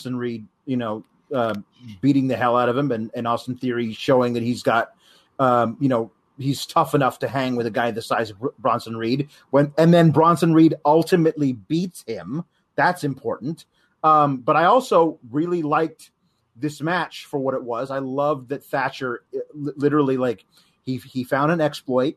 Austin 0.00 0.16
Reed, 0.16 0.46
you 0.64 0.78
know, 0.78 1.04
uh, 1.34 1.52
beating 2.00 2.26
the 2.26 2.36
hell 2.36 2.56
out 2.56 2.70
of 2.70 2.76
him, 2.76 2.90
and, 2.90 3.10
and 3.14 3.28
Austin 3.28 3.54
Theory 3.54 3.92
showing 3.92 4.32
that 4.32 4.42
he's 4.42 4.62
got, 4.62 4.92
um, 5.38 5.76
you 5.78 5.90
know, 5.90 6.10
he's 6.38 6.64
tough 6.64 6.94
enough 6.94 7.18
to 7.18 7.28
hang 7.28 7.54
with 7.54 7.66
a 7.66 7.70
guy 7.70 7.90
the 7.90 8.00
size 8.00 8.30
of 8.30 8.38
Bronson 8.58 8.96
Reed. 8.96 9.28
When 9.50 9.74
and 9.76 9.92
then 9.92 10.10
Bronson 10.10 10.54
Reed 10.54 10.74
ultimately 10.86 11.52
beats 11.52 12.02
him. 12.06 12.44
That's 12.76 13.04
important. 13.04 13.66
Um, 14.02 14.38
but 14.38 14.56
I 14.56 14.64
also 14.64 15.18
really 15.30 15.62
liked 15.62 16.12
this 16.56 16.80
match 16.80 17.26
for 17.26 17.38
what 17.38 17.52
it 17.52 17.62
was. 17.62 17.90
I 17.90 17.98
loved 17.98 18.48
that 18.48 18.64
Thatcher 18.64 19.24
uh, 19.36 19.40
literally 19.52 20.16
like 20.16 20.46
he 20.82 20.96
he 20.96 21.24
found 21.24 21.52
an 21.52 21.60
exploit, 21.60 22.16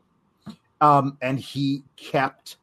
um, 0.80 1.18
and 1.20 1.38
he 1.38 1.84
kept 1.96 2.56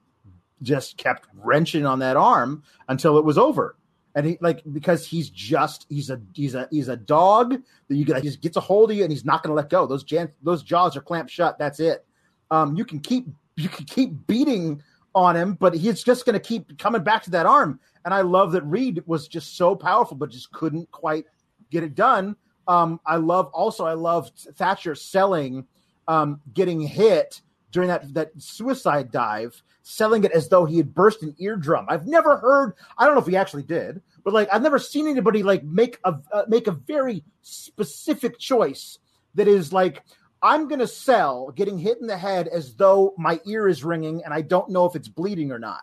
just 0.64 0.98
kept 0.98 1.28
wrenching 1.36 1.86
on 1.86 2.00
that 2.00 2.18
arm 2.18 2.64
until 2.88 3.20
it 3.20 3.24
was 3.24 3.38
over. 3.38 3.76
And 4.14 4.26
he 4.26 4.38
like 4.42 4.62
because 4.74 5.06
he's 5.06 5.30
just 5.30 5.86
he's 5.90 6.10
a 6.10 6.20
he's 6.34 6.54
a 6.54 6.68
he's 6.70 6.90
a 6.90 6.98
dog 6.98 7.62
that 7.88 7.96
you 7.96 8.04
like, 8.06 8.24
just 8.24 8.42
gets 8.42 8.58
a 8.58 8.60
hold 8.60 8.92
of 8.92 8.98
you 8.98 9.04
and 9.04 9.12
he's 9.12 9.24
not 9.24 9.42
going 9.42 9.52
to 9.52 9.56
let 9.56 9.70
go. 9.70 9.86
Those 9.86 10.04
jan- 10.04 10.34
those 10.42 10.64
jaws 10.64 10.98
are 10.98 11.02
clamped 11.02 11.32
shut. 11.32 11.58
That's 11.58 11.80
it. 11.80 12.06
Um, 12.50 12.76
you 12.76 12.84
can 12.84 13.00
keep 13.00 13.28
you 13.56 13.70
can 13.70 13.86
keep 13.86 14.28
beating 14.28 14.82
on 15.16 15.36
him, 15.36 15.54
but 15.54 15.74
he's 15.74 16.04
just 16.04 16.26
going 16.26 16.34
to 16.34 16.40
keep 16.40 16.78
coming 16.78 17.04
back 17.04 17.24
to 17.24 17.30
that 17.32 17.46
arm. 17.46 17.80
And 18.04 18.14
I 18.14 18.22
love 18.22 18.52
that 18.54 18.64
Reed 18.64 19.04
was 19.06 19.28
just 19.28 19.58
so 19.58 19.76
powerful, 19.76 20.18
but 20.18 20.30
just 20.30 20.52
couldn't 20.52 20.90
quite 20.92 21.26
get 21.70 21.84
it 21.84 21.96
done. 21.96 22.36
Um, 22.68 23.00
I 23.06 23.16
love 23.18 23.48
also 23.48 23.86
I 23.86 23.94
love 23.94 24.32
Thatcher 24.56 24.96
selling 24.96 25.66
um, 26.08 26.42
getting 26.54 26.82
hit 26.82 27.42
during 27.72 27.90
that 27.90 28.14
that 28.14 28.32
suicide 28.38 29.12
dive, 29.12 29.62
selling 29.84 30.24
it 30.24 30.32
as 30.32 30.50
though 30.50 30.66
he 30.66 30.78
had 30.78 30.94
burst 30.94 31.24
an 31.24 31.36
eardrum. 31.40 31.86
I've 31.90 32.08
never 32.08 32.38
heard. 32.38 32.74
I 32.98 33.06
don't 33.06 33.16
know 33.16 33.22
if 33.22 33.28
he 33.28 33.36
actually 33.36 33.64
did, 33.64 34.02
but 34.24 34.34
like 34.34 34.50
I've 34.52 34.62
never 34.62 34.80
seen 34.80 35.08
anybody 35.08 35.44
like 35.44 35.64
make 35.64 36.00
a 36.04 36.16
uh, 36.32 36.46
make 36.48 36.68
a 36.68 36.72
very 36.72 37.24
specific 37.42 38.38
choice 38.38 39.00
that 39.36 39.48
is 39.48 39.72
like 39.72 40.04
I'm 40.42 40.68
going 40.68 40.80
to 40.80 40.88
sell 40.88 41.52
getting 41.52 41.78
hit 41.78 42.00
in 42.02 42.08
the 42.08 42.18
head 42.18 42.48
as 42.48 42.76
though 42.76 43.14
my 43.18 43.40
ear 43.46 43.68
is 43.68 43.84
ringing 43.84 44.24
and 44.24 44.34
I 44.34 44.42
don't 44.42 44.70
know 44.70 44.86
if 44.86 44.96
it's 44.96 45.08
bleeding 45.08 45.52
or 45.52 45.60
not. 45.60 45.82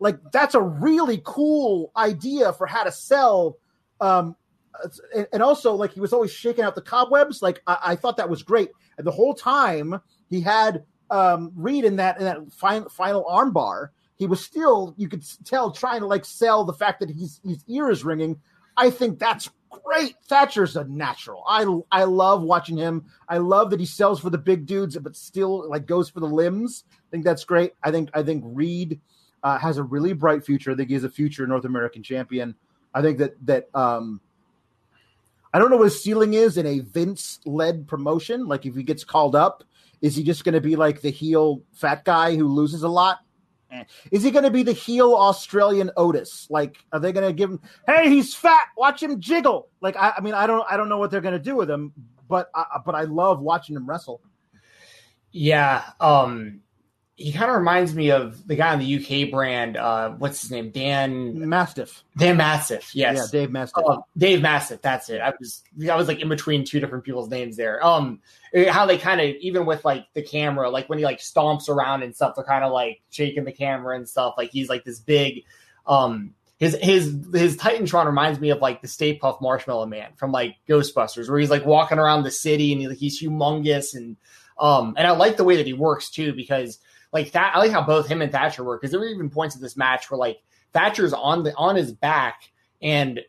Like 0.00 0.18
that's 0.32 0.54
a 0.54 0.60
really 0.60 1.20
cool 1.24 1.92
idea 1.96 2.52
for 2.52 2.66
how 2.66 2.84
to 2.84 2.92
sell. 2.92 3.58
Um, 4.00 4.34
and 5.32 5.42
also, 5.42 5.74
like 5.74 5.92
he 5.92 6.00
was 6.00 6.12
always 6.12 6.32
shaking 6.32 6.64
out 6.64 6.74
the 6.74 6.82
cobwebs. 6.82 7.42
Like 7.42 7.62
I, 7.66 7.78
I 7.84 7.96
thought 7.96 8.16
that 8.16 8.30
was 8.30 8.42
great. 8.42 8.70
And 8.96 9.06
the 9.06 9.12
whole 9.12 9.34
time 9.34 10.00
he 10.28 10.40
had 10.40 10.84
um, 11.10 11.52
Reed 11.56 11.84
in 11.84 11.96
that 11.96 12.18
in 12.18 12.24
that 12.24 12.52
final 12.52 12.88
final 12.88 13.24
armbar, 13.24 13.88
he 14.16 14.26
was 14.26 14.44
still 14.44 14.94
you 14.96 15.08
could 15.08 15.24
tell 15.44 15.70
trying 15.70 16.00
to 16.00 16.06
like 16.06 16.24
sell 16.24 16.64
the 16.64 16.72
fact 16.72 17.00
that 17.00 17.10
his 17.10 17.40
his 17.44 17.64
ear 17.68 17.90
is 17.90 18.04
ringing. 18.04 18.40
I 18.76 18.90
think 18.90 19.18
that's 19.18 19.50
great. 19.84 20.16
Thatcher's 20.28 20.76
a 20.76 20.84
natural. 20.84 21.44
I 21.46 21.64
I 21.90 22.04
love 22.04 22.42
watching 22.42 22.76
him. 22.76 23.06
I 23.28 23.38
love 23.38 23.70
that 23.70 23.80
he 23.80 23.86
sells 23.86 24.20
for 24.20 24.30
the 24.30 24.38
big 24.38 24.66
dudes, 24.66 24.96
but 24.98 25.16
still 25.16 25.68
like 25.68 25.86
goes 25.86 26.08
for 26.08 26.20
the 26.20 26.26
limbs. 26.26 26.84
I 26.92 27.10
think 27.10 27.24
that's 27.24 27.44
great. 27.44 27.72
I 27.82 27.90
think 27.90 28.10
I 28.14 28.22
think 28.22 28.44
Reed 28.46 29.00
uh, 29.42 29.58
has 29.58 29.78
a 29.78 29.82
really 29.82 30.12
bright 30.12 30.44
future. 30.44 30.72
I 30.72 30.74
think 30.76 30.90
he's 30.90 31.04
a 31.04 31.10
future 31.10 31.46
North 31.46 31.64
American 31.64 32.02
champion. 32.02 32.54
I 32.94 33.02
think 33.02 33.18
that 33.18 33.34
that 33.46 33.68
um, 33.74 34.20
I 35.52 35.58
don't 35.58 35.70
know 35.70 35.76
what 35.76 35.84
his 35.84 36.02
ceiling 36.02 36.34
is 36.34 36.56
in 36.56 36.66
a 36.66 36.80
Vince 36.80 37.40
led 37.44 37.88
promotion. 37.88 38.46
Like 38.46 38.66
if 38.66 38.74
he 38.74 38.82
gets 38.82 39.04
called 39.04 39.34
up, 39.34 39.64
is 40.02 40.16
he 40.16 40.22
just 40.22 40.44
going 40.44 40.54
to 40.54 40.60
be 40.60 40.76
like 40.76 41.00
the 41.00 41.10
heel 41.10 41.62
fat 41.72 42.04
guy 42.04 42.36
who 42.36 42.48
loses 42.48 42.82
a 42.82 42.88
lot? 42.88 43.18
Eh. 43.70 43.84
Is 44.10 44.22
he 44.22 44.30
going 44.30 44.44
to 44.44 44.50
be 44.50 44.62
the 44.62 44.72
heel 44.72 45.14
Australian 45.14 45.90
Otis? 45.96 46.46
Like, 46.50 46.78
are 46.92 46.98
they 46.98 47.12
going 47.12 47.26
to 47.26 47.32
give 47.32 47.50
him? 47.50 47.60
Hey, 47.86 48.08
he's 48.08 48.34
fat. 48.34 48.68
Watch 48.76 49.02
him 49.02 49.20
jiggle. 49.20 49.68
Like, 49.80 49.96
I, 49.96 50.14
I 50.16 50.20
mean, 50.20 50.34
I 50.34 50.46
don't, 50.46 50.64
I 50.70 50.76
don't 50.76 50.88
know 50.88 50.98
what 50.98 51.10
they're 51.10 51.20
going 51.20 51.34
to 51.34 51.38
do 51.38 51.56
with 51.56 51.70
him, 51.70 51.92
but, 52.28 52.50
I, 52.54 52.78
but 52.84 52.94
I 52.94 53.02
love 53.02 53.40
watching 53.40 53.76
him 53.76 53.88
wrestle. 53.88 54.20
Yeah, 55.32 55.84
um, 56.00 56.60
he 57.20 57.32
kind 57.32 57.50
of 57.50 57.56
reminds 57.58 57.94
me 57.94 58.10
of 58.10 58.46
the 58.46 58.54
guy 58.54 58.72
on 58.72 58.78
the 58.78 58.96
UK 58.96 59.30
brand. 59.30 59.76
Uh, 59.76 60.12
what's 60.12 60.40
his 60.40 60.50
name? 60.50 60.70
Dan 60.70 61.50
Mastiff. 61.50 62.02
Dan 62.16 62.38
Mastiff. 62.38 62.94
Yes. 62.94 63.16
Yeah, 63.16 63.40
Dave 63.40 63.50
Mastiff. 63.50 63.84
Uh, 63.86 63.98
Dave 64.16 64.40
Mastiff. 64.40 64.80
That's 64.80 65.10
it. 65.10 65.20
I 65.20 65.34
was 65.38 65.62
I 65.90 65.96
was 65.96 66.08
like 66.08 66.20
in 66.20 66.30
between 66.30 66.64
two 66.64 66.80
different 66.80 67.04
people's 67.04 67.28
names 67.28 67.58
there. 67.58 67.84
Um, 67.84 68.20
how 68.68 68.86
they 68.86 68.96
kind 68.96 69.20
of 69.20 69.36
even 69.36 69.66
with 69.66 69.84
like 69.84 70.06
the 70.14 70.22
camera, 70.22 70.70
like 70.70 70.88
when 70.88 70.98
he 70.98 71.04
like 71.04 71.18
stomps 71.18 71.68
around 71.68 72.02
and 72.02 72.16
stuff, 72.16 72.36
they're 72.36 72.44
kind 72.44 72.64
of 72.64 72.72
like 72.72 73.02
shaking 73.10 73.44
the 73.44 73.52
camera 73.52 73.96
and 73.96 74.08
stuff. 74.08 74.34
Like 74.38 74.50
he's 74.50 74.70
like 74.70 74.84
this 74.84 74.98
big. 74.98 75.44
Um, 75.86 76.34
his 76.58 76.74
his 76.80 77.14
his 77.34 77.58
Titantron 77.58 78.06
reminds 78.06 78.40
me 78.40 78.48
of 78.48 78.60
like 78.60 78.80
the 78.80 78.88
Stay 78.88 79.18
Puft 79.18 79.42
Marshmallow 79.42 79.86
Man 79.86 80.12
from 80.16 80.32
like 80.32 80.56
Ghostbusters, 80.66 81.28
where 81.28 81.38
he's 81.38 81.50
like 81.50 81.66
walking 81.66 81.98
around 81.98 82.22
the 82.22 82.30
city 82.30 82.72
and 82.72 82.80
he, 82.80 82.88
like, 82.88 82.96
he's 82.96 83.22
humongous 83.22 83.94
and 83.94 84.16
um 84.58 84.94
and 84.96 85.06
I 85.06 85.10
like 85.10 85.36
the 85.36 85.44
way 85.44 85.56
that 85.56 85.66
he 85.66 85.74
works 85.74 86.10
too 86.10 86.32
because 86.32 86.78
like 87.12 87.32
that. 87.32 87.54
I 87.54 87.58
like 87.58 87.72
how 87.72 87.82
both 87.82 88.08
him 88.08 88.22
and 88.22 88.32
Thatcher 88.32 88.64
work 88.64 88.80
because 88.80 88.92
there 88.92 89.00
were 89.00 89.06
even 89.06 89.30
points 89.30 89.54
of 89.54 89.60
this 89.60 89.76
match 89.76 90.10
where 90.10 90.18
like 90.18 90.40
Thatcher's 90.72 91.12
on 91.12 91.42
the 91.42 91.54
on 91.56 91.76
his 91.76 91.92
back 91.92 92.50
and 92.80 93.20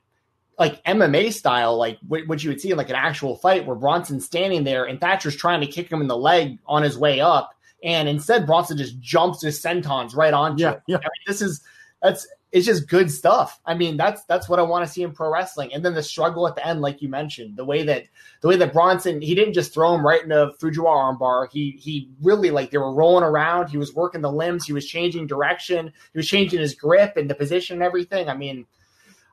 like 0.60 0.84
MMA 0.84 1.34
style, 1.34 1.76
like 1.76 1.98
what, 2.08 2.44
you 2.44 2.50
would 2.50 2.62
see 2.62 2.70
in 2.70 2.78
like 2.78 2.90
an 2.90 2.96
actual 2.96 3.36
fight 3.36 3.66
where 3.66 3.76
Bronson's 3.76 4.26
standing 4.26 4.64
there 4.64 4.86
and 4.86 5.02
Thatcher's 5.02 5.36
trying 5.36 5.62
to 5.62 5.68
kick 5.68 5.92
him 5.92 6.02
in 6.02 6.08
the 6.08 6.18
leg 6.18 6.60
on 6.68 6.84
his 6.84 6.98
way 6.98 7.20
up, 7.20 7.56
and 7.84 8.08
instead 8.08 8.46
Bronson 8.46 8.78
just 8.78 9.00
jumps 9.00 9.42
his 9.42 9.60
sentons 9.60 10.16
right 10.16 10.34
onto 10.34 10.62
yeah, 10.62 10.76
Yeah. 10.88 10.98
I 10.98 11.00
mean, 11.00 11.26
this 11.26 11.42
is 11.42 11.62
that's 12.02 12.28
it's 12.52 12.66
just 12.66 12.90
good 12.90 13.10
stuff. 13.10 13.60
I 13.66 13.76
mean, 13.76 13.96
that's 13.96 14.26
that's 14.26 14.50
what 14.50 14.60
I 14.60 14.64
want 14.64 14.86
to 14.86 14.92
see 14.92 15.04
in 15.04 15.14
pro 15.14 15.32
wrestling. 15.32 15.74
And 15.74 15.86
then 15.86 15.94
the 15.94 16.04
struggle 16.04 16.48
at 16.48 16.56
the 16.56 16.68
end, 16.68 16.82
like 16.82 17.02
you 17.02 17.08
mentioned, 17.08 17.56
the 17.56 17.64
way 17.64 17.84
that 17.84 18.04
the 18.42 18.50
way 18.50 18.58
that 18.58 18.74
Bronson 18.74 19.22
he 19.22 19.36
didn't 19.36 19.54
just 19.54 19.74
throw 19.74 19.96
him 19.96 20.06
right 20.06 20.22
into 20.22 20.54
Fujiwara 20.60 21.18
armbar. 21.18 21.48
He 21.52 21.72
he 21.80 22.10
really 22.22 22.52
like 22.52 22.72
they 22.72 22.78
were 22.78 22.94
rolling 22.94 23.24
around. 23.24 23.70
He 23.70 23.78
was 23.78 23.94
working 23.94 24.22
the 24.22 24.32
limbs. 24.32 24.66
He 24.66 24.74
was 24.74 24.86
changing 24.86 25.28
direction. 25.28 25.94
He 26.12 26.20
was 26.20 26.28
changing 26.28 26.60
his 26.60 26.76
grip 26.76 27.16
and 27.16 27.30
the 27.30 27.36
position 27.36 27.76
and 27.76 27.84
everything. 27.84 28.28
I 28.28 28.36
mean, 28.36 28.66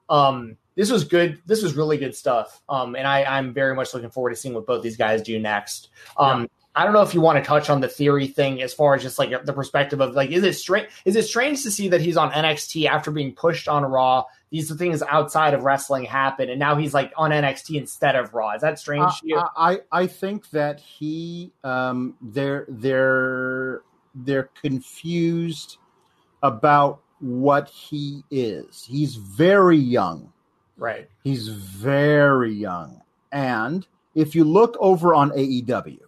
um, 0.08 0.56
this 0.76 0.90
was 0.90 1.02
good. 1.02 1.42
This 1.44 1.60
was 1.60 1.74
really 1.74 1.96
good 1.96 2.14
stuff. 2.14 2.62
Um, 2.68 2.94
and 2.94 3.06
I 3.06 3.24
I'm 3.24 3.52
very 3.52 3.74
much 3.74 3.94
looking 3.94 4.10
forward 4.10 4.30
to 4.30 4.36
seeing 4.36 4.54
what 4.54 4.66
both 4.66 4.82
these 4.84 4.96
guys 4.96 5.22
do 5.22 5.40
next. 5.40 5.88
Um, 6.16 6.42
yeah. 6.42 6.46
I 6.78 6.84
don't 6.84 6.92
know 6.92 7.02
if 7.02 7.12
you 7.12 7.20
want 7.20 7.38
to 7.38 7.44
touch 7.44 7.70
on 7.70 7.80
the 7.80 7.88
theory 7.88 8.28
thing 8.28 8.62
as 8.62 8.72
far 8.72 8.94
as 8.94 9.02
just 9.02 9.18
like 9.18 9.44
the 9.44 9.52
perspective 9.52 10.00
of 10.00 10.14
like, 10.14 10.30
is 10.30 10.44
it 10.44 10.52
strange? 10.52 10.86
Is 11.04 11.16
it 11.16 11.24
strange 11.24 11.64
to 11.64 11.72
see 11.72 11.88
that 11.88 12.00
he's 12.00 12.16
on 12.16 12.30
NXT 12.30 12.86
after 12.86 13.10
being 13.10 13.34
pushed 13.34 13.66
on 13.66 13.84
Raw? 13.84 14.22
These 14.50 14.72
things 14.76 15.02
outside 15.02 15.54
of 15.54 15.64
wrestling 15.64 16.04
happen, 16.04 16.48
and 16.48 16.60
now 16.60 16.76
he's 16.76 16.94
like 16.94 17.12
on 17.16 17.32
NXT 17.32 17.78
instead 17.78 18.14
of 18.14 18.32
Raw. 18.32 18.54
Is 18.54 18.62
that 18.62 18.78
strange 18.78 19.02
uh, 19.02 19.10
to 19.10 19.26
you? 19.26 19.42
I 19.56 19.80
I 19.90 20.06
think 20.06 20.50
that 20.50 20.78
he 20.78 21.50
um 21.64 22.14
they're 22.22 22.64
they're 22.68 23.82
they're 24.14 24.50
confused 24.62 25.78
about 26.44 27.00
what 27.18 27.68
he 27.68 28.22
is. 28.30 28.84
He's 28.88 29.16
very 29.16 29.78
young. 29.78 30.32
Right. 30.76 31.10
He's 31.24 31.48
very 31.48 32.54
young. 32.54 33.02
And 33.32 33.84
if 34.14 34.36
you 34.36 34.44
look 34.44 34.76
over 34.78 35.12
on 35.12 35.30
AEW, 35.32 35.98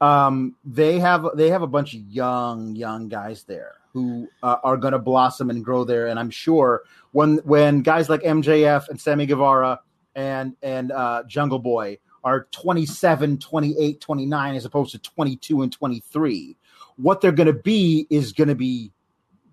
um, 0.00 0.56
they 0.64 0.98
have 0.98 1.26
they 1.34 1.50
have 1.50 1.62
a 1.62 1.66
bunch 1.66 1.94
of 1.94 2.00
young 2.00 2.74
young 2.74 3.08
guys 3.08 3.44
there 3.44 3.74
who 3.92 4.28
uh, 4.42 4.56
are 4.62 4.76
going 4.76 4.92
to 4.92 4.98
blossom 4.98 5.50
and 5.50 5.64
grow 5.64 5.84
there. 5.84 6.06
And 6.06 6.18
I'm 6.18 6.30
sure 6.30 6.84
when 7.12 7.38
when 7.38 7.82
guys 7.82 8.08
like 8.08 8.22
MJF 8.22 8.88
and 8.88 9.00
Sammy 9.00 9.26
Guevara 9.26 9.80
and 10.14 10.56
and 10.62 10.92
uh, 10.92 11.24
Jungle 11.26 11.58
Boy 11.58 11.98
are 12.22 12.46
27, 12.52 13.38
28, 13.38 14.00
29 14.00 14.54
as 14.54 14.64
opposed 14.66 14.92
to 14.92 14.98
22 14.98 15.62
and 15.62 15.72
23, 15.72 16.56
what 16.96 17.20
they're 17.20 17.32
going 17.32 17.46
to 17.46 17.52
be 17.54 18.06
is 18.10 18.32
going 18.32 18.48
to 18.48 18.54
be 18.54 18.92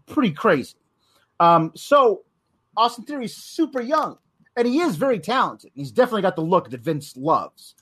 pretty 0.06 0.32
crazy. 0.32 0.76
Um, 1.40 1.72
so 1.76 2.24
Austin 2.76 3.06
Theory 3.06 3.26
is 3.26 3.36
super 3.36 3.82
young 3.82 4.18
and 4.58 4.68
he 4.68 4.80
is 4.80 4.98
very 4.98 5.20
talented. 5.20 5.72
He's 5.76 5.92
definitely 5.92 6.24
got 6.24 6.36
the 6.36 6.42
look 6.42 6.70
that 6.72 6.82
Vince 6.82 7.16
loves 7.16 7.76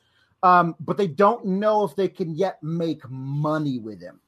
um, 0.46 0.76
but 0.80 0.96
they 0.96 1.08
don't 1.08 1.44
know 1.44 1.84
if 1.84 1.96
they 1.96 2.08
can 2.08 2.30
yet 2.36 2.62
make 2.62 3.02
money 3.10 3.80
with 3.80 4.00
him. 4.00 4.20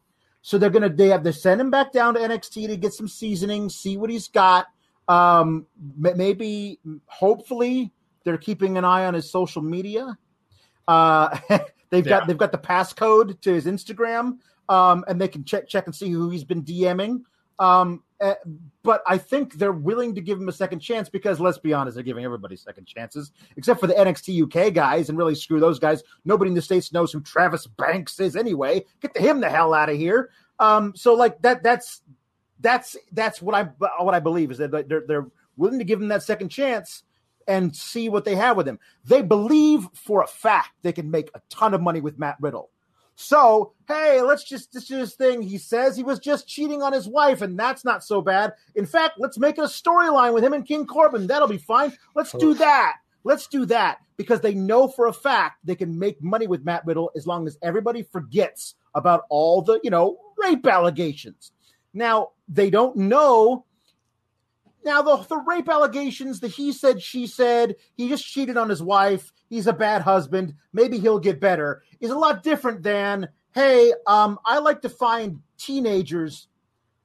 So 0.41 0.57
they're 0.57 0.71
gonna 0.71 0.89
they 0.89 1.09
have 1.09 1.21
to 1.23 1.31
send 1.31 1.61
him 1.61 1.69
back 1.69 1.91
down 1.91 2.15
to 2.15 2.19
NXT 2.19 2.67
to 2.67 2.75
get 2.75 2.93
some 2.93 3.07
seasoning, 3.07 3.69
see 3.69 3.97
what 3.97 4.09
he's 4.09 4.27
got. 4.27 4.65
Um, 5.07 5.67
maybe, 5.95 6.79
hopefully, 7.05 7.93
they're 8.23 8.39
keeping 8.39 8.79
an 8.79 8.83
eye 8.83 9.05
on 9.05 9.13
his 9.13 9.29
social 9.29 9.61
media. 9.61 10.17
Uh, 10.87 11.37
they've 11.91 12.05
yeah. 12.05 12.19
got 12.19 12.27
they've 12.27 12.37
got 12.37 12.51
the 12.51 12.57
passcode 12.57 13.39
to 13.41 13.53
his 13.53 13.67
Instagram, 13.67 14.39
um, 14.69 15.05
and 15.07 15.21
they 15.21 15.27
can 15.27 15.43
check 15.43 15.67
check 15.67 15.85
and 15.85 15.93
see 15.93 16.09
who 16.09 16.31
he's 16.31 16.43
been 16.43 16.63
DMing. 16.63 17.21
Um, 17.59 18.01
uh, 18.19 18.33
but 18.83 19.03
I 19.05 19.17
think 19.17 19.53
they're 19.53 19.71
willing 19.71 20.15
to 20.15 20.21
give 20.21 20.39
him 20.39 20.49
a 20.49 20.53
second 20.53 20.79
chance 20.79 21.07
because 21.09 21.39
let's 21.39 21.57
be 21.57 21.73
honest, 21.73 21.95
they're 21.95 22.03
giving 22.03 22.25
everybody 22.25 22.55
second 22.55 22.85
chances, 22.85 23.31
except 23.57 23.79
for 23.79 23.87
the 23.87 23.93
NXT 23.93 24.43
UK 24.43 24.73
guys, 24.73 25.09
and 25.09 25.17
really 25.17 25.35
screw 25.35 25.59
those 25.59 25.77
guys. 25.77 26.03
Nobody 26.25 26.49
in 26.49 26.55
the 26.55 26.61
states 26.61 26.91
knows 26.91 27.11
who 27.11 27.21
Travis 27.21 27.67
Banks 27.67 28.19
is 28.19 28.35
anyway. 28.35 28.83
Get 29.01 29.15
him 29.15 29.39
the 29.39 29.49
hell 29.49 29.73
out 29.73 29.89
of 29.89 29.97
here. 29.97 30.31
Um, 30.59 30.93
so 30.95 31.13
like 31.13 31.41
that, 31.41 31.61
that's 31.61 32.01
that's 32.59 32.97
that's 33.11 33.41
what 33.41 33.53
I 33.53 33.63
what 34.01 34.15
I 34.15 34.19
believe 34.19 34.51
is 34.51 34.57
that 34.57 34.71
they're 34.71 35.03
they're 35.07 35.27
willing 35.55 35.79
to 35.79 35.85
give 35.85 36.01
him 36.01 36.07
that 36.07 36.23
second 36.23 36.49
chance 36.49 37.03
and 37.47 37.75
see 37.75 38.09
what 38.09 38.25
they 38.25 38.35
have 38.35 38.57
with 38.57 38.67
him. 38.67 38.79
They 39.05 39.21
believe 39.21 39.87
for 39.93 40.21
a 40.23 40.27
fact 40.27 40.71
they 40.81 40.91
can 40.91 41.09
make 41.09 41.29
a 41.33 41.41
ton 41.49 41.73
of 41.73 41.81
money 41.81 42.01
with 42.01 42.19
Matt 42.19 42.37
Riddle. 42.41 42.71
So, 43.19 43.73
hey, 43.87 44.21
let's 44.21 44.43
just, 44.43 44.71
this 44.71 45.15
thing. 45.15 45.41
He 45.41 45.57
says 45.57 45.97
he 45.97 46.03
was 46.03 46.19
just 46.19 46.47
cheating 46.47 46.83
on 46.83 46.93
his 46.93 47.07
wife, 47.07 47.41
and 47.41 47.57
that's 47.57 47.83
not 47.83 48.03
so 48.03 48.21
bad. 48.21 48.53
In 48.75 48.85
fact, 48.85 49.15
let's 49.17 49.39
make 49.39 49.57
it 49.57 49.61
a 49.61 49.63
storyline 49.63 50.35
with 50.35 50.43
him 50.43 50.53
and 50.53 50.63
King 50.63 50.85
Corbin. 50.85 51.25
That'll 51.25 51.47
be 51.47 51.57
fine. 51.57 51.97
Let's 52.13 52.31
do 52.33 52.53
that. 52.53 52.97
Let's 53.23 53.47
do 53.47 53.65
that 53.65 53.97
because 54.17 54.41
they 54.41 54.53
know 54.53 54.87
for 54.87 55.07
a 55.07 55.13
fact 55.13 55.65
they 55.65 55.73
can 55.73 55.97
make 55.97 56.21
money 56.21 56.45
with 56.45 56.63
Matt 56.63 56.85
Riddle 56.85 57.09
as 57.15 57.25
long 57.25 57.47
as 57.47 57.57
everybody 57.63 58.03
forgets 58.03 58.75
about 58.93 59.23
all 59.29 59.63
the, 59.63 59.79
you 59.83 59.89
know, 59.89 60.19
rape 60.37 60.67
allegations. 60.67 61.51
Now, 61.95 62.29
they 62.47 62.69
don't 62.69 62.95
know 62.95 63.65
now, 64.87 65.01
the, 65.01 65.17
the 65.17 65.37
rape 65.37 65.69
allegations, 65.69 66.39
the 66.39 66.47
he 66.47 66.71
said, 66.71 67.01
she 67.01 67.27
said, 67.27 67.75
he 67.95 68.09
just 68.09 68.25
cheated 68.25 68.57
on 68.57 68.69
his 68.69 68.81
wife, 68.81 69.31
he's 69.49 69.67
a 69.67 69.73
bad 69.73 70.01
husband, 70.01 70.55
maybe 70.71 70.97
he'll 70.97 71.19
get 71.19 71.39
better, 71.39 71.83
is 71.99 72.09
a 72.09 72.17
lot 72.17 72.41
different 72.41 72.81
than, 72.81 73.27
hey, 73.53 73.93
um, 74.07 74.39
I 74.45 74.59
like 74.59 74.81
to 74.81 74.89
find 74.89 75.41
teenagers 75.57 76.47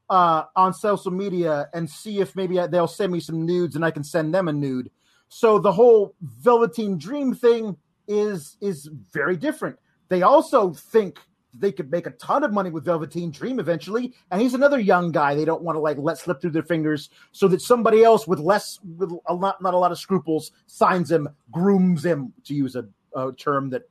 uh, 0.09 0.45
on 0.55 0.73
social 0.73 1.11
media 1.11 1.69
and 1.75 1.91
see 1.91 2.21
if 2.21 2.37
maybe 2.37 2.59
they'll 2.71 2.87
send 2.87 3.13
me 3.13 3.19
some 3.19 3.45
nudes 3.45 3.75
and 3.75 3.85
I 3.85 3.91
can 3.91 4.05
send 4.05 4.33
them 4.33 4.47
a 4.47 4.53
nude. 4.53 4.91
So 5.29 5.59
the 5.59 5.73
whole 5.73 6.15
Velveteen 6.21 6.99
Dream 6.99 7.35
thing 7.35 7.77
is 8.07 8.59
is 8.61 8.91
very 9.13 9.37
different. 9.37 9.79
They 10.09 10.23
also 10.23 10.73
think 10.73 11.19
they 11.55 11.73
could 11.73 11.91
make 11.91 12.07
a 12.07 12.11
ton 12.13 12.45
of 12.45 12.53
money 12.53 12.71
with 12.71 12.85
Velveteen 12.85 13.31
Dream 13.31 13.61
eventually. 13.61 14.15
And 14.31 14.41
he's 14.41 14.55
another 14.55 14.79
young 14.79 15.13
guy 15.13 15.35
they 15.35 15.45
don't 15.45 15.63
want 15.63 15.77
to 15.77 15.81
like 15.81 15.99
let 15.99 16.19
slip 16.19 16.41
through 16.41 16.51
their 16.51 16.63
fingers 16.63 17.11
so 17.33 17.49
that 17.49 17.61
somebody 17.61 18.03
else 18.03 18.27
with 18.27 18.39
less, 18.39 18.79
with 18.97 19.13
a 19.27 19.35
lot, 19.35 19.61
not 19.61 19.75
a 19.75 19.79
lot 19.79 19.93
of 19.93 19.99
scruples 19.99 20.53
signs 20.67 21.11
him, 21.11 21.29
grooms 21.51 22.05
him, 22.05 22.33
to 22.45 22.55
use 22.55 22.77
a, 22.77 22.87
a 23.15 23.33
term 23.33 23.71
that 23.71 23.83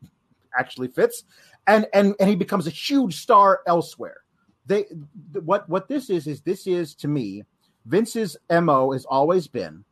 actually 0.57 0.87
fits. 0.87 1.23
And, 1.67 1.87
and, 1.93 2.15
and 2.19 2.29
he 2.29 2.35
becomes 2.35 2.65
a 2.65 2.71
huge 2.71 3.17
star 3.17 3.61
elsewhere. 3.67 4.17
They, 4.65 4.85
what, 5.43 5.69
what 5.69 5.87
this 5.87 6.09
is, 6.09 6.27
is 6.27 6.41
this 6.41 6.65
is 6.65 6.95
to 6.95 7.07
me, 7.07 7.43
Vince's 7.85 8.37
MO 8.49 8.91
has 8.91 9.05
always 9.05 9.47
been, 9.47 9.83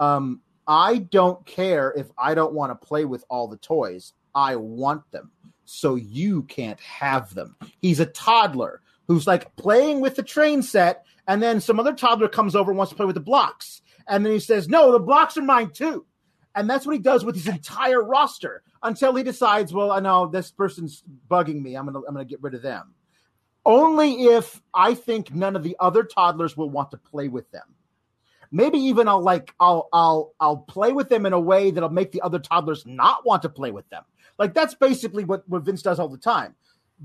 um, 0.00 0.40
I 0.66 0.98
don't 0.98 1.44
care 1.44 1.92
if 1.96 2.08
I 2.16 2.34
don't 2.34 2.52
want 2.52 2.70
to 2.70 2.86
play 2.86 3.04
with 3.04 3.24
all 3.28 3.48
the 3.48 3.56
toys. 3.58 4.12
I 4.34 4.56
want 4.56 5.08
them 5.10 5.30
so 5.72 5.94
you 5.94 6.42
can't 6.44 6.80
have 6.80 7.34
them. 7.34 7.56
He's 7.80 8.00
a 8.00 8.06
toddler 8.06 8.82
who's 9.08 9.26
like 9.26 9.54
playing 9.56 10.00
with 10.00 10.16
the 10.16 10.22
train 10.22 10.62
set, 10.62 11.04
and 11.26 11.42
then 11.42 11.60
some 11.60 11.80
other 11.80 11.94
toddler 11.94 12.28
comes 12.28 12.54
over 12.54 12.70
and 12.70 12.78
wants 12.78 12.90
to 12.90 12.96
play 12.96 13.06
with 13.06 13.14
the 13.14 13.20
blocks. 13.20 13.82
And 14.06 14.24
then 14.24 14.32
he 14.32 14.40
says, 14.40 14.68
No, 14.68 14.92
the 14.92 14.98
blocks 14.98 15.36
are 15.36 15.42
mine 15.42 15.70
too. 15.70 16.06
And 16.54 16.68
that's 16.68 16.84
what 16.84 16.94
he 16.94 16.98
does 16.98 17.24
with 17.24 17.34
his 17.34 17.48
entire 17.48 18.02
roster 18.02 18.62
until 18.82 19.14
he 19.14 19.22
decides, 19.22 19.72
well, 19.72 19.90
I 19.90 20.00
know 20.00 20.26
this 20.26 20.50
person's 20.50 21.02
bugging 21.28 21.62
me. 21.62 21.74
I'm 21.74 21.86
gonna 21.86 22.00
I'm 22.00 22.14
gonna 22.14 22.24
get 22.24 22.42
rid 22.42 22.54
of 22.54 22.62
them. 22.62 22.94
Only 23.64 24.24
if 24.24 24.60
I 24.74 24.94
think 24.94 25.32
none 25.32 25.56
of 25.56 25.62
the 25.62 25.76
other 25.80 26.02
toddlers 26.02 26.56
will 26.56 26.70
want 26.70 26.90
to 26.90 26.98
play 26.98 27.28
with 27.28 27.50
them. 27.50 27.74
Maybe 28.50 28.78
even 28.78 29.08
I'll 29.08 29.22
like 29.22 29.54
I'll 29.58 29.88
I'll 29.92 30.34
I'll 30.38 30.58
play 30.58 30.92
with 30.92 31.08
them 31.08 31.24
in 31.24 31.32
a 31.32 31.40
way 31.40 31.70
that'll 31.70 31.88
make 31.88 32.12
the 32.12 32.20
other 32.20 32.38
toddlers 32.38 32.84
not 32.84 33.24
want 33.24 33.40
to 33.42 33.48
play 33.48 33.70
with 33.70 33.88
them. 33.88 34.02
Like 34.42 34.54
that's 34.54 34.74
basically 34.74 35.22
what, 35.22 35.48
what 35.48 35.62
Vince 35.62 35.82
does 35.82 36.00
all 36.00 36.08
the 36.08 36.18
time. 36.18 36.56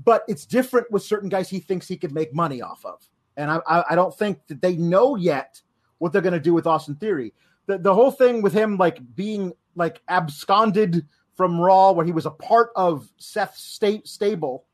But 0.04 0.24
it's 0.26 0.44
different 0.44 0.90
with 0.90 1.04
certain 1.04 1.28
guys 1.28 1.48
he 1.48 1.60
thinks 1.60 1.86
he 1.86 1.96
could 1.96 2.10
make 2.10 2.34
money 2.34 2.60
off 2.60 2.84
of. 2.84 3.00
And 3.36 3.48
I, 3.48 3.60
I, 3.64 3.84
I 3.90 3.94
don't 3.94 4.12
think 4.12 4.44
that 4.48 4.60
they 4.60 4.74
know 4.74 5.14
yet 5.14 5.62
what 5.98 6.12
they're 6.12 6.20
going 6.20 6.32
to 6.32 6.40
do 6.40 6.52
with 6.52 6.66
Austin 6.66 6.96
Theory. 6.96 7.32
The, 7.66 7.78
the 7.78 7.94
whole 7.94 8.10
thing 8.10 8.42
with 8.42 8.52
him 8.52 8.76
like 8.76 8.98
being 9.14 9.52
like 9.76 10.02
absconded 10.08 11.06
from 11.36 11.60
Raw, 11.60 11.92
where 11.92 12.04
he 12.04 12.10
was 12.10 12.26
a 12.26 12.32
part 12.32 12.70
of 12.74 13.08
Seth's 13.18 13.62
state 13.62 14.08
stable, 14.08 14.64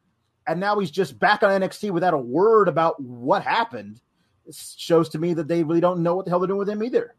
and 0.46 0.58
now 0.58 0.78
he's 0.78 0.90
just 0.90 1.18
back 1.18 1.42
on 1.42 1.60
NXT 1.60 1.90
without 1.90 2.14
a 2.14 2.18
word 2.18 2.68
about 2.68 2.98
what 2.98 3.42
happened. 3.42 4.00
It 4.46 4.54
shows 4.54 5.10
to 5.10 5.18
me 5.18 5.34
that 5.34 5.48
they 5.48 5.62
really 5.62 5.82
don't 5.82 6.02
know 6.02 6.16
what 6.16 6.24
the 6.24 6.30
hell 6.30 6.40
they're 6.40 6.46
doing 6.46 6.60
with 6.60 6.70
him 6.70 6.82
either. 6.82 7.14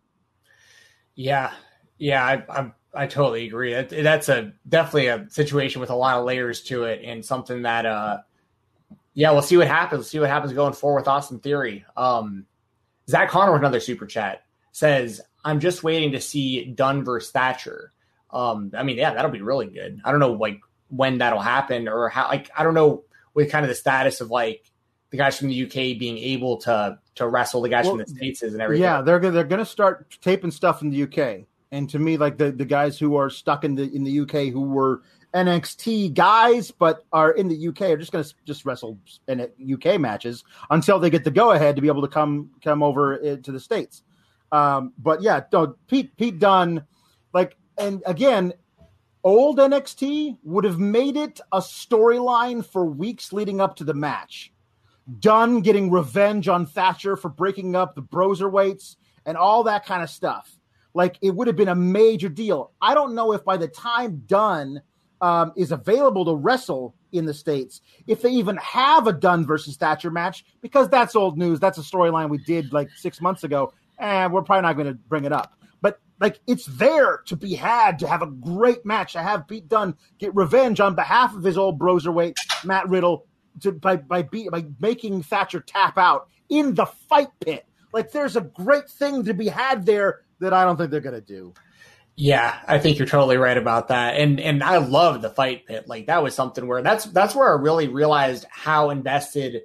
Yeah, 1.13 1.53
yeah, 1.99 2.25
I, 2.25 2.43
I'm 2.49 2.73
I 2.95 3.07
totally 3.07 3.45
agree. 3.45 3.73
that's 3.73 4.29
a 4.29 4.53
definitely 4.67 5.07
a 5.07 5.29
situation 5.29 5.81
with 5.81 5.89
a 5.89 5.95
lot 5.95 6.17
of 6.17 6.25
layers 6.25 6.61
to 6.63 6.83
it, 6.83 7.01
and 7.03 7.23
something 7.23 7.63
that, 7.63 7.85
uh, 7.85 8.19
yeah, 9.13 9.31
we'll 9.31 9.41
see 9.41 9.57
what 9.57 9.67
happens. 9.67 9.99
We'll 9.99 10.05
see 10.05 10.19
what 10.19 10.29
happens 10.29 10.53
going 10.53 10.73
forward 10.73 11.01
with 11.01 11.07
Austin 11.07 11.39
Theory. 11.39 11.85
Um, 11.97 12.45
Zach 13.09 13.29
Connor 13.29 13.51
with 13.51 13.61
another 13.61 13.79
super 13.79 14.05
chat 14.05 14.43
says, 14.71 15.21
"I'm 15.43 15.59
just 15.59 15.83
waiting 15.83 16.13
to 16.13 16.21
see 16.21 16.65
Dunne 16.65 17.03
versus 17.03 17.31
Thatcher." 17.31 17.91
Um, 18.31 18.71
I 18.75 18.83
mean, 18.83 18.97
yeah, 18.97 19.13
that'll 19.13 19.31
be 19.31 19.41
really 19.41 19.67
good. 19.67 20.01
I 20.03 20.11
don't 20.11 20.19
know 20.19 20.33
like 20.33 20.59
when 20.89 21.19
that'll 21.19 21.39
happen 21.39 21.87
or 21.87 22.09
how. 22.09 22.27
Like, 22.27 22.49
I 22.57 22.63
don't 22.63 22.73
know 22.73 23.03
what 23.33 23.49
kind 23.49 23.65
of 23.65 23.69
the 23.69 23.75
status 23.75 24.21
of 24.21 24.31
like 24.31 24.71
the 25.11 25.17
guys 25.17 25.37
from 25.37 25.49
the 25.49 25.65
UK 25.65 25.97
being 25.97 26.17
able 26.17 26.57
to 26.57 26.99
to 27.15 27.27
wrestle 27.27 27.61
the 27.61 27.69
guys 27.69 27.85
well, 27.85 27.93
from 27.93 27.99
the 27.99 28.07
states 28.07 28.41
and 28.41 28.61
everything. 28.61 28.83
Yeah, 28.83 29.01
they're 29.01 29.19
they're 29.19 29.43
going 29.43 29.59
to 29.59 29.65
start 29.65 30.17
taping 30.21 30.51
stuff 30.51 30.81
in 30.81 30.89
the 30.89 31.03
UK. 31.03 31.45
And 31.71 31.89
to 31.89 31.99
me, 31.99 32.17
like 32.17 32.37
the, 32.37 32.51
the 32.51 32.65
guys 32.65 32.97
who 32.97 33.15
are 33.15 33.29
stuck 33.29 33.63
in 33.63 33.75
the 33.75 33.83
in 33.93 34.03
the 34.03 34.19
UK 34.21 34.53
who 34.53 34.61
were 34.61 35.01
NXT 35.33 36.13
guys 36.13 36.71
but 36.71 37.03
are 37.11 37.31
in 37.31 37.49
the 37.49 37.67
UK 37.67 37.81
are 37.81 37.97
just 37.97 38.13
going 38.13 38.23
to 38.23 38.33
just 38.45 38.65
wrestle 38.65 38.97
in 39.27 39.49
UK 39.73 39.99
matches 39.99 40.45
until 40.69 40.97
they 40.97 41.09
get 41.09 41.25
the 41.25 41.31
go 41.31 41.51
ahead 41.51 41.75
to 41.75 41.81
be 41.81 41.89
able 41.89 42.01
to 42.01 42.07
come 42.07 42.49
come 42.63 42.81
over 42.81 43.21
eh, 43.21 43.35
to 43.43 43.51
the 43.51 43.59
states. 43.59 44.03
Um, 44.51 44.93
but 44.97 45.21
yeah, 45.21 45.41
Pete 45.87 46.15
Pete 46.15 46.39
Dunne, 46.39 46.85
like, 47.33 47.57
and 47.77 48.01
again, 48.05 48.53
old 49.23 49.57
NXT 49.57 50.37
would 50.43 50.63
have 50.63 50.79
made 50.79 51.17
it 51.17 51.41
a 51.51 51.59
storyline 51.59 52.65
for 52.65 52.85
weeks 52.85 53.33
leading 53.33 53.59
up 53.59 53.75
to 53.77 53.83
the 53.83 53.93
match. 53.93 54.53
Dunne 55.19 55.59
getting 55.59 55.91
revenge 55.91 56.47
on 56.47 56.65
Thatcher 56.65 57.17
for 57.17 57.29
breaking 57.29 57.75
up 57.75 57.95
the 57.95 58.01
Broserweights 58.01 58.95
and 59.25 59.35
all 59.35 59.63
that 59.63 59.85
kind 59.85 60.01
of 60.01 60.09
stuff. 60.09 60.57
Like 60.95 61.17
it 61.21 61.35
would 61.35 61.47
have 61.47 61.57
been 61.57 61.67
a 61.67 61.75
major 61.75 62.29
deal. 62.29 62.71
I 62.81 62.93
don't 62.93 63.13
know 63.13 63.33
if 63.33 63.43
by 63.43 63.57
the 63.57 63.67
time 63.67 64.23
Dunne 64.25 64.81
um, 65.21 65.51
is 65.57 65.71
available 65.71 66.23
to 66.25 66.35
wrestle 66.35 66.95
in 67.11 67.25
the 67.25 67.33
states, 67.33 67.81
if 68.07 68.21
they 68.21 68.31
even 68.31 68.55
have 68.57 69.05
a 69.05 69.13
Dunne 69.13 69.45
versus 69.45 69.75
Thatcher 69.75 70.09
match, 70.09 70.45
because 70.61 70.89
that's 70.89 71.15
old 71.15 71.37
news. 71.37 71.59
That's 71.59 71.77
a 71.77 71.81
storyline 71.81 72.29
we 72.29 72.37
did 72.39 72.71
like 72.71 72.89
six 72.95 73.19
months 73.19 73.43
ago, 73.43 73.73
and 73.99 74.31
we're 74.31 74.41
probably 74.41 74.63
not 74.63 74.73
going 74.73 74.87
to 74.87 74.93
bring 74.93 75.25
it 75.25 75.33
up. 75.33 75.53
But 75.81 75.99
like 76.21 76.39
it's 76.47 76.65
there 76.65 77.21
to 77.25 77.35
be 77.35 77.55
had 77.55 77.99
to 77.99 78.07
have 78.07 78.21
a 78.21 78.27
great 78.27 78.85
match 78.85 79.13
to 79.13 79.21
have 79.21 79.49
Pete 79.49 79.67
Dunne 79.67 79.95
get 80.17 80.33
revenge 80.33 80.79
on 80.79 80.95
behalf 80.95 81.35
of 81.35 81.43
his 81.43 81.57
old 81.57 81.77
broserweight 81.77 82.35
Matt 82.63 82.87
Riddle 82.87 83.25
to, 83.61 83.73
by 83.73 83.97
by 83.97 84.21
be, 84.21 84.47
by 84.47 84.65
making 84.79 85.23
Thatcher 85.23 85.59
tap 85.59 85.97
out 85.97 86.29
in 86.47 86.73
the 86.73 86.85
fight 86.85 87.29
pit. 87.41 87.65
Like 87.91 88.11
there's 88.11 88.35
a 88.35 88.41
great 88.41 88.89
thing 88.89 89.23
to 89.25 89.33
be 89.33 89.47
had 89.47 89.85
there 89.85 90.21
that 90.39 90.53
I 90.53 90.63
don't 90.63 90.77
think 90.77 90.91
they're 90.91 91.01
going 91.01 91.15
to 91.15 91.21
do. 91.21 91.53
Yeah, 92.17 92.57
I 92.67 92.79
think 92.79 92.97
you're 92.97 93.07
totally 93.07 93.37
right 93.37 93.57
about 93.57 93.89
that. 93.89 94.15
And 94.15 94.39
and 94.39 94.63
I 94.63 94.77
love 94.77 95.21
the 95.21 95.29
fight 95.29 95.65
pit. 95.65 95.87
Like 95.87 96.07
that 96.07 96.23
was 96.23 96.33
something 96.33 96.65
where 96.65 96.81
that's 96.81 97.05
that's 97.05 97.35
where 97.35 97.49
I 97.49 97.61
really 97.61 97.89
realized 97.89 98.45
how 98.49 98.89
invested 98.89 99.63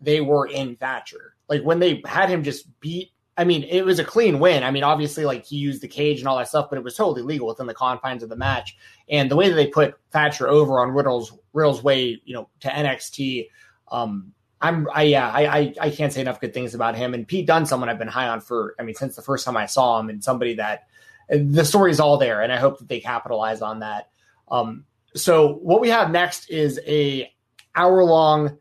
they 0.00 0.20
were 0.20 0.46
in 0.46 0.74
Thatcher. 0.76 1.36
Like 1.48 1.62
when 1.62 1.78
they 1.78 2.02
had 2.04 2.28
him 2.28 2.42
just 2.42 2.80
beat 2.80 3.12
I 3.36 3.44
mean, 3.44 3.62
it 3.62 3.84
was 3.84 3.98
a 3.98 4.04
clean 4.04 4.40
win. 4.40 4.62
I 4.62 4.70
mean, 4.70 4.82
obviously, 4.82 5.24
like 5.24 5.46
he 5.46 5.56
used 5.56 5.82
the 5.82 5.88
cage 5.88 6.18
and 6.18 6.28
all 6.28 6.36
that 6.36 6.48
stuff, 6.48 6.68
but 6.68 6.76
it 6.76 6.84
was 6.84 6.94
totally 6.94 7.22
legal 7.22 7.46
within 7.48 7.66
the 7.66 7.74
confines 7.74 8.22
of 8.22 8.28
the 8.28 8.36
match. 8.36 8.76
And 9.08 9.30
the 9.30 9.36
way 9.36 9.48
that 9.48 9.54
they 9.54 9.68
put 9.68 9.94
Thatcher 10.10 10.48
over 10.48 10.80
on 10.80 10.90
Riddle's 10.90 11.32
Riddle's 11.54 11.82
way, 11.82 12.20
you 12.24 12.34
know, 12.34 12.48
to 12.60 12.68
NXT, 12.68 13.48
um, 13.90 14.32
I'm 14.62 14.88
I 14.94 15.02
yeah 15.02 15.28
I, 15.28 15.58
I, 15.58 15.74
I 15.80 15.90
can't 15.90 16.12
say 16.12 16.20
enough 16.20 16.40
good 16.40 16.54
things 16.54 16.74
about 16.74 16.94
him 16.94 17.14
and 17.14 17.26
Pete 17.26 17.46
Dunne 17.46 17.66
someone 17.66 17.88
I've 17.88 17.98
been 17.98 18.08
high 18.08 18.28
on 18.28 18.40
for 18.40 18.76
I 18.78 18.84
mean 18.84 18.94
since 18.94 19.16
the 19.16 19.22
first 19.22 19.44
time 19.44 19.56
I 19.56 19.66
saw 19.66 19.98
him 19.98 20.08
and 20.08 20.22
somebody 20.22 20.54
that 20.54 20.86
the 21.28 21.64
story's 21.64 21.98
all 21.98 22.16
there 22.16 22.42
and 22.42 22.52
I 22.52 22.58
hope 22.58 22.78
that 22.78 22.88
they 22.88 23.00
capitalize 23.00 23.60
on 23.60 23.80
that. 23.80 24.10
Um, 24.48 24.84
so 25.14 25.54
what 25.54 25.80
we 25.80 25.88
have 25.88 26.10
next 26.10 26.48
is 26.48 26.80
a 26.86 27.30
hour 27.74 28.04
long 28.04 28.56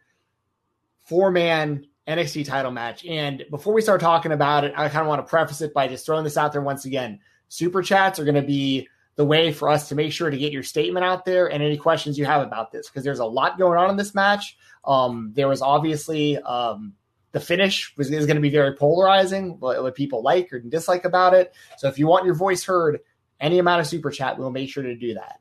four 1.05 1.29
man 1.29 1.85
NXT 2.07 2.45
title 2.45 2.71
match 2.71 3.05
and 3.05 3.45
before 3.51 3.73
we 3.73 3.81
start 3.81 4.01
talking 4.01 4.31
about 4.31 4.63
it 4.63 4.73
I 4.75 4.89
kind 4.89 5.03
of 5.03 5.07
want 5.07 5.25
to 5.25 5.29
preface 5.29 5.61
it 5.61 5.73
by 5.73 5.87
just 5.87 6.05
throwing 6.05 6.23
this 6.23 6.37
out 6.37 6.51
there 6.51 6.61
once 6.61 6.85
again. 6.85 7.19
Super 7.47 7.83
chats 7.83 8.17
are 8.19 8.25
going 8.25 8.35
to 8.35 8.41
be 8.41 8.87
the 9.15 9.25
way 9.25 9.51
for 9.51 9.69
us 9.69 9.89
to 9.89 9.95
make 9.95 10.11
sure 10.11 10.29
to 10.29 10.37
get 10.37 10.51
your 10.51 10.63
statement 10.63 11.05
out 11.05 11.25
there 11.25 11.51
and 11.51 11.61
any 11.61 11.77
questions 11.77 12.17
you 12.17 12.25
have 12.25 12.41
about 12.41 12.71
this 12.71 12.87
because 12.87 13.03
there's 13.03 13.19
a 13.19 13.25
lot 13.25 13.57
going 13.57 13.77
on 13.77 13.89
in 13.89 13.97
this 13.97 14.15
match. 14.15 14.57
Um, 14.85 15.31
there 15.35 15.47
was 15.47 15.61
obviously 15.61 16.37
um, 16.39 16.93
the 17.31 17.39
finish 17.39 17.95
was 17.97 18.09
is 18.09 18.25
going 18.25 18.35
to 18.35 18.41
be 18.41 18.49
very 18.49 18.75
polarizing, 18.75 19.59
what, 19.59 19.81
what, 19.81 19.95
people 19.95 20.21
like 20.21 20.51
or 20.51 20.59
dislike 20.59 21.05
about 21.05 21.33
it. 21.33 21.53
So 21.77 21.87
if 21.87 21.99
you 21.99 22.07
want 22.07 22.25
your 22.25 22.35
voice 22.35 22.63
heard, 22.63 22.99
any 23.39 23.59
amount 23.59 23.81
of 23.81 23.87
super 23.87 24.11
chat, 24.11 24.37
we'll 24.37 24.51
make 24.51 24.69
sure 24.69 24.83
to 24.83 24.95
do 24.95 25.13
that. 25.15 25.39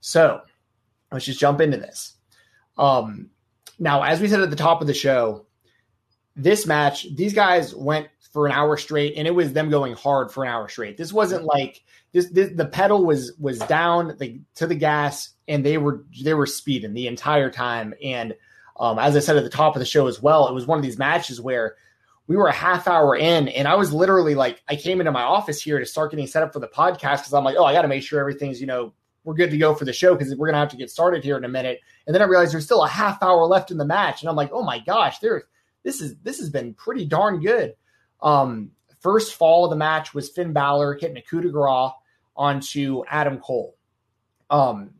So 0.00 0.42
let's 1.10 1.24
just 1.24 1.40
jump 1.40 1.60
into 1.60 1.78
this. 1.78 2.14
Um, 2.76 3.30
now, 3.78 4.02
as 4.02 4.20
we 4.20 4.28
said 4.28 4.40
at 4.40 4.50
the 4.50 4.56
top 4.56 4.80
of 4.80 4.86
the 4.86 4.94
show, 4.94 5.46
this 6.34 6.66
match, 6.66 7.06
these 7.14 7.32
guys 7.32 7.74
went 7.74 8.08
for 8.36 8.44
an 8.44 8.52
hour 8.52 8.76
straight, 8.76 9.14
and 9.16 9.26
it 9.26 9.30
was 9.30 9.54
them 9.54 9.70
going 9.70 9.94
hard 9.94 10.30
for 10.30 10.44
an 10.44 10.50
hour 10.50 10.68
straight. 10.68 10.98
This 10.98 11.10
wasn't 11.10 11.44
like 11.44 11.82
this. 12.12 12.28
this 12.28 12.50
the 12.54 12.66
pedal 12.66 13.02
was 13.02 13.32
was 13.40 13.58
down 13.60 14.14
the, 14.18 14.42
to 14.56 14.66
the 14.66 14.74
gas, 14.74 15.30
and 15.48 15.64
they 15.64 15.78
were 15.78 16.04
they 16.22 16.34
were 16.34 16.44
speeding 16.44 16.92
the 16.92 17.06
entire 17.06 17.50
time. 17.50 17.94
And 18.04 18.34
um, 18.78 18.98
as 18.98 19.16
I 19.16 19.20
said 19.20 19.38
at 19.38 19.42
the 19.42 19.48
top 19.48 19.74
of 19.74 19.80
the 19.80 19.86
show 19.86 20.06
as 20.06 20.20
well, 20.20 20.48
it 20.48 20.52
was 20.52 20.66
one 20.66 20.78
of 20.78 20.84
these 20.84 20.98
matches 20.98 21.40
where 21.40 21.76
we 22.26 22.36
were 22.36 22.46
a 22.46 22.52
half 22.52 22.86
hour 22.86 23.16
in, 23.16 23.48
and 23.48 23.66
I 23.66 23.74
was 23.74 23.90
literally 23.90 24.34
like, 24.34 24.62
I 24.68 24.76
came 24.76 25.00
into 25.00 25.12
my 25.12 25.22
office 25.22 25.62
here 25.62 25.78
to 25.78 25.86
start 25.86 26.10
getting 26.10 26.26
set 26.26 26.42
up 26.42 26.52
for 26.52 26.60
the 26.60 26.68
podcast 26.68 27.20
because 27.20 27.32
I'm 27.32 27.42
like, 27.42 27.56
oh, 27.58 27.64
I 27.64 27.72
got 27.72 27.82
to 27.82 27.88
make 27.88 28.02
sure 28.02 28.20
everything's 28.20 28.60
you 28.60 28.66
know 28.66 28.92
we're 29.24 29.32
good 29.32 29.50
to 29.50 29.56
go 29.56 29.74
for 29.74 29.86
the 29.86 29.94
show 29.94 30.14
because 30.14 30.36
we're 30.36 30.48
gonna 30.48 30.58
have 30.58 30.68
to 30.72 30.76
get 30.76 30.90
started 30.90 31.24
here 31.24 31.38
in 31.38 31.44
a 31.44 31.48
minute. 31.48 31.80
And 32.06 32.14
then 32.14 32.20
I 32.20 32.26
realized 32.26 32.52
there's 32.52 32.66
still 32.66 32.84
a 32.84 32.88
half 32.88 33.22
hour 33.22 33.46
left 33.46 33.70
in 33.70 33.78
the 33.78 33.86
match, 33.86 34.20
and 34.20 34.28
I'm 34.28 34.36
like, 34.36 34.50
oh 34.52 34.62
my 34.62 34.78
gosh, 34.78 35.20
there, 35.20 35.44
this 35.84 36.02
is 36.02 36.16
this 36.18 36.38
has 36.38 36.50
been 36.50 36.74
pretty 36.74 37.06
darn 37.06 37.40
good. 37.40 37.74
Um, 38.20 38.72
first 39.00 39.34
fall 39.34 39.64
of 39.64 39.70
the 39.70 39.76
match 39.76 40.14
was 40.14 40.28
Finn 40.28 40.52
Balor 40.52 40.94
hitting 40.94 41.16
a 41.16 41.22
coup 41.22 41.40
de 41.40 41.48
grace 41.48 41.92
onto 42.36 43.02
Adam 43.08 43.38
Cole. 43.38 43.76
Um, 44.50 44.90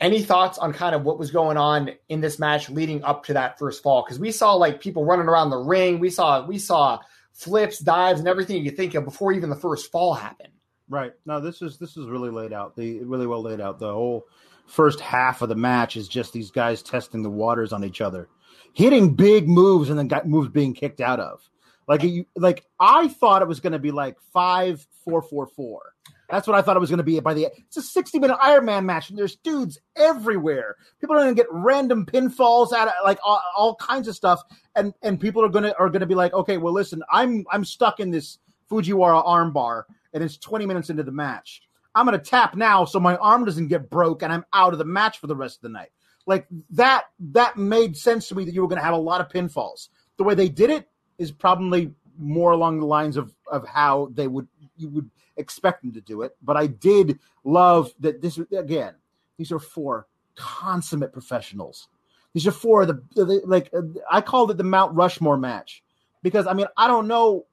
any 0.00 0.22
thoughts 0.22 0.58
on 0.58 0.72
kind 0.72 0.94
of 0.94 1.04
what 1.04 1.18
was 1.18 1.30
going 1.30 1.56
on 1.56 1.90
in 2.08 2.20
this 2.20 2.38
match 2.38 2.68
leading 2.68 3.02
up 3.02 3.24
to 3.26 3.32
that 3.32 3.58
first 3.58 3.82
fall? 3.82 4.04
Because 4.04 4.18
we 4.18 4.30
saw 4.30 4.54
like 4.54 4.80
people 4.80 5.04
running 5.04 5.26
around 5.26 5.50
the 5.50 5.56
ring, 5.56 5.98
we 5.98 6.10
saw 6.10 6.44
we 6.44 6.58
saw 6.58 7.00
flips, 7.32 7.78
dives, 7.78 8.18
and 8.18 8.28
everything 8.28 8.56
you 8.56 8.70
could 8.70 8.76
think 8.76 8.94
of 8.94 9.04
before 9.04 9.32
even 9.32 9.48
the 9.48 9.56
first 9.56 9.90
fall 9.90 10.14
happened. 10.14 10.52
Right. 10.88 11.12
No, 11.24 11.40
this 11.40 11.62
is 11.62 11.78
this 11.78 11.96
is 11.96 12.06
really 12.08 12.30
laid 12.30 12.52
out. 12.52 12.76
The 12.76 13.00
really 13.04 13.26
well 13.26 13.42
laid 13.42 13.60
out. 13.60 13.78
The 13.78 13.92
whole 13.92 14.26
first 14.66 15.00
half 15.00 15.42
of 15.42 15.48
the 15.48 15.54
match 15.54 15.96
is 15.96 16.08
just 16.08 16.32
these 16.32 16.50
guys 16.50 16.82
testing 16.82 17.22
the 17.22 17.30
waters 17.30 17.72
on 17.72 17.84
each 17.84 18.00
other, 18.00 18.28
hitting 18.74 19.14
big 19.14 19.48
moves 19.48 19.88
and 19.88 19.98
then 19.98 20.08
got 20.08 20.28
moves 20.28 20.48
being 20.48 20.74
kicked 20.74 21.00
out 21.00 21.20
of. 21.20 21.48
Like 21.88 22.02
you, 22.02 22.26
like 22.34 22.64
I 22.80 23.08
thought 23.08 23.42
it 23.42 23.48
was 23.48 23.60
going 23.60 23.72
to 23.72 23.78
be 23.78 23.92
like 23.92 24.16
five 24.32 24.86
four 25.04 25.22
four 25.22 25.46
four. 25.46 25.92
That's 26.28 26.48
what 26.48 26.58
I 26.58 26.62
thought 26.62 26.76
it 26.76 26.80
was 26.80 26.90
going 26.90 26.98
to 26.98 27.04
be 27.04 27.20
by 27.20 27.34
the. 27.34 27.48
It's 27.56 27.76
a 27.76 27.82
sixty 27.82 28.18
minute 28.18 28.38
Iron 28.42 28.64
Man 28.64 28.84
match, 28.84 29.10
and 29.10 29.18
there's 29.18 29.36
dudes 29.36 29.78
everywhere. 29.94 30.76
People 31.00 31.14
are 31.14 31.20
going 31.20 31.34
to 31.34 31.40
get 31.40 31.46
random 31.50 32.04
pinfalls 32.04 32.72
out 32.72 32.88
of 32.88 32.94
like 33.04 33.18
all, 33.24 33.40
all 33.56 33.76
kinds 33.76 34.08
of 34.08 34.16
stuff, 34.16 34.42
and 34.74 34.92
and 35.02 35.20
people 35.20 35.44
are 35.44 35.48
going 35.48 35.64
to 35.64 35.76
are 35.78 35.88
going 35.88 36.00
to 36.00 36.06
be 36.06 36.16
like, 36.16 36.32
okay, 36.34 36.56
well, 36.56 36.72
listen, 36.72 37.02
I'm 37.10 37.44
I'm 37.50 37.64
stuck 37.64 38.00
in 38.00 38.10
this 38.10 38.38
Fujiwara 38.68 39.24
armbar, 39.24 39.84
and 40.12 40.24
it's 40.24 40.36
twenty 40.36 40.66
minutes 40.66 40.90
into 40.90 41.04
the 41.04 41.12
match. 41.12 41.62
I'm 41.94 42.04
going 42.04 42.18
to 42.18 42.24
tap 42.24 42.56
now 42.56 42.84
so 42.84 42.98
my 42.98 43.16
arm 43.16 43.44
doesn't 43.44 43.68
get 43.68 43.88
broke, 43.88 44.22
and 44.22 44.32
I'm 44.32 44.44
out 44.52 44.72
of 44.72 44.78
the 44.80 44.84
match 44.84 45.18
for 45.18 45.28
the 45.28 45.36
rest 45.36 45.58
of 45.58 45.62
the 45.62 45.68
night. 45.68 45.90
Like 46.26 46.48
that 46.70 47.04
that 47.20 47.56
made 47.56 47.96
sense 47.96 48.28
to 48.28 48.34
me 48.34 48.44
that 48.44 48.52
you 48.52 48.62
were 48.62 48.68
going 48.68 48.80
to 48.80 48.84
have 48.84 48.94
a 48.94 48.98
lot 48.98 49.20
of 49.20 49.28
pinfalls. 49.28 49.88
The 50.16 50.24
way 50.24 50.34
they 50.34 50.48
did 50.48 50.70
it 50.70 50.88
is 51.18 51.30
probably 51.30 51.92
more 52.18 52.52
along 52.52 52.80
the 52.80 52.86
lines 52.86 53.16
of 53.16 53.34
of 53.50 53.66
how 53.66 54.10
they 54.14 54.26
would 54.26 54.48
you 54.76 54.88
would 54.88 55.10
expect 55.36 55.82
them 55.82 55.92
to 55.92 56.00
do 56.00 56.22
it. 56.22 56.36
But 56.42 56.56
I 56.56 56.66
did 56.66 57.18
love 57.44 57.92
that 58.00 58.20
this 58.20 58.38
again. 58.38 58.94
These 59.38 59.52
are 59.52 59.58
four 59.58 60.06
consummate 60.34 61.12
professionals. 61.12 61.88
These 62.32 62.46
are 62.46 62.52
four 62.52 62.82
of 62.82 62.88
the, 62.88 63.02
the 63.14 63.42
like 63.44 63.72
I 64.10 64.20
called 64.20 64.50
it 64.50 64.56
the 64.56 64.64
Mount 64.64 64.94
Rushmore 64.94 65.38
match 65.38 65.82
because 66.22 66.46
I 66.46 66.52
mean 66.52 66.66
I 66.76 66.86
don't 66.86 67.08
know 67.08 67.46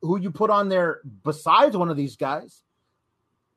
who 0.00 0.18
you 0.18 0.30
put 0.30 0.50
on 0.50 0.68
there 0.68 1.00
besides 1.24 1.76
one 1.76 1.88
of 1.88 1.96
these 1.96 2.16
guys. 2.16 2.62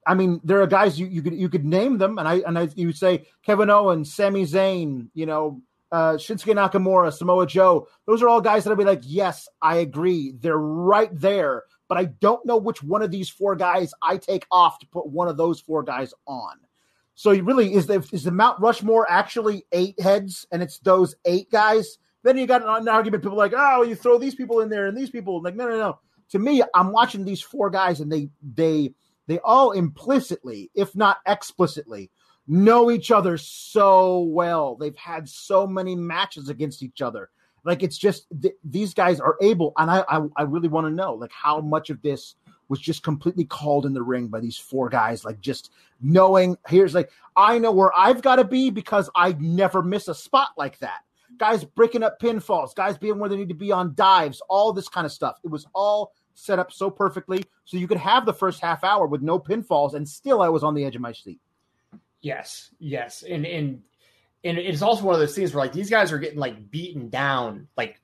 I 0.06 0.14
mean, 0.14 0.40
there 0.44 0.62
are 0.62 0.68
guys 0.68 0.98
you, 0.98 1.08
you 1.08 1.22
could 1.22 1.36
you 1.36 1.50
could 1.50 1.66
name 1.66 1.98
them, 1.98 2.18
and 2.18 2.28
I 2.28 2.36
and 2.48 2.58
I 2.58 2.70
you 2.76 2.94
say 2.94 3.26
Kevin 3.44 3.70
Owens, 3.70 4.14
Sami 4.14 4.44
Zayn, 4.44 5.10
you 5.14 5.26
know, 5.26 5.62
uh, 5.92 6.14
Shinsuke 6.14 6.54
Nakamura, 6.56 7.14
Samoa 7.14 7.48
Joe. 7.48 7.88
Those 8.06 8.22
are 8.22 8.30
all 8.30 8.42
guys 8.42 8.64
that 8.64 8.72
I'd 8.72 8.78
be 8.78 8.84
like, 8.84 9.02
yes, 9.04 9.48
I 9.62 9.78
agree, 9.78 10.34
they're 10.40 10.58
right 10.58 11.10
there 11.14 11.64
but 11.88 11.98
I 11.98 12.06
don't 12.06 12.46
know 12.46 12.58
which 12.58 12.84
one 12.84 13.02
of 13.02 13.12
these 13.12 13.30
four 13.30 13.56
guys 13.56 13.94
I 14.02 14.18
take 14.18 14.46
off 14.52 14.80
to 14.80 14.88
put 14.88 15.08
one 15.08 15.28
of 15.28 15.38
those 15.38 15.60
four 15.60 15.84
guys 15.84 16.14
on. 16.26 16.58
So 17.16 17.32
really, 17.32 17.74
is 17.74 17.88
the 17.88 18.08
is 18.12 18.24
the 18.24 18.32
Mount 18.32 18.60
Rushmore 18.60 19.10
actually 19.10 19.66
eight 19.72 20.00
heads, 20.00 20.46
and 20.52 20.62
it's 20.62 20.80
those 20.80 21.16
eight 21.26 21.50
guys? 21.50 21.98
Then 22.24 22.38
you 22.38 22.46
got 22.46 22.62
an 22.62 22.88
argument. 22.88 23.24
People 23.24 23.38
like, 23.38 23.54
oh, 23.56 23.84
you 23.84 23.96
throw 23.96 24.18
these 24.18 24.36
people 24.36 24.60
in 24.60 24.70
there 24.70 24.88
and 24.88 24.98
these 24.98 25.10
people. 25.10 25.42
Like, 25.42 25.56
no, 25.56 25.68
no, 25.68 25.78
no. 25.78 26.00
To 26.32 26.40
me, 26.40 26.62
I'm 26.76 26.92
watching 26.92 27.26
these 27.26 27.42
four 27.42 27.70
guys, 27.70 28.02
and 28.02 28.12
they 28.12 28.30
they 28.42 28.94
they 29.28 29.40
all 29.40 29.72
implicitly, 29.72 30.70
if 30.76 30.96
not 30.96 31.18
explicitly, 31.26 32.12
know 32.48 32.90
each 32.92 33.12
other 33.12 33.38
so 33.38 34.22
well. 34.22 34.76
They've 34.76 34.96
had 34.96 35.28
so 35.28 35.68
many 35.68 35.96
matches 35.96 36.50
against 36.50 36.84
each 36.84 37.02
other. 37.02 37.30
Like 37.64 37.84
it's 37.84 37.98
just 37.98 38.28
th- 38.42 38.56
these 38.64 38.94
guys 38.94 39.20
are 39.20 39.36
able, 39.42 39.74
and 39.78 39.92
I 39.92 40.04
I, 40.08 40.22
I 40.38 40.42
really 40.44 40.70
want 40.70 40.88
to 40.88 40.92
know 40.92 41.14
like 41.14 41.32
how 41.32 41.60
much 41.60 41.90
of 41.90 42.02
this 42.02 42.36
was 42.70 42.80
just 42.80 43.04
completely 43.04 43.46
called 43.46 43.86
in 43.86 43.94
the 43.94 44.02
ring 44.02 44.28
by 44.28 44.40
these 44.40 44.58
four 44.58 44.90
guys, 44.90 45.26
like 45.26 45.40
just 45.42 45.72
knowing 46.02 46.58
here's 46.68 46.94
like 46.94 47.12
I 47.36 47.60
know 47.60 47.72
where 47.72 47.92
I've 47.98 48.22
got 48.22 48.38
to 48.38 48.44
be 48.44 48.70
because 48.70 49.10
I 49.16 49.34
never 49.40 49.82
miss 49.82 50.08
a 50.08 50.16
spot 50.16 50.50
like 50.58 50.80
that. 50.80 51.00
Guys 51.38 51.64
breaking 51.64 52.04
up 52.04 52.20
pinfalls, 52.22 52.74
guys 52.74 52.98
being 52.98 53.20
where 53.20 53.30
they 53.30 53.36
need 53.36 53.50
to 53.50 53.56
be 53.56 53.72
on 53.72 53.94
dives, 53.96 54.42
all 54.50 54.72
this 54.74 54.88
kind 54.88 55.06
of 55.06 55.12
stuff. 55.12 55.38
It 55.44 55.50
was 55.50 55.68
all 55.76 56.14
set 56.34 56.60
up 56.60 56.72
so 56.72 56.90
perfectly 56.90 57.44
so 57.66 57.78
you 57.78 57.88
could 57.88 57.98
have 57.98 58.26
the 58.26 58.34
first 58.34 58.62
half 58.62 58.84
hour 58.84 59.08
with 59.08 59.22
no 59.22 59.40
pinfalls 59.40 59.94
and 59.94 60.08
still 60.08 60.42
I 60.42 60.50
was 60.50 60.64
on 60.64 60.74
the 60.74 60.86
edge 60.86 60.96
of 60.96 61.02
my 61.02 61.12
seat. 61.12 61.40
Yes, 62.22 62.72
yes. 62.80 63.24
And 63.28 63.46
and 63.46 63.82
and 64.44 64.58
it's 64.58 64.82
also 64.82 65.04
one 65.04 65.16
of 65.16 65.20
those 65.20 65.36
things 65.36 65.54
where 65.54 65.64
like 65.64 65.74
these 65.74 65.90
guys 65.90 66.12
are 66.12 66.20
getting 66.20 66.40
like 66.40 66.70
beaten 66.70 67.10
down, 67.10 67.68
like 67.78 68.00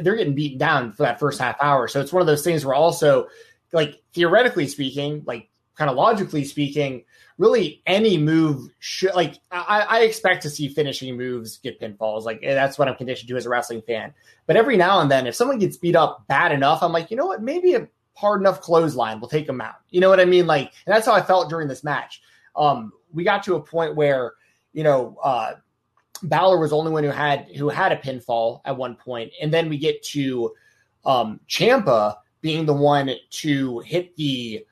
they're 0.00 0.16
getting 0.16 0.34
beaten 0.34 0.58
down 0.58 0.92
for 0.92 1.04
that 1.04 1.20
first 1.20 1.40
half 1.40 1.56
hour. 1.60 1.88
So 1.88 2.00
it's 2.00 2.12
one 2.12 2.20
of 2.20 2.26
those 2.26 2.44
things 2.44 2.64
where 2.64 2.74
also, 2.74 3.28
like 3.72 4.02
theoretically 4.12 4.66
speaking, 4.66 5.22
like 5.26 5.48
kind 5.76 5.90
of 5.90 5.96
logically 5.96 6.44
speaking, 6.44 7.04
really 7.38 7.82
any 7.86 8.18
move 8.18 8.68
should 8.80 9.14
like 9.14 9.36
I, 9.50 9.86
I, 9.88 10.00
expect 10.00 10.42
to 10.42 10.50
see 10.50 10.68
finishing 10.68 11.16
moves 11.16 11.58
get 11.58 11.80
pinfalls. 11.80 12.24
Like 12.24 12.40
that's 12.42 12.78
what 12.78 12.88
I'm 12.88 12.96
conditioned 12.96 13.28
to 13.28 13.36
as 13.36 13.46
a 13.46 13.48
wrestling 13.48 13.82
fan. 13.82 14.12
But 14.46 14.56
every 14.56 14.76
now 14.76 15.00
and 15.00 15.10
then, 15.10 15.26
if 15.26 15.36
someone 15.36 15.58
gets 15.58 15.76
beat 15.76 15.96
up 15.96 16.26
bad 16.26 16.52
enough, 16.52 16.82
I'm 16.82 16.92
like, 16.92 17.10
you 17.10 17.16
know 17.16 17.26
what, 17.26 17.42
maybe 17.42 17.74
a 17.74 17.88
hard 18.14 18.40
enough 18.40 18.60
clothesline 18.60 19.20
will 19.20 19.28
take 19.28 19.46
them 19.46 19.60
out. 19.60 19.76
You 19.90 20.00
know 20.00 20.10
what 20.10 20.20
I 20.20 20.24
mean? 20.24 20.48
Like, 20.48 20.72
and 20.84 20.94
that's 20.94 21.06
how 21.06 21.12
I 21.12 21.22
felt 21.22 21.48
during 21.48 21.68
this 21.68 21.84
match. 21.84 22.20
Um, 22.56 22.92
we 23.12 23.24
got 23.24 23.42
to 23.44 23.56
a 23.56 23.60
point 23.60 23.96
where, 23.96 24.34
you 24.72 24.84
know, 24.84 25.16
uh, 25.22 25.54
Balor 26.22 26.58
was 26.58 26.70
the 26.70 26.76
only 26.76 26.90
one 26.90 27.04
who 27.04 27.10
had 27.10 27.48
who 27.56 27.68
had 27.68 27.92
a 27.92 27.96
pinfall 27.96 28.60
at 28.64 28.76
one 28.76 28.96
point, 28.96 29.32
and 29.40 29.52
then 29.52 29.68
we 29.68 29.78
get 29.78 30.02
to 30.04 30.52
um, 31.04 31.40
Ciampa 31.48 32.16
being 32.40 32.66
the 32.66 32.72
one 32.72 33.10
to 33.30 33.78
hit 33.80 34.16
the 34.16 34.64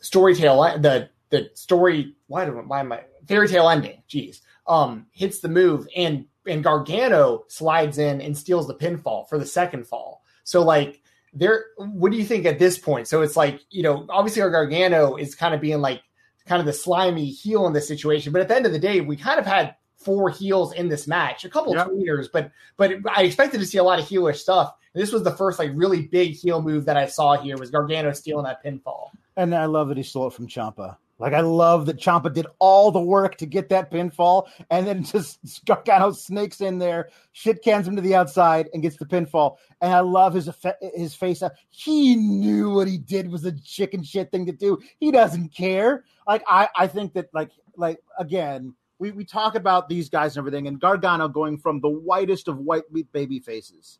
story 0.00 0.34
the 0.34 1.08
the 1.30 1.50
story 1.54 2.14
why 2.26 2.44
do 2.44 2.52
why 2.52 2.80
am 2.80 2.92
I 2.92 3.04
fairy 3.26 3.48
tale 3.48 3.68
ending? 3.68 4.02
Jeez, 4.08 4.40
um, 4.66 5.06
hits 5.12 5.40
the 5.40 5.48
move 5.48 5.86
and 5.96 6.26
and 6.46 6.64
Gargano 6.64 7.44
slides 7.48 7.98
in 7.98 8.20
and 8.20 8.36
steals 8.36 8.66
the 8.66 8.74
pinfall 8.74 9.28
for 9.28 9.38
the 9.38 9.46
second 9.46 9.86
fall. 9.86 10.22
So 10.44 10.62
like 10.62 11.02
there, 11.32 11.66
what 11.76 12.10
do 12.10 12.18
you 12.18 12.24
think 12.24 12.44
at 12.44 12.58
this 12.58 12.78
point? 12.78 13.08
So 13.08 13.22
it's 13.22 13.36
like 13.36 13.60
you 13.70 13.82
know 13.82 14.06
obviously 14.10 14.42
our 14.42 14.50
Gargano 14.50 15.16
is 15.16 15.34
kind 15.34 15.54
of 15.54 15.60
being 15.60 15.80
like 15.80 16.02
kind 16.50 16.58
of 16.58 16.66
the 16.66 16.72
slimy 16.72 17.26
heel 17.26 17.68
in 17.68 17.72
this 17.72 17.86
situation, 17.86 18.32
but 18.32 18.42
at 18.42 18.48
the 18.48 18.56
end 18.56 18.66
of 18.66 18.72
the 18.72 18.78
day, 18.78 19.00
we 19.00 19.14
kind 19.14 19.38
of 19.38 19.46
had 19.46 19.76
four 19.94 20.30
heels 20.30 20.72
in 20.72 20.88
this 20.88 21.06
match, 21.06 21.44
a 21.44 21.48
couple 21.48 21.72
yep. 21.72 21.86
tweeters, 21.86 22.26
but 22.32 22.50
but 22.76 22.94
I 23.08 23.22
expected 23.22 23.60
to 23.60 23.66
see 23.66 23.78
a 23.78 23.84
lot 23.84 24.00
of 24.00 24.04
heelish 24.04 24.38
stuff. 24.38 24.74
This 24.92 25.12
was 25.12 25.22
the 25.22 25.30
first 25.30 25.60
like 25.60 25.70
really 25.74 26.08
big 26.08 26.32
heel 26.32 26.60
move 26.60 26.86
that 26.86 26.96
I 26.96 27.06
saw 27.06 27.36
here 27.36 27.56
was 27.56 27.70
Gargano 27.70 28.12
stealing 28.12 28.46
that 28.46 28.64
pinfall. 28.64 29.10
And 29.36 29.54
I 29.54 29.66
love 29.66 29.86
that 29.88 29.96
he 29.96 30.02
stole 30.02 30.26
it 30.26 30.32
from 30.32 30.48
Ciampa. 30.48 30.96
Like 31.20 31.34
I 31.34 31.40
love 31.40 31.86
that 31.86 31.98
Ciampa 31.98 32.32
did 32.32 32.46
all 32.58 32.90
the 32.90 33.00
work 33.00 33.36
to 33.36 33.46
get 33.46 33.68
that 33.68 33.90
pinfall, 33.90 34.48
and 34.70 34.86
then 34.86 35.04
just 35.04 35.64
Gargano 35.66 36.12
snakes 36.12 36.60
in 36.60 36.78
there, 36.78 37.10
shit 37.32 37.62
cans 37.62 37.86
him 37.86 37.94
to 37.96 38.02
the 38.02 38.14
outside, 38.14 38.68
and 38.72 38.82
gets 38.82 38.96
the 38.96 39.04
pinfall. 39.04 39.56
And 39.82 39.92
I 39.92 40.00
love 40.00 40.34
his 40.34 40.50
his 40.94 41.14
face. 41.14 41.42
Up. 41.42 41.52
He 41.68 42.16
knew 42.16 42.70
what 42.70 42.88
he 42.88 42.96
did 42.98 43.30
was 43.30 43.44
a 43.44 43.52
chicken 43.52 44.02
shit 44.02 44.30
thing 44.30 44.46
to 44.46 44.52
do. 44.52 44.78
He 44.98 45.10
doesn't 45.10 45.54
care. 45.54 46.04
Like 46.26 46.42
I 46.48 46.68
I 46.74 46.86
think 46.86 47.12
that 47.12 47.28
like 47.34 47.50
like 47.76 47.98
again 48.18 48.74
we, 48.98 49.10
we 49.10 49.24
talk 49.24 49.54
about 49.54 49.88
these 49.88 50.08
guys 50.08 50.36
and 50.36 50.42
everything, 50.42 50.66
and 50.66 50.80
Gargano 50.80 51.28
going 51.28 51.58
from 51.58 51.80
the 51.80 51.88
whitest 51.88 52.48
of 52.48 52.58
white 52.58 52.90
meat 52.90 53.12
baby 53.12 53.40
faces 53.40 53.98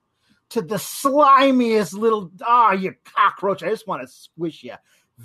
to 0.50 0.60
the 0.60 0.76
slimiest 0.76 1.94
little 1.94 2.30
ah, 2.42 2.70
oh, 2.70 2.72
you 2.72 2.94
cockroach. 3.04 3.62
I 3.62 3.68
just 3.68 3.86
want 3.86 4.02
to 4.02 4.08
squish 4.08 4.62
you. 4.62 4.74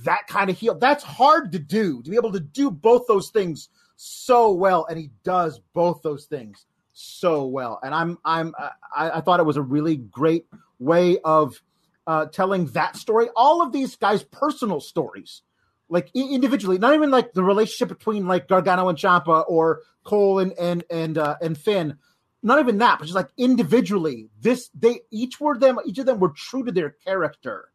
That 0.03 0.27
kind 0.27 0.49
of 0.49 0.57
heel. 0.57 0.75
That's 0.75 1.03
hard 1.03 1.51
to 1.53 1.59
do. 1.59 2.01
To 2.03 2.09
be 2.09 2.17
able 2.17 2.33
to 2.33 2.39
do 2.39 2.69
both 2.69 3.07
those 3.07 3.29
things 3.29 3.69
so 3.95 4.51
well, 4.51 4.85
and 4.89 4.99
he 4.99 5.11
does 5.23 5.61
both 5.73 6.01
those 6.01 6.25
things 6.25 6.65
so 6.91 7.45
well. 7.45 7.79
And 7.81 7.93
I'm 7.93 8.17
I'm 8.25 8.53
I, 8.95 9.11
I 9.11 9.21
thought 9.21 9.39
it 9.39 9.45
was 9.45 9.57
a 9.57 9.61
really 9.61 9.95
great 9.97 10.45
way 10.79 11.19
of 11.23 11.61
uh, 12.05 12.25
telling 12.25 12.67
that 12.67 12.97
story. 12.97 13.29
All 13.35 13.61
of 13.61 13.71
these 13.71 13.95
guys' 13.95 14.23
personal 14.23 14.79
stories 14.81 15.41
like 15.89 16.09
individually, 16.13 16.77
not 16.77 16.93
even 16.93 17.11
like 17.11 17.33
the 17.33 17.43
relationship 17.43 17.89
between 17.89 18.27
like 18.27 18.47
Gargano 18.47 18.89
and 18.89 18.97
Ciampa 18.97 19.45
or 19.47 19.81
Cole 20.03 20.39
and 20.39 20.53
and 20.53 20.83
and 20.89 21.17
uh, 21.17 21.35
and 21.41 21.57
Finn. 21.57 21.97
not 22.43 22.59
even 22.59 22.77
that, 22.79 22.99
but 22.99 23.05
just 23.05 23.15
like 23.15 23.29
individually, 23.37 24.29
this 24.39 24.69
they 24.73 25.01
each 25.11 25.39
were 25.39 25.57
them, 25.57 25.79
each 25.85 25.97
of 25.99 26.05
them 26.05 26.19
were 26.19 26.29
true 26.29 26.63
to 26.63 26.71
their 26.71 26.91
character. 26.91 27.69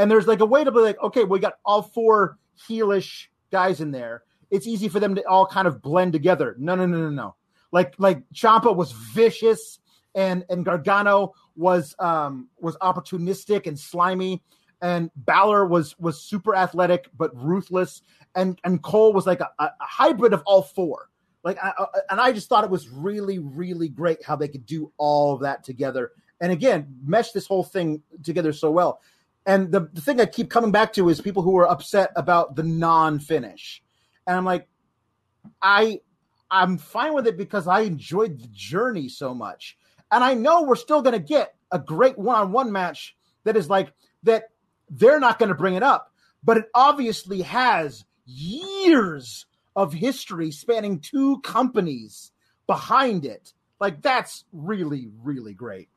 And 0.00 0.10
there's 0.10 0.26
like 0.26 0.40
a 0.40 0.46
way 0.46 0.64
to 0.64 0.72
be 0.72 0.78
like, 0.78 0.98
okay, 1.02 1.24
we 1.24 1.38
got 1.38 1.58
all 1.62 1.82
four 1.82 2.38
heelish 2.66 3.26
guys 3.52 3.82
in 3.82 3.90
there. 3.90 4.22
It's 4.50 4.66
easy 4.66 4.88
for 4.88 4.98
them 4.98 5.14
to 5.14 5.22
all 5.28 5.44
kind 5.44 5.68
of 5.68 5.82
blend 5.82 6.14
together. 6.14 6.56
No, 6.58 6.74
no, 6.74 6.86
no, 6.86 6.96
no, 6.96 7.10
no. 7.10 7.34
Like 7.70 7.94
like 7.98 8.22
Ciampa 8.32 8.74
was 8.74 8.92
vicious 8.92 9.78
and 10.14 10.46
and 10.48 10.64
Gargano 10.64 11.34
was 11.54 11.94
um 11.98 12.48
was 12.58 12.78
opportunistic 12.78 13.66
and 13.66 13.78
slimy 13.78 14.42
and 14.80 15.10
Balor 15.16 15.66
was 15.66 15.98
was 15.98 16.22
super 16.22 16.56
athletic 16.56 17.10
but 17.18 17.30
ruthless 17.36 18.00
and 18.34 18.58
and 18.64 18.82
Cole 18.82 19.12
was 19.12 19.26
like 19.26 19.40
a, 19.40 19.50
a 19.58 19.70
hybrid 19.80 20.32
of 20.32 20.42
all 20.46 20.62
four. 20.62 21.10
Like 21.44 21.58
I, 21.62 21.74
I, 21.78 21.86
and 22.08 22.18
I 22.18 22.32
just 22.32 22.48
thought 22.48 22.64
it 22.64 22.70
was 22.70 22.88
really 22.88 23.38
really 23.38 23.90
great 23.90 24.24
how 24.24 24.34
they 24.34 24.48
could 24.48 24.64
do 24.64 24.90
all 24.96 25.34
of 25.34 25.42
that 25.42 25.62
together 25.62 26.12
and 26.40 26.50
again 26.50 26.86
mesh 27.04 27.32
this 27.32 27.46
whole 27.46 27.64
thing 27.64 28.02
together 28.24 28.54
so 28.54 28.70
well. 28.70 29.02
And 29.46 29.72
the, 29.72 29.88
the 29.92 30.00
thing 30.00 30.20
I 30.20 30.26
keep 30.26 30.50
coming 30.50 30.70
back 30.70 30.92
to 30.94 31.08
is 31.08 31.20
people 31.20 31.42
who 31.42 31.56
are 31.58 31.68
upset 31.68 32.10
about 32.16 32.56
the 32.56 32.62
non-finish. 32.62 33.82
And 34.26 34.36
I'm 34.36 34.44
like 34.44 34.68
I 35.62 36.00
I'm 36.50 36.78
fine 36.78 37.14
with 37.14 37.26
it 37.26 37.36
because 37.36 37.68
I 37.68 37.80
enjoyed 37.80 38.40
the 38.40 38.48
journey 38.48 39.08
so 39.08 39.34
much. 39.34 39.76
And 40.10 40.24
I 40.24 40.34
know 40.34 40.62
we're 40.62 40.74
still 40.74 41.02
going 41.02 41.12
to 41.12 41.24
get 41.24 41.54
a 41.70 41.78
great 41.78 42.18
one-on-one 42.18 42.72
match 42.72 43.16
that 43.44 43.56
is 43.56 43.70
like 43.70 43.92
that 44.24 44.44
they're 44.90 45.20
not 45.20 45.38
going 45.38 45.50
to 45.50 45.54
bring 45.54 45.74
it 45.74 45.84
up, 45.84 46.12
but 46.42 46.56
it 46.56 46.64
obviously 46.74 47.42
has 47.42 48.04
years 48.26 49.46
of 49.76 49.92
history 49.92 50.50
spanning 50.50 50.98
two 50.98 51.40
companies 51.40 52.32
behind 52.66 53.24
it. 53.24 53.52
Like 53.78 54.02
that's 54.02 54.44
really 54.52 55.08
really 55.22 55.54
great. 55.54 55.88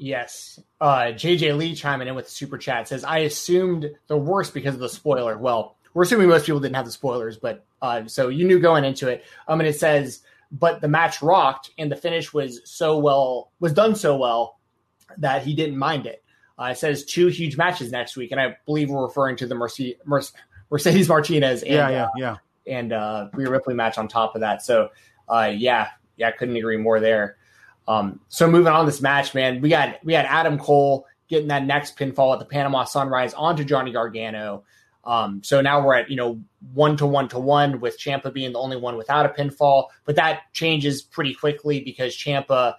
Yes. 0.00 0.58
Uh, 0.80 1.12
JJ 1.12 1.58
Lee 1.58 1.74
chiming 1.74 2.08
in 2.08 2.14
with 2.14 2.24
the 2.24 2.30
super 2.30 2.56
chat 2.56 2.88
says, 2.88 3.04
I 3.04 3.18
assumed 3.18 3.90
the 4.06 4.16
worst 4.16 4.54
because 4.54 4.74
of 4.74 4.80
the 4.80 4.88
spoiler. 4.88 5.36
Well, 5.36 5.76
we're 5.92 6.04
assuming 6.04 6.30
most 6.30 6.46
people 6.46 6.58
didn't 6.58 6.76
have 6.76 6.86
the 6.86 6.90
spoilers, 6.90 7.36
but 7.36 7.66
uh, 7.82 8.06
so 8.06 8.28
you 8.28 8.46
knew 8.46 8.58
going 8.58 8.84
into 8.84 9.08
it. 9.08 9.24
Um, 9.46 9.60
and 9.60 9.68
it 9.68 9.78
says, 9.78 10.22
but 10.50 10.80
the 10.80 10.88
match 10.88 11.20
rocked 11.20 11.72
and 11.76 11.92
the 11.92 11.96
finish 11.96 12.32
was 12.32 12.62
so 12.64 12.98
well, 12.98 13.52
was 13.60 13.74
done 13.74 13.94
so 13.94 14.16
well 14.16 14.58
that 15.18 15.42
he 15.42 15.54
didn't 15.54 15.76
mind 15.76 16.06
it. 16.06 16.24
Uh, 16.58 16.70
it 16.72 16.78
says 16.78 17.04
two 17.04 17.26
huge 17.26 17.58
matches 17.58 17.92
next 17.92 18.16
week, 18.16 18.32
and 18.32 18.40
I 18.40 18.56
believe 18.64 18.88
we're 18.88 19.02
referring 19.02 19.36
to 19.36 19.46
the 19.46 19.54
Mercedes, 19.54 19.96
Mercedes 20.70 21.08
Martinez 21.10 21.62
and, 21.62 21.74
yeah, 21.74 21.90
yeah, 21.90 22.04
uh, 22.04 22.10
yeah. 22.16 22.36
and 22.66 22.92
uh, 22.94 23.28
Rhea 23.34 23.50
Ripley 23.50 23.74
match 23.74 23.98
on 23.98 24.08
top 24.08 24.34
of 24.34 24.40
that. 24.40 24.62
So, 24.62 24.90
uh, 25.28 25.52
yeah, 25.54 25.88
yeah, 26.16 26.28
I 26.28 26.32
couldn't 26.32 26.56
agree 26.56 26.78
more 26.78 27.00
there. 27.00 27.36
Um, 27.88 28.20
so 28.28 28.48
moving 28.48 28.72
on 28.72 28.86
this 28.86 29.00
match, 29.00 29.34
man, 29.34 29.60
we 29.60 29.68
got 29.68 30.04
we 30.04 30.12
had 30.12 30.26
Adam 30.26 30.58
Cole 30.58 31.06
getting 31.28 31.48
that 31.48 31.64
next 31.64 31.98
pinfall 31.98 32.32
at 32.32 32.38
the 32.38 32.44
Panama 32.44 32.84
Sunrise 32.84 33.34
onto 33.34 33.64
Johnny 33.64 33.92
Gargano. 33.92 34.64
Um, 35.04 35.42
so 35.42 35.60
now 35.60 35.84
we're 35.84 35.94
at 35.94 36.10
you 36.10 36.16
know 36.16 36.40
one 36.72 36.96
to 36.98 37.06
one 37.06 37.28
to 37.28 37.38
one 37.38 37.80
with 37.80 37.98
Ciampa 37.98 38.32
being 38.32 38.52
the 38.52 38.58
only 38.58 38.76
one 38.76 38.96
without 38.96 39.26
a 39.26 39.30
pinfall, 39.30 39.86
but 40.04 40.16
that 40.16 40.52
changes 40.52 41.02
pretty 41.02 41.34
quickly 41.34 41.80
because 41.80 42.14
Ciampa 42.14 42.74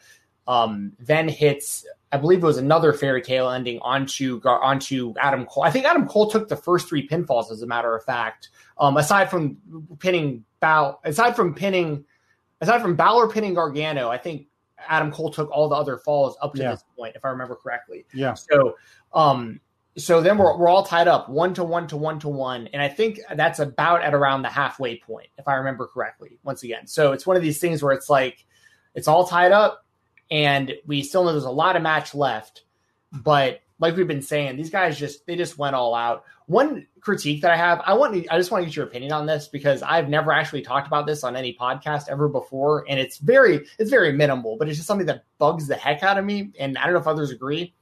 um, 0.47 0.93
then 0.99 1.29
hits, 1.29 1.85
I 2.11 2.17
believe 2.17 2.43
it 2.43 2.45
was 2.45 2.57
another 2.57 2.93
fairy 2.93 3.21
tale 3.21 3.49
ending 3.49 3.79
onto 3.79 4.41
onto 4.43 5.13
Adam 5.19 5.45
Cole. 5.45 5.63
I 5.63 5.71
think 5.71 5.85
Adam 5.85 6.07
Cole 6.07 6.29
took 6.29 6.49
the 6.49 6.55
first 6.55 6.89
three 6.89 7.07
pinfalls, 7.07 7.51
as 7.51 7.61
a 7.61 7.67
matter 7.67 7.95
of 7.95 8.03
fact. 8.03 8.49
Um, 8.77 8.97
aside 8.97 9.29
from 9.29 9.57
pinning 9.99 10.43
Bow, 10.59 10.99
aside 11.03 11.35
from 11.35 11.53
pinning, 11.53 12.05
aside 12.59 12.81
from 12.81 12.95
Balor 12.95 13.29
pinning 13.29 13.53
Gargano, 13.53 14.09
I 14.09 14.17
think 14.17 14.47
Adam 14.87 15.11
Cole 15.11 15.31
took 15.31 15.49
all 15.51 15.69
the 15.69 15.75
other 15.75 15.97
falls 15.97 16.37
up 16.41 16.53
to 16.53 16.61
Yeah. 16.61 16.71
this 16.71 16.83
point, 16.97 17.15
if 17.15 17.25
I 17.25 17.29
remember 17.29 17.55
correctly. 17.55 18.05
Yeah. 18.13 18.33
So, 18.33 18.75
um, 19.13 19.59
so 19.97 20.21
then 20.21 20.37
we're, 20.37 20.57
we're 20.57 20.69
all 20.69 20.85
tied 20.85 21.07
up 21.07 21.29
one 21.29 21.53
to 21.55 21.63
one 21.63 21.87
to 21.87 21.97
one 21.97 22.19
to 22.19 22.29
one. 22.29 22.67
And 22.67 22.81
I 22.81 22.87
think 22.87 23.19
that's 23.35 23.59
about 23.59 24.03
at 24.03 24.13
around 24.13 24.41
the 24.41 24.49
halfway 24.49 24.97
point, 24.97 25.27
if 25.37 25.47
I 25.47 25.55
remember 25.55 25.87
correctly, 25.87 26.39
once 26.43 26.63
again. 26.63 26.87
So 26.87 27.11
it's 27.11 27.27
one 27.27 27.35
of 27.35 27.43
these 27.43 27.59
things 27.59 27.83
where 27.83 27.93
it's 27.93 28.09
like, 28.09 28.45
it's 28.95 29.07
all 29.07 29.27
tied 29.27 29.51
up 29.51 29.85
and 30.29 30.73
we 30.85 31.03
still 31.03 31.23
know 31.23 31.31
there's 31.31 31.43
a 31.43 31.51
lot 31.51 31.75
of 31.75 31.81
match 31.81 32.15
left. 32.15 32.63
But 33.11 33.61
like 33.79 33.97
we've 33.97 34.07
been 34.07 34.21
saying, 34.21 34.55
these 34.55 34.69
guys 34.69 34.97
just, 34.97 35.25
they 35.25 35.35
just 35.35 35.57
went 35.57 35.75
all 35.75 35.93
out. 35.93 36.23
One 36.51 36.85
critique 36.99 37.41
that 37.43 37.51
I 37.51 37.55
have, 37.55 37.81
I 37.85 37.93
want 37.93 38.13
to, 38.13 38.27
I 38.33 38.37
just 38.37 38.51
want 38.51 38.63
to 38.63 38.65
get 38.65 38.75
your 38.75 38.85
opinion 38.85 39.13
on 39.13 39.25
this 39.25 39.47
because 39.47 39.81
I've 39.81 40.09
never 40.09 40.31
actually 40.33 40.61
talked 40.61 40.85
about 40.87 41.07
this 41.07 41.23
on 41.23 41.35
any 41.35 41.55
podcast 41.59 42.09
ever 42.09 42.27
before. 42.27 42.85
And 42.89 42.99
it's 42.99 43.17
very, 43.17 43.65
it's 43.79 43.89
very 43.89 44.11
minimal, 44.11 44.57
but 44.57 44.67
it's 44.67 44.77
just 44.77 44.87
something 44.87 45.07
that 45.07 45.23
bugs 45.37 45.67
the 45.67 45.75
heck 45.75 46.03
out 46.03 46.17
of 46.17 46.25
me. 46.25 46.51
And 46.59 46.77
I 46.77 46.83
don't 46.83 46.93
know 46.93 46.99
if 46.99 47.07
others 47.07 47.31
agree 47.31 47.73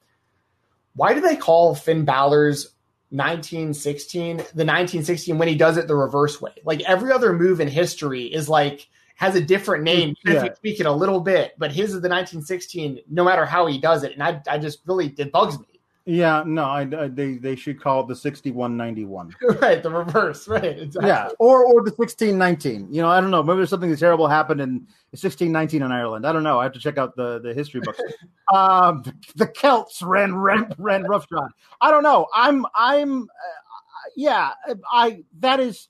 why 0.95 1.13
do 1.13 1.21
they 1.21 1.35
call 1.37 1.75
Finn 1.75 2.03
Balor's 2.03 2.73
1916 3.11 4.37
the 4.37 4.41
1916 4.43 5.37
when 5.37 5.47
he 5.47 5.55
does 5.55 5.77
it 5.77 5.87
the 5.87 5.95
reverse 5.95 6.41
way? 6.41 6.51
Like 6.65 6.81
every 6.81 7.11
other 7.11 7.33
move 7.33 7.61
in 7.61 7.67
history 7.67 8.25
is 8.25 8.49
like 8.49 8.89
has 9.15 9.35
a 9.35 9.41
different 9.41 9.83
name, 9.83 10.15
if 10.25 10.33
Yeah. 10.33 10.43
you 10.43 10.49
tweak 10.59 10.79
it 10.79 10.85
a 10.85 10.91
little 10.91 11.19
bit, 11.19 11.53
but 11.57 11.71
his 11.71 11.93
is 11.93 12.01
the 12.01 12.09
1916 12.09 12.99
no 13.09 13.23
matter 13.23 13.45
how 13.45 13.65
he 13.65 13.77
does 13.79 14.03
it. 14.03 14.13
And 14.13 14.23
I, 14.23 14.41
I 14.47 14.57
just 14.57 14.79
really, 14.85 15.07
it 15.17 15.31
bugs 15.31 15.57
me. 15.59 15.78
Yeah, 16.09 16.41
no, 16.43 16.63
I, 16.63 16.81
I 16.81 17.07
they 17.07 17.35
they 17.35 17.55
should 17.55 17.79
call 17.79 18.01
it 18.01 18.07
the 18.07 18.15
sixty 18.15 18.49
one 18.49 18.75
ninety 18.75 19.05
one. 19.05 19.31
right. 19.61 19.83
The 19.83 19.91
reverse. 19.91 20.47
Right. 20.47 20.79
Exactly. 20.79 21.07
Yeah, 21.07 21.29
or 21.37 21.63
or 21.63 21.83
the 21.83 21.91
sixteen 21.91 22.35
nineteen. 22.35 22.91
You 22.91 23.03
know, 23.03 23.09
I 23.09 23.21
don't 23.21 23.29
know. 23.29 23.43
Maybe 23.43 23.57
there's 23.57 23.69
something 23.69 23.95
terrible 23.95 24.27
happened 24.27 24.59
in 24.59 24.87
sixteen 25.13 25.51
nineteen 25.51 25.83
in 25.83 25.91
Ireland. 25.91 26.25
I 26.25 26.31
don't 26.31 26.41
know. 26.41 26.59
I 26.59 26.63
have 26.63 26.73
to 26.73 26.79
check 26.79 26.97
out 26.97 27.15
the 27.15 27.39
the 27.41 27.53
history 27.53 27.81
books. 27.81 28.01
um, 28.53 29.03
the, 29.35 29.45
Celts 29.45 30.01
ran 30.01 30.35
ran 30.35 30.73
ran 30.79 31.03
roughshod. 31.03 31.51
I 31.79 31.91
don't 31.91 32.01
know. 32.01 32.25
I'm 32.33 32.65
I'm 32.73 33.23
uh, 33.25 34.09
yeah. 34.15 34.53
I 34.91 35.23
that 35.41 35.59
is 35.59 35.89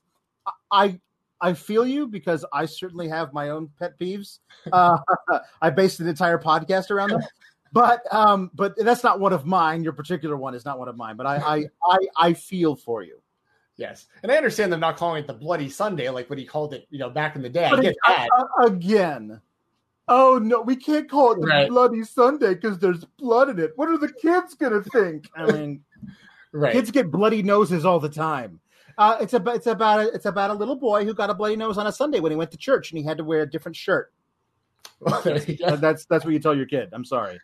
I. 0.70 1.00
I 1.42 1.54
feel 1.54 1.86
you 1.86 2.06
because 2.06 2.44
I 2.52 2.66
certainly 2.66 3.08
have 3.08 3.32
my 3.32 3.48
own 3.48 3.70
pet 3.78 3.98
peeves. 3.98 4.40
Uh, 4.70 4.98
I 5.62 5.70
based 5.70 5.98
an 6.00 6.06
entire 6.06 6.36
podcast 6.36 6.90
around 6.90 7.12
them, 7.12 7.22
but 7.72 8.02
um, 8.12 8.50
but 8.54 8.74
that's 8.76 9.04
not 9.04 9.20
one 9.20 9.32
of 9.32 9.46
mine. 9.46 9.82
Your 9.84 9.92
particular 9.92 10.36
one 10.36 10.54
is 10.54 10.64
not 10.64 10.78
one 10.78 10.88
of 10.88 10.96
mine. 10.96 11.16
But 11.16 11.26
I 11.26 11.36
I 11.36 11.64
I, 11.84 11.98
I 12.16 12.32
feel 12.34 12.76
for 12.76 13.02
you. 13.02 13.20
Yes. 13.76 14.06
And 14.22 14.30
I 14.30 14.36
understand 14.36 14.72
them 14.72 14.80
not 14.80 14.96
calling 14.96 15.22
it 15.24 15.26
the 15.26 15.32
Bloody 15.32 15.70
Sunday 15.70 16.08
like 16.10 16.28
what 16.28 16.38
he 16.38 16.44
called 16.44 16.74
it, 16.74 16.86
you 16.90 16.98
know, 16.98 17.08
back 17.08 17.34
in 17.36 17.40
the 17.42 17.48
day. 17.48 17.64
I 17.64 17.70
But 17.70 17.80
get 17.82 17.92
it- 17.92 17.98
that. 18.06 18.28
uh, 18.36 18.64
again. 18.66 19.40
Oh 20.08 20.38
no, 20.42 20.60
we 20.60 20.74
can't 20.76 21.08
call 21.08 21.32
it 21.32 21.40
the 21.40 21.46
Right. 21.46 21.68
Bloody 21.68 22.02
Sunday 22.02 22.54
because 22.54 22.78
there's 22.78 23.04
blood 23.18 23.48
in 23.48 23.58
it. 23.58 23.72
What 23.76 23.88
are 23.88 23.96
the 23.98 24.12
kids 24.12 24.54
gonna 24.54 24.82
think? 24.82 25.28
I 25.36 25.50
mean, 25.50 25.84
Right. 26.52 26.72
kids 26.72 26.90
get 26.90 27.10
bloody 27.12 27.42
noses 27.44 27.84
all 27.86 28.00
the 28.00 28.08
time. 28.08 28.58
Uh, 28.98 29.16
it's 29.20 29.32
about 29.34 29.54
it's 29.56 29.68
about 29.68 30.00
a, 30.00 30.12
it's 30.12 30.26
about 30.26 30.50
a 30.50 30.54
little 30.54 30.74
boy 30.76 31.04
who 31.04 31.14
got 31.14 31.30
a 31.30 31.34
bloody 31.34 31.54
nose 31.56 31.78
on 31.78 31.86
a 31.86 31.92
Sunday 31.92 32.18
when 32.20 32.32
he 32.32 32.36
went 32.36 32.50
to 32.50 32.56
church 32.58 32.90
and 32.90 32.98
he 32.98 33.04
had 33.04 33.16
to 33.18 33.24
wear 33.24 33.42
a 33.42 33.48
different 33.48 33.76
shirt. 33.76 34.12
There 35.24 35.38
you. 35.38 35.64
Uh, 35.64 35.76
That's 35.76 36.04
that's 36.06 36.24
what 36.24 36.34
you 36.34 36.40
tell 36.40 36.54
your 36.56 36.66
kid. 36.66 36.90
I'm 36.92 37.04
sorry. 37.04 37.40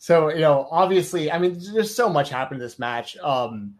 So, 0.00 0.32
you 0.32 0.40
know, 0.40 0.66
obviously, 0.70 1.30
I 1.30 1.38
mean, 1.38 1.60
there's 1.74 1.94
so 1.94 2.08
much 2.08 2.30
happened 2.30 2.58
in 2.58 2.66
this 2.66 2.78
match. 2.78 3.18
Um, 3.18 3.74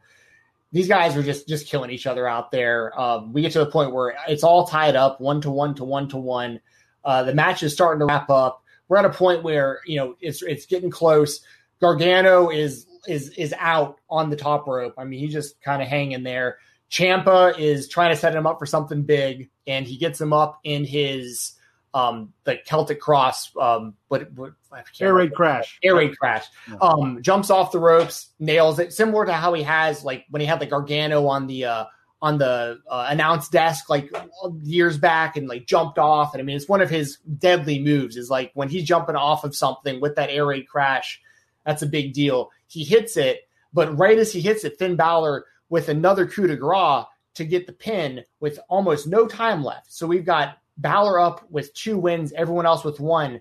these 0.71 0.87
guys 0.87 1.17
are 1.17 1.23
just 1.23 1.49
just 1.49 1.67
killing 1.67 1.91
each 1.91 2.07
other 2.07 2.29
out 2.29 2.53
there. 2.53 2.93
Um, 3.01 3.33
we 3.33 3.41
get 3.41 3.53
to 3.53 3.61
the 3.61 3.71
point 3.71 3.95
where 3.95 4.15
it's 4.29 4.45
all 4.45 4.67
tied 4.67 4.97
up, 4.97 5.19
one 5.19 5.41
to 5.41 5.51
one 5.51 5.75
to 5.77 5.85
one 5.85 6.09
to 6.11 6.19
one. 6.19 6.61
Uh, 7.07 7.23
the 7.23 7.35
match 7.35 7.63
is 7.63 7.73
starting 7.73 8.01
to 8.01 8.05
wrap 8.05 8.29
up. 8.29 8.63
We're 8.87 8.99
at 8.99 9.07
a 9.07 9.11
point 9.11 9.43
where 9.43 9.81
you 9.87 9.97
know 9.97 10.15
it's 10.21 10.43
it's 10.43 10.67
getting 10.67 10.91
close. 10.91 11.41
Gargano 11.81 12.51
is 12.51 12.87
is 13.09 13.31
is 13.31 13.55
out 13.59 13.99
on 14.11 14.29
the 14.29 14.37
top 14.37 14.67
rope. 14.67 14.93
I 14.99 15.05
mean, 15.05 15.21
he's 15.21 15.33
just 15.33 15.59
kind 15.63 15.81
of 15.81 15.89
hanging 15.89 16.23
there. 16.23 16.59
Ciampa 16.91 17.59
is 17.59 17.89
trying 17.89 18.11
to 18.11 18.21
set 18.21 18.37
him 18.37 18.47
up 18.47 18.59
for 18.59 18.67
something 18.67 19.05
big, 19.05 19.49
and 19.67 19.87
he 19.87 19.97
gets 19.97 20.21
him 20.21 20.35
up 20.35 20.61
in 20.65 20.85
his 20.85 21.53
um 21.95 22.33
the 22.45 22.59
Celtic 22.67 23.01
cross. 23.01 23.51
Um, 23.57 23.95
what 24.09 24.31
what 24.33 24.53
I 24.73 24.77
can't 24.77 25.03
Air 25.03 25.15
raid 25.15 25.35
crash. 25.35 25.79
Air 25.83 25.97
raid 25.97 26.19
crash. 26.19 26.47
Yeah. 26.69 26.77
Um, 26.81 27.23
jumps 27.23 27.51
off 27.51 27.73
the 27.73 27.79
ropes, 27.79 28.29
nails 28.39 28.79
it, 28.79 28.93
similar 28.93 29.27
to 29.27 29.33
how 29.33 29.53
he 29.55 29.63
has 29.63 30.05
like 30.05 30.25
when 30.31 30.41
he 30.41 30.47
had 30.47 30.61
the 30.61 30.67
Gargano 30.67 31.27
on 31.27 31.47
the 31.47 31.65
uh 31.65 31.85
on 32.23 32.37
the 32.37 32.79
uh, 32.87 33.07
announce 33.09 33.49
desk 33.49 33.89
like 33.89 34.15
years 34.63 34.99
back 34.99 35.37
and 35.37 35.49
like 35.49 35.67
jumped 35.67 35.99
off. 35.99 36.35
And 36.35 36.41
I 36.41 36.45
mean, 36.45 36.57
it's 36.57 36.69
one 36.69 36.83
of 36.83 36.91
his 36.91 37.17
deadly 37.39 37.79
moves. 37.83 38.17
Is 38.17 38.31
like 38.31 38.51
when 38.55 38.69
he's 38.69 38.85
jumping 38.85 39.17
off 39.17 39.45
of 39.45 39.57
something 39.57 40.01
with 40.01 40.17
that 40.17 40.31
air 40.31 40.47
raid 40.47 40.69
crash. 40.69 41.21
That's 41.65 41.83
a 41.83 41.87
big 41.87 42.15
deal. 42.15 42.51
He 42.69 42.85
hits 42.85 43.17
it, 43.17 43.43
but 43.73 43.97
right 43.99 44.19
as 44.19 44.33
he 44.33 44.41
hits 44.41 44.65
it, 44.65 44.79
Finn 44.79 44.97
Balor 44.97 45.45
with 45.69 45.89
another 45.89 46.27
coup 46.27 46.47
de 46.47 46.57
grace 46.57 47.05
to 47.35 47.45
get 47.45 47.67
the 47.67 47.73
pin 47.73 48.25
with 48.41 48.59
almost 48.69 49.07
no 49.07 49.27
time 49.27 49.63
left. 49.63 49.93
So 49.93 50.07
we've 50.07 50.25
got 50.25 50.59
Balor 50.81 51.21
up 51.21 51.51
with 51.51 51.75
two 51.75 51.99
wins, 51.99 52.33
everyone 52.33 52.67
else 52.67 52.85
with 52.85 53.01
one. 53.01 53.41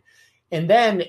And 0.51 0.69
then 0.69 1.03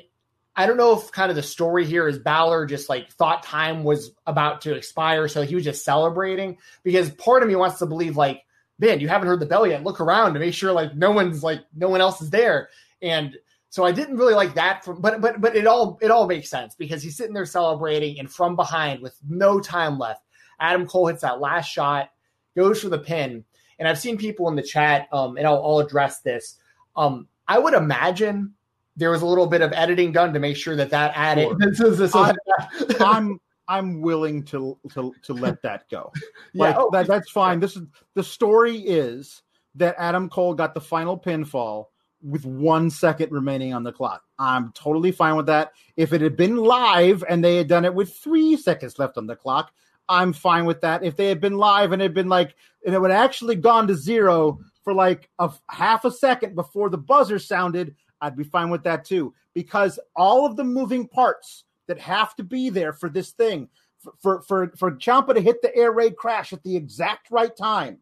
I 0.57 0.67
don't 0.67 0.77
know 0.77 0.99
if 0.99 1.13
kind 1.13 1.31
of 1.31 1.37
the 1.37 1.43
story 1.43 1.85
here 1.85 2.09
is 2.09 2.19
Balor 2.19 2.67
just 2.67 2.89
like 2.89 3.11
thought 3.13 3.43
time 3.43 3.85
was 3.85 4.13
about 4.27 4.63
to 4.63 4.75
expire, 4.75 5.29
so 5.29 5.43
he 5.43 5.55
was 5.55 5.65
just 5.65 5.85
celebrating. 5.85 6.59
Because 6.83 7.11
part 7.11 7.43
of 7.43 7.49
me 7.49 7.57
wants 7.57 7.79
to 7.79 7.87
believe 7.87 8.17
like, 8.17 8.45
man, 8.79 9.01
you 9.01 9.09
haven't 9.09 9.29
heard 9.29 9.41
the 9.41 9.47
bell 9.47 9.67
yet. 9.67 9.85
Look 9.85 10.01
around 10.01 10.35
to 10.35 10.41
make 10.41 10.55
sure 10.55 10.73
like 10.73 10.95
no 10.95 11.11
one's 11.13 11.43
like 11.43 11.61
no 11.75 11.89
one 11.89 12.01
else 12.01 12.21
is 12.21 12.31
there. 12.31 12.69
And 13.01 13.37
so 13.71 13.85
I 13.85 13.93
didn't 13.93 14.17
really 14.17 14.35
like 14.35 14.55
that. 14.55 14.85
From, 14.85 15.01
but 15.01 15.21
but 15.21 15.41
but 15.41 15.57
it 15.57 15.67
all 15.67 15.99
it 16.03 16.11
all 16.11 16.27
makes 16.27 16.51
sense 16.51 16.75
because 16.75 17.03
he's 17.03 17.17
sitting 17.17 17.35
there 17.35 17.47
celebrating, 17.47 18.19
and 18.19 18.31
from 18.31 18.57
behind 18.57 19.01
with 19.01 19.17
no 19.29 19.61
time 19.61 19.99
left, 19.99 20.25
Adam 20.59 20.87
Cole 20.87 21.07
hits 21.07 21.23
that 21.23 21.41
last 21.41 21.69
shot, 21.69 22.11
goes 22.57 22.83
for 22.83 22.89
the 22.89 22.99
pin, 22.99 23.45
and 23.81 23.89
I've 23.89 23.99
seen 23.99 24.17
people 24.17 24.49
in 24.49 24.55
the 24.55 24.63
chat, 24.63 25.09
um, 25.11 25.37
and 25.37 25.47
I'll, 25.47 25.65
I'll 25.65 25.79
address 25.81 26.21
this. 26.21 26.59
Um, 26.95 27.27
I 27.49 27.59
would 27.59 27.75
imagine 27.75 28.55
there 28.97 29.11
was 29.11 29.23
a 29.23 29.27
little 29.27 29.47
bit 29.47 29.63
of 29.63 29.73
editing 29.73 30.13
done 30.13 30.33
to 30.35 30.39
make 30.39 30.57
sure 30.57 30.77
that 30.77 30.91
that 30.91 31.13
added. 31.17 31.49
Sure. 31.75 32.09
I'm, 32.15 32.37
I'm 33.01 33.41
I'm 33.67 34.01
willing 34.03 34.45
to 34.47 34.77
to 34.93 35.13
to 35.23 35.33
let 35.33 35.63
that 35.63 35.89
go. 35.91 36.13
Like 36.53 36.75
yeah, 36.75 36.83
oh, 36.83 36.91
that, 36.91 37.07
that's 37.07 37.31
fine. 37.31 37.61
This 37.61 37.77
is 37.77 37.85
the 38.15 38.25
story 38.25 38.77
is 38.77 39.43
that 39.77 39.95
Adam 39.99 40.29
Cole 40.29 40.53
got 40.53 40.75
the 40.75 40.81
final 40.81 41.17
pinfall 41.17 41.87
with 42.23 42.45
one 42.45 42.91
second 42.91 43.31
remaining 43.31 43.73
on 43.73 43.85
the 43.85 43.93
clock. 43.93 44.23
I'm 44.37 44.73
totally 44.73 45.13
fine 45.13 45.37
with 45.37 45.47
that. 45.47 45.71
If 45.97 46.13
it 46.13 46.21
had 46.21 46.37
been 46.37 46.57
live 46.57 47.23
and 47.29 47.43
they 47.43 47.57
had 47.57 47.69
done 47.69 47.85
it 47.85 47.95
with 47.95 48.13
three 48.13 48.57
seconds 48.57 48.99
left 48.99 49.17
on 49.17 49.29
the 49.29 49.37
clock, 49.37 49.73
I'm 50.11 50.33
fine 50.33 50.67
with 50.67 50.81
that. 50.81 51.05
If 51.05 51.17
they 51.17 51.29
had 51.29 51.41
been 51.41 51.57
live 51.57 51.93
and 51.93 52.03
it 52.03 52.07
had 52.07 52.15
been 52.15 52.29
like, 52.29 52.57
and 52.85 52.95
it 52.95 53.01
would 53.01 53.13
actually 53.13 53.55
gone 53.55 53.87
to 53.87 53.95
zero 53.95 54.59
for 54.83 54.93
like 54.93 55.31
a 55.39 55.51
half 55.69 56.05
a 56.05 56.11
second 56.11 56.57
before 56.57 56.91
the 56.91 56.99
buzzer 56.99 57.39
sounded, 57.39 57.95
I'd 58.21 58.37
be 58.37 58.45
fine 58.45 58.71
with 58.71 58.83
that 58.85 59.05
too. 59.05 59.33
Because 59.55 60.01
all 60.17 60.45
of 60.45 60.57
the 60.57 60.65
moving 60.65 61.07
parts 61.07 61.65
that 61.87 61.99
have 62.01 62.35
to 62.37 62.43
be 62.43 62.71
there 62.71 62.93
for 62.93 63.09
this 63.09 63.31
thing, 63.31 63.69
for 64.01 64.43
for 64.43 64.43
for, 64.43 64.73
for 64.77 64.93
Ciampa 64.93 65.35
to 65.35 65.41
hit 65.41 65.63
the 65.63 65.75
air 65.77 65.93
raid 65.93 66.17
crash 66.17 66.53
at 66.53 66.63
the 66.65 66.75
exact 66.75 67.31
right 67.31 67.57
time, 67.57 67.99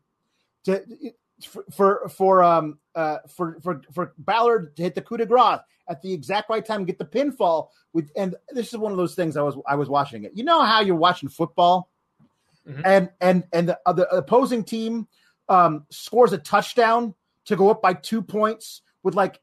to 0.64 0.82
for 1.70 2.08
for 2.08 2.42
um 2.42 2.78
uh 2.94 3.18
for 3.28 3.58
for 3.62 3.82
for 3.92 4.14
Balor 4.18 4.72
to 4.76 4.82
hit 4.82 4.94
the 4.94 5.02
coup 5.02 5.18
de 5.18 5.26
grace 5.26 5.60
at 5.88 6.02
the 6.02 6.12
exact 6.12 6.50
right 6.50 6.64
time 6.64 6.84
get 6.84 6.98
the 6.98 7.04
pinfall 7.04 7.68
with 7.92 8.10
and 8.16 8.34
this 8.50 8.68
is 8.68 8.78
one 8.78 8.92
of 8.92 8.98
those 8.98 9.14
things 9.14 9.36
I 9.36 9.42
was 9.42 9.56
I 9.66 9.74
was 9.74 9.88
watching 9.88 10.24
it. 10.24 10.32
You 10.34 10.44
know 10.44 10.62
how 10.62 10.80
you're 10.80 10.96
watching 10.96 11.28
football 11.28 11.90
mm-hmm. 12.68 12.80
and 12.84 13.10
and 13.20 13.44
and 13.52 13.68
the, 13.70 13.78
uh, 13.86 13.92
the 13.92 14.08
opposing 14.14 14.64
team 14.64 15.08
um 15.48 15.86
scores 15.90 16.32
a 16.32 16.38
touchdown 16.38 17.14
to 17.46 17.56
go 17.56 17.70
up 17.70 17.80
by 17.80 17.94
2 17.94 18.22
points 18.22 18.82
with 19.02 19.14
like 19.14 19.40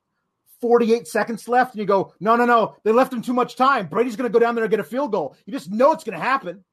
48 0.61 1.07
seconds 1.07 1.47
left 1.47 1.73
and 1.73 1.79
you 1.79 1.85
go, 1.85 2.13
"No, 2.19 2.35
no, 2.35 2.45
no. 2.45 2.75
They 2.83 2.91
left 2.91 3.11
him 3.11 3.21
too 3.21 3.33
much 3.33 3.55
time. 3.55 3.87
Brady's 3.87 4.15
going 4.15 4.31
to 4.31 4.33
go 4.33 4.39
down 4.39 4.55
there 4.55 4.63
and 4.63 4.71
get 4.71 4.79
a 4.79 4.83
field 4.83 5.11
goal." 5.11 5.35
You 5.45 5.53
just 5.53 5.71
know 5.71 5.91
it's 5.91 6.03
going 6.03 6.17
to 6.17 6.23
happen. 6.23 6.63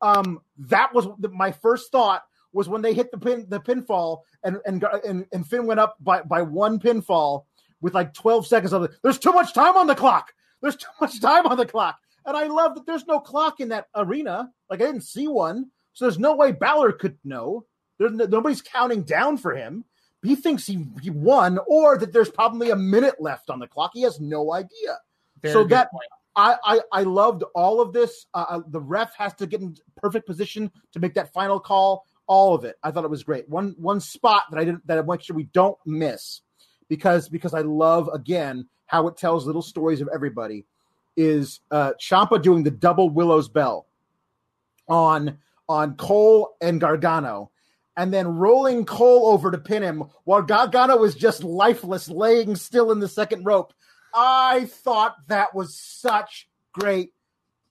Um 0.00 0.40
that 0.58 0.94
was 0.94 1.06
the, 1.18 1.28
my 1.28 1.52
first 1.52 1.90
thought 1.90 2.22
was 2.52 2.68
when 2.68 2.82
they 2.82 2.94
hit 2.94 3.10
the 3.10 3.18
pin 3.18 3.46
the 3.48 3.60
pinfall 3.60 4.20
and 4.44 4.58
and 4.66 4.84
and, 5.06 5.26
and 5.32 5.46
Finn 5.46 5.66
went 5.66 5.80
up 5.80 5.96
by 6.00 6.22
by 6.22 6.42
one 6.42 6.78
pinfall 6.78 7.44
with 7.80 7.94
like 7.94 8.14
12 8.14 8.46
seconds 8.46 8.72
of 8.72 8.84
it. 8.84 8.92
There's 9.02 9.18
too 9.18 9.32
much 9.32 9.52
time 9.52 9.76
on 9.76 9.86
the 9.86 9.94
clock. 9.94 10.32
There's 10.62 10.76
too 10.76 10.88
much 11.00 11.20
time 11.20 11.46
on 11.46 11.56
the 11.56 11.66
clock. 11.66 11.98
And 12.24 12.36
I 12.36 12.46
love 12.46 12.76
that 12.76 12.86
there's 12.86 13.06
no 13.06 13.20
clock 13.20 13.60
in 13.60 13.70
that 13.70 13.88
arena. 13.94 14.50
Like 14.70 14.80
I 14.80 14.86
didn't 14.86 15.02
see 15.02 15.28
one. 15.28 15.70
So 15.92 16.04
there's 16.04 16.18
no 16.18 16.34
way 16.34 16.52
Balor 16.52 16.92
could 16.92 17.18
know. 17.24 17.64
There's 17.98 18.12
no, 18.12 18.24
nobody's 18.24 18.62
counting 18.62 19.02
down 19.02 19.36
for 19.36 19.54
him. 19.54 19.84
He 20.22 20.36
thinks 20.36 20.66
he, 20.66 20.86
he 21.02 21.10
won, 21.10 21.58
or 21.66 21.98
that 21.98 22.12
there's 22.12 22.30
probably 22.30 22.70
a 22.70 22.76
minute 22.76 23.20
left 23.20 23.50
on 23.50 23.58
the 23.58 23.66
clock. 23.66 23.90
He 23.92 24.02
has 24.02 24.20
no 24.20 24.52
idea. 24.52 24.98
Very 25.40 25.52
so 25.52 25.64
that 25.64 25.88
I, 26.36 26.56
I 26.64 26.80
I 26.92 27.02
loved 27.02 27.42
all 27.54 27.80
of 27.80 27.92
this. 27.92 28.26
Uh, 28.32 28.44
uh, 28.48 28.60
the 28.68 28.80
ref 28.80 29.14
has 29.16 29.34
to 29.34 29.46
get 29.46 29.60
in 29.60 29.76
perfect 29.96 30.26
position 30.26 30.70
to 30.92 31.00
make 31.00 31.14
that 31.14 31.32
final 31.32 31.58
call 31.58 32.06
all 32.26 32.54
of 32.54 32.64
it. 32.64 32.76
I 32.82 32.90
thought 32.90 33.04
it 33.04 33.10
was 33.10 33.24
great. 33.24 33.48
One 33.48 33.74
one 33.78 34.00
spot 34.00 34.44
that 34.50 34.58
I 34.58 34.64
didn't 34.64 34.86
that 34.86 34.98
I 34.98 35.02
make 35.02 35.22
sure 35.22 35.36
we 35.36 35.48
don't 35.52 35.76
miss 35.84 36.42
because 36.88 37.28
because 37.28 37.54
I 37.54 37.60
love 37.60 38.08
again 38.12 38.68
how 38.86 39.08
it 39.08 39.16
tells 39.16 39.46
little 39.46 39.62
stories 39.62 40.00
of 40.00 40.08
everybody 40.14 40.64
is 41.16 41.60
uh 41.70 41.92
Ciampa 42.00 42.40
doing 42.40 42.62
the 42.62 42.70
double 42.70 43.10
Willow's 43.10 43.48
bell 43.48 43.86
on 44.88 45.38
on 45.72 45.96
Cole 45.96 46.56
and 46.60 46.80
Gargano 46.80 47.50
and 47.96 48.12
then 48.12 48.26
rolling 48.26 48.84
Cole 48.84 49.26
over 49.26 49.50
to 49.50 49.58
pin 49.58 49.82
him 49.82 50.04
while 50.24 50.42
Gargano 50.42 50.96
was 50.96 51.14
just 51.14 51.44
lifeless 51.44 52.08
laying 52.08 52.56
still 52.56 52.90
in 52.90 53.00
the 53.00 53.08
second 53.08 53.44
rope. 53.44 53.72
I 54.14 54.66
thought 54.66 55.16
that 55.28 55.54
was 55.54 55.78
such 55.78 56.48
great 56.72 57.12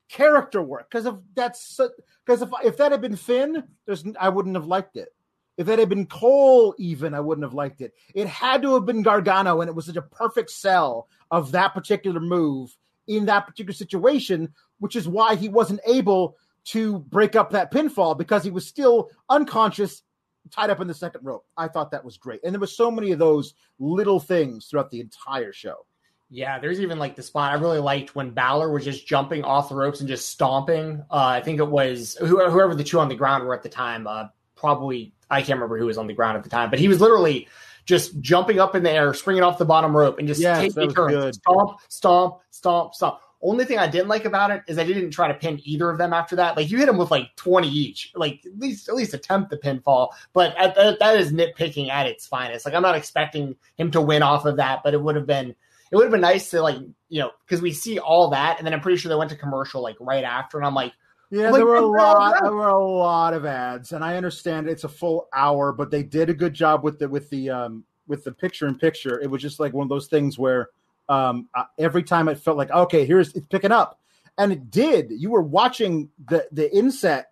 character 0.09 0.61
work 0.61 0.89
because 0.89 1.05
of 1.05 1.21
that's 1.35 1.79
because 2.25 2.41
if 2.41 2.49
if 2.63 2.77
that 2.77 2.91
had 2.91 3.01
been 3.01 3.15
Finn, 3.15 3.63
there's 3.85 4.03
I 4.19 4.29
wouldn't 4.29 4.55
have 4.55 4.65
liked 4.65 4.97
it. 4.97 5.09
If 5.57 5.67
that 5.67 5.79
had 5.79 5.89
been 5.89 6.07
Cole, 6.07 6.73
even 6.77 7.13
I 7.13 7.19
wouldn't 7.19 7.45
have 7.45 7.53
liked 7.53 7.81
it. 7.81 7.93
It 8.15 8.27
had 8.27 8.61
to 8.63 8.73
have 8.73 8.85
been 8.85 9.03
Gargano, 9.03 9.61
and 9.61 9.69
it 9.69 9.75
was 9.75 9.85
such 9.85 9.95
a 9.95 10.01
perfect 10.01 10.49
sell 10.49 11.07
of 11.29 11.51
that 11.51 11.73
particular 11.73 12.19
move 12.19 12.75
in 13.07 13.25
that 13.25 13.45
particular 13.45 13.73
situation, 13.73 14.53
which 14.79 14.95
is 14.95 15.07
why 15.07 15.35
he 15.35 15.49
wasn't 15.49 15.81
able 15.85 16.37
to 16.65 16.99
break 16.99 17.35
up 17.35 17.51
that 17.51 17.71
pinfall 17.71 18.17
because 18.17 18.43
he 18.43 18.51
was 18.51 18.67
still 18.67 19.09
unconscious, 19.29 20.03
tied 20.51 20.69
up 20.69 20.79
in 20.79 20.87
the 20.87 20.93
second 20.93 21.23
rope. 21.23 21.45
I 21.57 21.67
thought 21.67 21.91
that 21.91 22.05
was 22.05 22.17
great, 22.17 22.41
and 22.43 22.53
there 22.53 22.59
was 22.59 22.75
so 22.75 22.91
many 22.91 23.11
of 23.11 23.19
those 23.19 23.53
little 23.79 24.19
things 24.19 24.67
throughout 24.67 24.91
the 24.91 25.01
entire 25.01 25.53
show. 25.53 25.85
Yeah, 26.33 26.59
there's 26.59 26.79
even 26.79 26.97
like 26.97 27.17
the 27.17 27.23
spot 27.23 27.51
I 27.51 27.55
really 27.55 27.79
liked 27.79 28.15
when 28.15 28.31
Balor 28.31 28.71
was 28.71 28.85
just 28.85 29.05
jumping 29.05 29.43
off 29.43 29.67
the 29.67 29.75
ropes 29.75 29.99
and 29.99 30.07
just 30.07 30.29
stomping. 30.29 31.03
Uh, 31.11 31.25
I 31.25 31.41
think 31.41 31.59
it 31.59 31.67
was 31.67 32.15
whoever 32.21 32.73
the 32.73 32.85
two 32.85 32.99
on 32.99 33.09
the 33.09 33.15
ground 33.15 33.45
were 33.45 33.53
at 33.53 33.63
the 33.63 33.69
time. 33.69 34.07
Uh, 34.07 34.27
probably 34.55 35.13
I 35.29 35.41
can't 35.41 35.57
remember 35.57 35.77
who 35.77 35.87
was 35.87 35.97
on 35.97 36.07
the 36.07 36.13
ground 36.13 36.37
at 36.37 36.43
the 36.43 36.49
time, 36.49 36.69
but 36.69 36.79
he 36.79 36.87
was 36.87 37.01
literally 37.01 37.49
just 37.85 38.19
jumping 38.21 38.59
up 38.59 38.75
in 38.75 38.83
the 38.83 38.91
air, 38.91 39.13
springing 39.13 39.43
off 39.43 39.57
the 39.57 39.65
bottom 39.65 39.95
rope, 39.95 40.19
and 40.19 40.27
just 40.27 40.39
yes, 40.39 40.73
taking 40.73 40.93
turns, 40.93 41.37
stomp, 41.37 41.79
stomp, 41.89 42.37
stomp, 42.51 42.93
stomp. 42.93 43.19
Only 43.43 43.65
thing 43.65 43.79
I 43.79 43.87
didn't 43.87 44.07
like 44.07 44.25
about 44.25 44.51
it 44.51 44.61
is 44.67 44.77
I 44.77 44.83
didn't 44.83 45.11
try 45.11 45.27
to 45.27 45.33
pin 45.33 45.59
either 45.63 45.89
of 45.89 45.97
them 45.97 46.13
after 46.13 46.35
that. 46.35 46.55
Like 46.55 46.69
you 46.69 46.77
hit 46.77 46.85
them 46.85 46.97
with 46.97 47.09
like 47.09 47.35
twenty 47.35 47.69
each, 47.69 48.11
like 48.15 48.41
at 48.45 48.59
least 48.59 48.87
at 48.87 48.95
least 48.95 49.13
attempt 49.13 49.49
the 49.49 49.57
pinfall. 49.57 50.09
But 50.33 50.55
at, 50.57 50.75
that 50.75 51.19
is 51.19 51.31
nitpicking 51.31 51.89
at 51.89 52.05
its 52.05 52.27
finest. 52.27 52.65
Like 52.65 52.75
I'm 52.75 52.83
not 52.83 52.95
expecting 52.95 53.55
him 53.77 53.89
to 53.91 54.01
win 54.01 54.21
off 54.21 54.45
of 54.45 54.57
that, 54.57 54.81
but 54.83 54.93
it 54.93 55.01
would 55.01 55.15
have 55.15 55.25
been 55.25 55.55
it 55.91 55.95
would 55.95 56.03
have 56.03 56.11
been 56.11 56.21
nice 56.21 56.49
to 56.49 56.61
like 56.61 56.77
you 57.09 57.19
know 57.19 57.31
because 57.45 57.61
we 57.61 57.71
see 57.71 57.99
all 57.99 58.29
that 58.29 58.57
and 58.57 58.65
then 58.65 58.73
i'm 58.73 58.79
pretty 58.79 58.97
sure 58.97 59.09
they 59.09 59.15
went 59.15 59.29
to 59.29 59.35
commercial 59.35 59.81
like 59.81 59.97
right 59.99 60.23
after 60.23 60.57
and 60.57 60.65
i'm 60.65 60.73
like 60.73 60.93
yeah 61.29 61.47
I'm 61.47 61.53
there 61.53 61.65
were 61.65 61.75
a 61.75 61.85
lot 61.85 62.41
there 62.41 62.53
were 62.53 62.69
a 62.69 62.83
lot 62.83 63.33
of 63.33 63.45
ads 63.45 63.91
and 63.91 64.03
i 64.03 64.17
understand 64.17 64.67
it's 64.67 64.85
a 64.85 64.89
full 64.89 65.27
hour 65.33 65.71
but 65.73 65.91
they 65.91 66.03
did 66.03 66.29
a 66.29 66.33
good 66.33 66.53
job 66.53 66.83
with 66.83 66.99
the 66.99 67.07
with 67.07 67.29
the 67.29 67.49
um 67.49 67.83
with 68.07 68.23
the 68.23 68.31
picture 68.31 68.67
in 68.67 68.77
picture 68.77 69.19
it 69.19 69.29
was 69.29 69.41
just 69.41 69.59
like 69.59 69.73
one 69.73 69.83
of 69.83 69.89
those 69.89 70.07
things 70.07 70.39
where 70.39 70.69
um 71.11 71.49
every 71.77 72.03
time 72.03 72.27
it 72.27 72.39
felt 72.39 72.57
like 72.57 72.71
okay 72.71 73.05
here's 73.05 73.33
it's 73.33 73.47
picking 73.47 73.71
up 73.71 73.99
and 74.37 74.51
it 74.51 74.71
did 74.71 75.11
you 75.11 75.29
were 75.29 75.41
watching 75.41 76.09
the 76.27 76.47
the 76.51 76.73
inset 76.75 77.31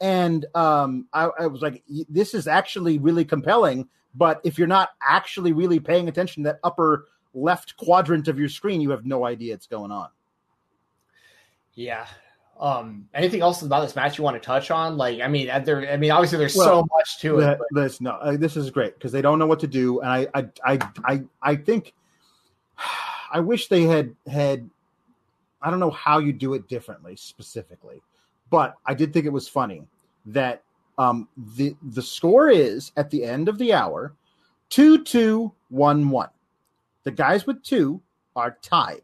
and 0.00 0.46
um 0.54 1.06
I, 1.12 1.30
I 1.40 1.46
was 1.46 1.62
like 1.62 1.82
this 2.08 2.34
is 2.34 2.46
actually 2.46 2.98
really 2.98 3.24
compelling 3.24 3.88
but 4.14 4.40
if 4.44 4.58
you're 4.58 4.68
not 4.68 4.90
actually 5.02 5.52
really 5.52 5.80
paying 5.80 6.08
attention 6.08 6.44
to 6.44 6.50
that 6.50 6.60
upper 6.62 7.06
left 7.34 7.76
quadrant 7.76 8.28
of 8.28 8.38
your 8.38 8.48
screen, 8.48 8.80
you 8.80 8.90
have 8.90 9.04
no 9.04 9.24
idea 9.24 9.54
it's 9.54 9.66
going 9.66 9.90
on. 9.90 10.08
Yeah. 11.74 12.06
Um, 12.58 13.08
anything 13.12 13.40
else 13.40 13.62
about 13.62 13.80
this 13.80 13.96
match 13.96 14.16
you 14.16 14.22
want 14.22 14.40
to 14.40 14.46
touch 14.46 14.70
on? 14.70 14.96
Like, 14.96 15.20
I 15.20 15.26
mean, 15.26 15.50
there, 15.64 15.90
I 15.90 15.96
mean, 15.96 16.12
obviously 16.12 16.38
there's 16.38 16.54
well, 16.54 16.66
so 16.66 16.86
much 16.96 17.18
to 17.20 17.40
it. 17.40 17.58
But... 17.58 17.82
This, 17.82 18.00
no, 18.00 18.12
uh, 18.12 18.36
this 18.36 18.56
is 18.56 18.70
great 18.70 18.94
because 18.94 19.10
they 19.10 19.22
don't 19.22 19.40
know 19.40 19.46
what 19.46 19.58
to 19.60 19.66
do, 19.66 20.00
and 20.00 20.08
I, 20.08 20.28
I, 20.32 20.48
I, 20.64 20.90
I, 21.04 21.22
I 21.42 21.56
think 21.56 21.94
I 23.34 23.40
wish 23.40 23.68
they 23.68 23.82
had 23.82 24.14
had. 24.26 24.70
I 25.60 25.70
don't 25.70 25.80
know 25.80 25.90
how 25.90 26.18
you 26.18 26.32
do 26.32 26.54
it 26.54 26.68
differently 26.68 27.16
specifically, 27.16 28.00
but 28.48 28.76
I 28.86 28.94
did 28.94 29.12
think 29.12 29.26
it 29.26 29.32
was 29.32 29.48
funny 29.48 29.82
that 30.26 30.62
um, 30.96 31.28
the 31.56 31.76
the 31.82 32.02
score 32.02 32.48
is 32.48 32.92
at 32.96 33.10
the 33.10 33.24
end 33.24 33.48
of 33.48 33.58
the 33.58 33.74
hour 33.74 34.14
two 34.70 35.02
two 35.02 35.52
one 35.68 36.08
one. 36.10 36.30
The 37.02 37.10
guys 37.10 37.46
with 37.46 37.62
two 37.62 38.00
are 38.36 38.56
tied. 38.62 39.02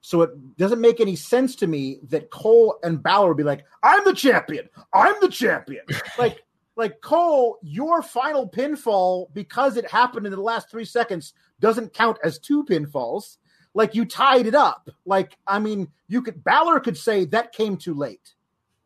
So 0.00 0.22
it 0.22 0.56
doesn't 0.56 0.80
make 0.80 1.00
any 1.00 1.16
sense 1.16 1.54
to 1.56 1.66
me 1.66 1.98
that 2.08 2.30
Cole 2.30 2.78
and 2.82 3.02
Balor 3.02 3.28
would 3.28 3.36
be 3.36 3.42
like, 3.42 3.64
I'm 3.82 4.04
the 4.04 4.14
champion. 4.14 4.68
I'm 4.94 5.14
the 5.20 5.28
champion. 5.28 5.84
like, 6.18 6.44
like 6.76 7.00
Cole, 7.00 7.58
your 7.62 8.00
final 8.02 8.48
pinfall, 8.48 9.26
because 9.34 9.76
it 9.76 9.90
happened 9.90 10.24
in 10.24 10.32
the 10.32 10.40
last 10.40 10.70
three 10.70 10.84
seconds, 10.84 11.34
doesn't 11.60 11.92
count 11.92 12.16
as 12.24 12.38
two 12.38 12.64
pinfalls. 12.64 13.38
Like 13.78 13.94
you 13.94 14.06
tied 14.06 14.48
it 14.48 14.56
up. 14.56 14.90
Like, 15.06 15.38
I 15.46 15.60
mean, 15.60 15.86
you 16.08 16.20
could 16.20 16.42
Balor 16.42 16.80
could 16.80 16.98
say 16.98 17.26
that 17.26 17.52
came 17.52 17.76
too 17.76 17.94
late. 17.94 18.34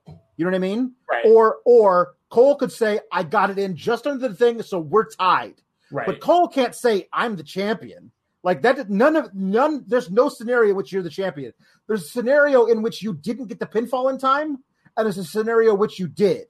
You 0.07 0.45
know 0.45 0.51
what 0.51 0.55
I 0.55 0.59
mean? 0.59 0.93
Right. 1.11 1.25
Or 1.25 1.61
or 1.65 2.13
Cole 2.29 2.57
could 2.57 2.71
say, 2.71 3.01
I 3.11 3.23
got 3.23 3.49
it 3.49 3.59
in 3.59 3.75
just 3.75 4.07
under 4.07 4.29
the 4.29 4.35
thing, 4.35 4.61
so 4.61 4.79
we're 4.79 5.09
tied. 5.09 5.55
Right. 5.91 6.05
But 6.05 6.21
Cole 6.21 6.47
can't 6.47 6.75
say, 6.75 7.09
I'm 7.11 7.37
the 7.37 7.43
champion. 7.43 8.11
Like 8.43 8.61
that, 8.63 8.91
none 8.91 9.17
of 9.17 9.35
none. 9.35 9.83
There's 9.87 10.11
no 10.11 10.29
scenario 10.29 10.73
in 10.73 10.77
which 10.77 10.93
you're 10.93 11.03
the 11.03 11.09
champion. 11.09 11.55
There's 11.87 12.03
a 12.03 12.09
scenario 12.09 12.67
in 12.67 12.83
which 12.83 13.03
you 13.03 13.15
didn't 13.15 13.47
get 13.47 13.61
the 13.61 13.67
pinfall 13.67 14.11
in 14.11 14.19
time, 14.19 14.59
and 14.99 15.07
there's 15.07 15.17
a 15.17 15.25
scenario 15.25 15.75
which 15.75 15.99
you 15.99 16.07
did. 16.07 16.49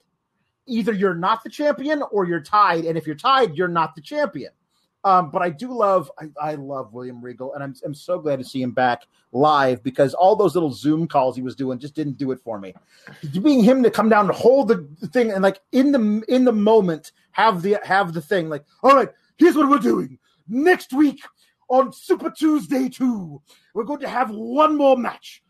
Either 0.67 0.91
you're 0.91 1.15
not 1.15 1.45
the 1.45 1.49
champion 1.49 2.03
or 2.11 2.25
you're 2.25 2.43
tied, 2.43 2.83
and 2.83 2.97
if 2.97 3.07
you're 3.07 3.15
tied, 3.15 3.55
you're 3.55 3.69
not 3.69 3.95
the 3.95 4.01
champion. 4.01 4.51
Um, 5.05 5.31
but 5.31 5.41
I 5.41 5.49
do 5.49 5.73
love, 5.73 6.09
I, 6.17 6.51
I 6.51 6.55
love 6.55 6.93
William 6.93 7.21
Regal, 7.21 7.53
and 7.53 7.63
I'm, 7.63 7.75
I'm 7.83 7.93
so 7.93 8.19
glad 8.19 8.39
to 8.39 8.45
see 8.45 8.61
him 8.61 8.71
back 8.71 9.03
live 9.33 9.83
because 9.83 10.13
all 10.13 10.35
those 10.35 10.53
little 10.53 10.71
Zoom 10.71 11.07
calls 11.07 11.35
he 11.35 11.41
was 11.41 11.55
doing 11.55 11.79
just 11.79 11.95
didn't 11.95 12.17
do 12.17 12.31
it 12.31 12.39
for 12.39 12.59
me. 12.59 12.73
Being 13.41 13.63
him 13.63 13.83
to 13.83 13.91
come 13.91 14.07
down 14.07 14.27
and 14.27 14.35
hold 14.35 14.69
the 14.69 14.87
thing 15.07 15.31
and 15.31 15.41
like 15.43 15.59
in 15.71 15.91
the 15.91 16.23
in 16.27 16.45
the 16.45 16.51
moment 16.51 17.11
have 17.31 17.61
the 17.61 17.79
have 17.83 18.13
the 18.13 18.21
thing 18.21 18.47
like, 18.47 18.63
all 18.81 18.95
right, 18.95 19.09
here's 19.37 19.55
what 19.55 19.69
we're 19.69 19.79
doing 19.79 20.19
next 20.47 20.93
week 20.93 21.21
on 21.67 21.91
Super 21.91 22.29
Tuesday 22.29 22.87
two. 22.87 23.41
We're 23.73 23.83
going 23.83 24.01
to 24.01 24.09
have 24.09 24.29
one 24.29 24.77
more 24.77 24.95
match, 24.95 25.43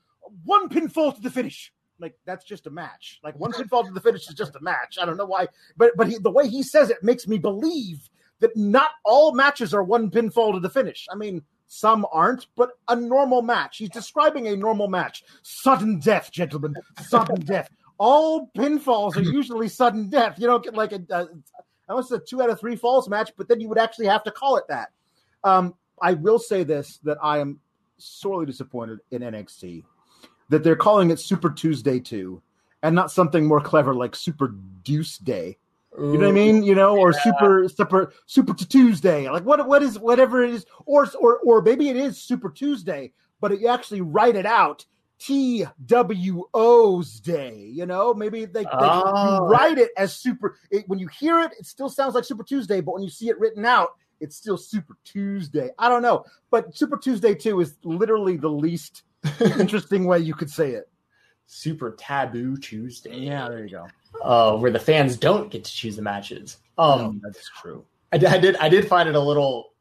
one 0.46 0.70
pinfall 0.70 1.14
to 1.16 1.22
the 1.22 1.30
finish. 1.30 1.72
Like 2.00 2.16
that's 2.26 2.46
just 2.46 2.68
a 2.68 2.72
match. 2.72 3.20
Like 3.24 3.38
one 3.40 3.52
pinfall 3.52 3.86
to 3.86 3.92
the 3.92 4.02
finish 4.02 4.28
is 4.28 4.36
just 4.36 4.56
a 4.56 4.62
match. 4.62 4.98
I 5.00 5.06
don't 5.06 5.18
know 5.18 5.26
why, 5.26 5.48
but 5.78 5.92
but 5.96 6.08
he, 6.08 6.18
the 6.18 6.32
way 6.32 6.48
he 6.48 6.64
says 6.64 6.90
it 6.90 7.04
makes 7.04 7.28
me 7.28 7.38
believe 7.38 8.10
that 8.44 8.56
not 8.58 8.92
all 9.06 9.34
matches 9.34 9.74
are 9.74 9.84
one 9.84 10.12
pinfall 10.12 10.54
to 10.54 10.60
the 10.60 10.70
finish. 10.70 11.08
I 11.10 11.16
mean, 11.16 11.42
some 11.68 12.06
aren't, 12.12 12.48
but 12.58 12.72
a 12.90 12.96
normal 12.96 13.42
match. 13.42 13.78
He's 13.78 13.90
describing 13.90 14.50
a 14.50 14.56
normal 14.56 14.90
match. 14.90 15.24
Sudden 15.44 16.00
death, 16.00 16.30
gentlemen. 16.30 16.76
Sudden 17.02 17.40
death. 17.46 17.70
All 17.98 18.52
pinfalls 18.58 19.16
are 19.16 19.22
usually 19.22 19.70
sudden 19.70 20.10
death. 20.10 20.36
You 20.38 20.48
don't 20.48 20.64
get 20.64 20.74
like 20.74 20.92
a, 20.92 21.02
a 21.10 21.28
was 21.96 22.12
a 22.12 22.20
two 22.20 22.42
out 22.42 22.50
of 22.50 22.60
three 22.60 22.76
falls 22.76 23.08
match, 23.08 23.32
but 23.38 23.48
then 23.48 23.62
you 23.62 23.70
would 23.70 23.78
actually 23.78 24.08
have 24.08 24.24
to 24.24 24.32
call 24.32 24.58
it 24.58 24.66
that. 24.68 24.90
Um, 25.44 25.76
I 26.02 26.14
will 26.14 26.40
say 26.40 26.64
this 26.64 27.00
that 27.04 27.18
I 27.24 27.40
am 27.40 27.60
sorely 27.98 28.46
disappointed 28.46 29.00
in 29.12 29.22
NXT 29.22 29.86
that 30.50 30.64
they're 30.64 30.76
calling 30.76 31.12
it 31.12 31.20
Super 31.20 31.50
Tuesday 31.50 32.00
2 32.00 32.42
and 32.82 32.94
not 32.94 33.12
something 33.12 33.46
more 33.46 33.62
clever 33.62 33.94
like 33.94 34.16
Super 34.16 34.54
Deuce 34.84 35.18
Day. 35.18 35.58
You 35.98 36.18
know 36.18 36.20
what 36.20 36.30
I 36.30 36.32
mean? 36.32 36.64
You 36.64 36.74
know, 36.76 36.98
or 36.98 37.12
yeah. 37.12 37.20
super 37.22 37.70
super 37.70 38.14
super 38.26 38.54
Tuesday. 38.54 39.30
Like 39.30 39.46
what 39.46 39.68
what 39.68 39.84
is 39.84 40.00
whatever 40.00 40.44
it 40.44 40.52
is, 40.52 40.66
or 40.86 41.08
or 41.20 41.40
or 41.40 41.62
maybe 41.62 41.90
it 41.90 41.96
is 41.96 42.22
Super 42.22 42.50
Tuesday, 42.50 43.14
but 43.40 43.60
you 43.60 43.68
actually 43.68 44.02
write 44.02 44.36
it 44.36 44.46
out 44.46 44.86
T 45.20 45.66
W 45.86 46.44
O's 46.54 47.20
Day. 47.20 47.70
You 47.72 47.86
know, 47.86 48.14
maybe 48.14 48.46
they, 48.46 48.64
they 48.64 48.70
oh. 48.72 49.46
write 49.46 49.78
it 49.78 49.92
as 49.96 50.16
super. 50.16 50.58
It, 50.72 50.86
when 50.88 50.98
you 51.00 51.08
hear 51.08 51.40
it, 51.40 51.52
it 51.60 51.66
still 51.66 51.90
sounds 51.90 52.16
like 52.16 52.24
Super 52.24 52.44
Tuesday, 52.44 52.82
but 52.82 52.94
when 52.94 53.04
you 53.04 53.10
see 53.10 53.30
it 53.30 53.40
written 53.40 53.66
out, 53.66 53.90
it's 54.20 54.36
still 54.36 54.58
Super 54.58 54.98
Tuesday. 55.04 55.70
I 55.78 55.90
don't 55.90 56.02
know, 56.02 56.26
but 56.50 56.76
Super 56.76 56.98
Tuesday 56.98 57.36
two 57.36 57.62
is 57.62 57.78
literally 57.84 58.38
the 58.38 58.50
least 58.50 59.04
interesting 59.40 60.06
way 60.06 60.20
you 60.20 60.34
could 60.34 60.50
say 60.50 60.72
it. 60.72 60.90
Super 61.46 61.96
Taboo 62.00 62.58
Tuesday. 62.58 63.16
Yeah, 63.16 63.48
there 63.48 63.64
you 63.64 63.70
go. 63.70 63.88
Uh, 64.22 64.56
where 64.58 64.72
the 64.72 64.80
fans 64.80 65.18
don't 65.18 65.52
get 65.52 65.64
to 65.64 65.74
choose 65.74 65.96
the 65.96 66.02
matches. 66.02 66.58
Um, 66.78 67.20
no, 67.22 67.30
that's 67.30 67.50
true. 67.62 67.84
I, 68.12 68.18
I, 68.18 68.38
did. 68.38 68.56
I 68.58 68.70
did 68.70 68.88
find 68.88 69.10
it 69.10 69.16
a 69.16 69.20
little. 69.20 69.74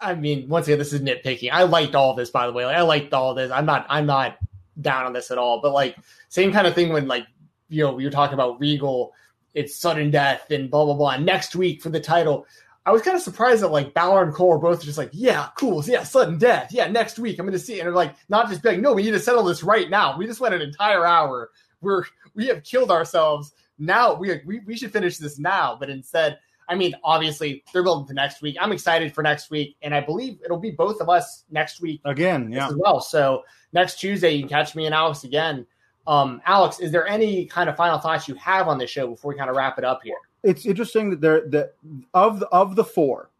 I 0.00 0.14
mean, 0.14 0.48
once 0.48 0.66
again, 0.66 0.78
this 0.78 0.92
is 0.92 1.00
nitpicking. 1.00 1.50
I 1.52 1.64
liked 1.64 1.94
all 1.94 2.14
this, 2.14 2.30
by 2.30 2.46
the 2.46 2.52
way. 2.52 2.64
Like, 2.64 2.76
I 2.76 2.82
liked 2.82 3.12
all 3.12 3.34
this. 3.34 3.50
I'm 3.50 3.66
not. 3.66 3.86
I'm 3.88 4.06
not 4.06 4.38
down 4.80 5.06
on 5.06 5.12
this 5.12 5.30
at 5.30 5.38
all. 5.38 5.60
But 5.60 5.72
like, 5.72 5.96
same 6.28 6.52
kind 6.52 6.66
of 6.66 6.74
thing 6.74 6.92
when 6.92 7.06
like 7.06 7.26
you 7.68 7.84
know 7.84 7.98
you're 7.98 8.10
talking 8.10 8.34
about 8.34 8.58
Regal, 8.60 9.12
it's 9.54 9.76
sudden 9.76 10.10
death 10.10 10.50
and 10.50 10.70
blah 10.70 10.84
blah 10.84 10.94
blah. 10.94 11.10
And 11.10 11.26
next 11.26 11.54
week 11.54 11.82
for 11.82 11.90
the 11.90 12.00
title, 12.00 12.46
I 12.88 12.90
was 12.90 13.02
kind 13.02 13.14
of 13.14 13.22
surprised 13.22 13.62
that 13.62 13.68
like 13.68 13.92
Balor 13.92 14.22
and 14.22 14.32
Cole 14.32 14.48
were 14.48 14.58
both 14.58 14.82
just 14.82 14.96
like, 14.96 15.10
yeah, 15.12 15.48
cool, 15.58 15.84
yeah, 15.84 16.04
sudden 16.04 16.38
death, 16.38 16.72
yeah, 16.72 16.88
next 16.88 17.18
week 17.18 17.38
I'm 17.38 17.44
going 17.44 17.52
to 17.52 17.58
see, 17.58 17.74
it. 17.74 17.80
and 17.80 17.86
they're 17.86 17.94
like, 17.94 18.14
not 18.30 18.48
just 18.48 18.62
being 18.62 18.76
like, 18.76 18.82
no, 18.82 18.94
we 18.94 19.02
need 19.02 19.10
to 19.10 19.20
settle 19.20 19.44
this 19.44 19.62
right 19.62 19.90
now. 19.90 20.16
We 20.16 20.26
just 20.26 20.40
went 20.40 20.54
an 20.54 20.62
entire 20.62 21.04
hour. 21.04 21.50
We're 21.80 22.04
we 22.34 22.46
have 22.46 22.62
killed 22.62 22.90
ourselves. 22.90 23.52
Now 23.78 24.14
we 24.14 24.40
we 24.46 24.60
we 24.60 24.76
should 24.76 24.92
finish 24.92 25.18
this 25.18 25.38
now, 25.38 25.76
but 25.78 25.90
instead, 25.90 26.38
I 26.68 26.74
mean, 26.74 26.94
obviously 27.04 27.62
they're 27.72 27.82
building 27.82 28.06
to 28.08 28.14
next 28.14 28.42
week. 28.42 28.56
I'm 28.60 28.72
excited 28.72 29.14
for 29.14 29.22
next 29.22 29.50
week, 29.50 29.76
and 29.82 29.94
I 29.94 30.00
believe 30.00 30.38
it'll 30.44 30.58
be 30.58 30.72
both 30.72 31.00
of 31.00 31.08
us 31.08 31.44
next 31.50 31.80
week 31.80 32.00
again, 32.04 32.50
yeah, 32.50 32.68
as 32.68 32.74
well. 32.76 33.00
So 33.00 33.42
next 33.72 34.00
Tuesday 34.00 34.32
you 34.32 34.40
can 34.40 34.48
catch 34.48 34.74
me 34.74 34.86
and 34.86 34.94
Alex 34.94 35.24
again. 35.24 35.66
Um, 36.06 36.40
Alex, 36.46 36.80
is 36.80 36.90
there 36.90 37.06
any 37.06 37.44
kind 37.44 37.68
of 37.68 37.76
final 37.76 37.98
thoughts 37.98 38.28
you 38.28 38.34
have 38.36 38.66
on 38.66 38.78
this 38.78 38.90
show 38.90 39.08
before 39.08 39.32
we 39.32 39.38
kind 39.38 39.50
of 39.50 39.56
wrap 39.56 39.78
it 39.78 39.84
up 39.84 40.00
here? 40.02 40.16
it's 40.42 40.66
interesting 40.66 41.10
that 41.10 41.20
they're 41.20 41.48
that 41.48 41.74
of 42.14 42.40
the, 42.40 42.46
of 42.48 42.76
the 42.76 42.84
four, 42.84 43.30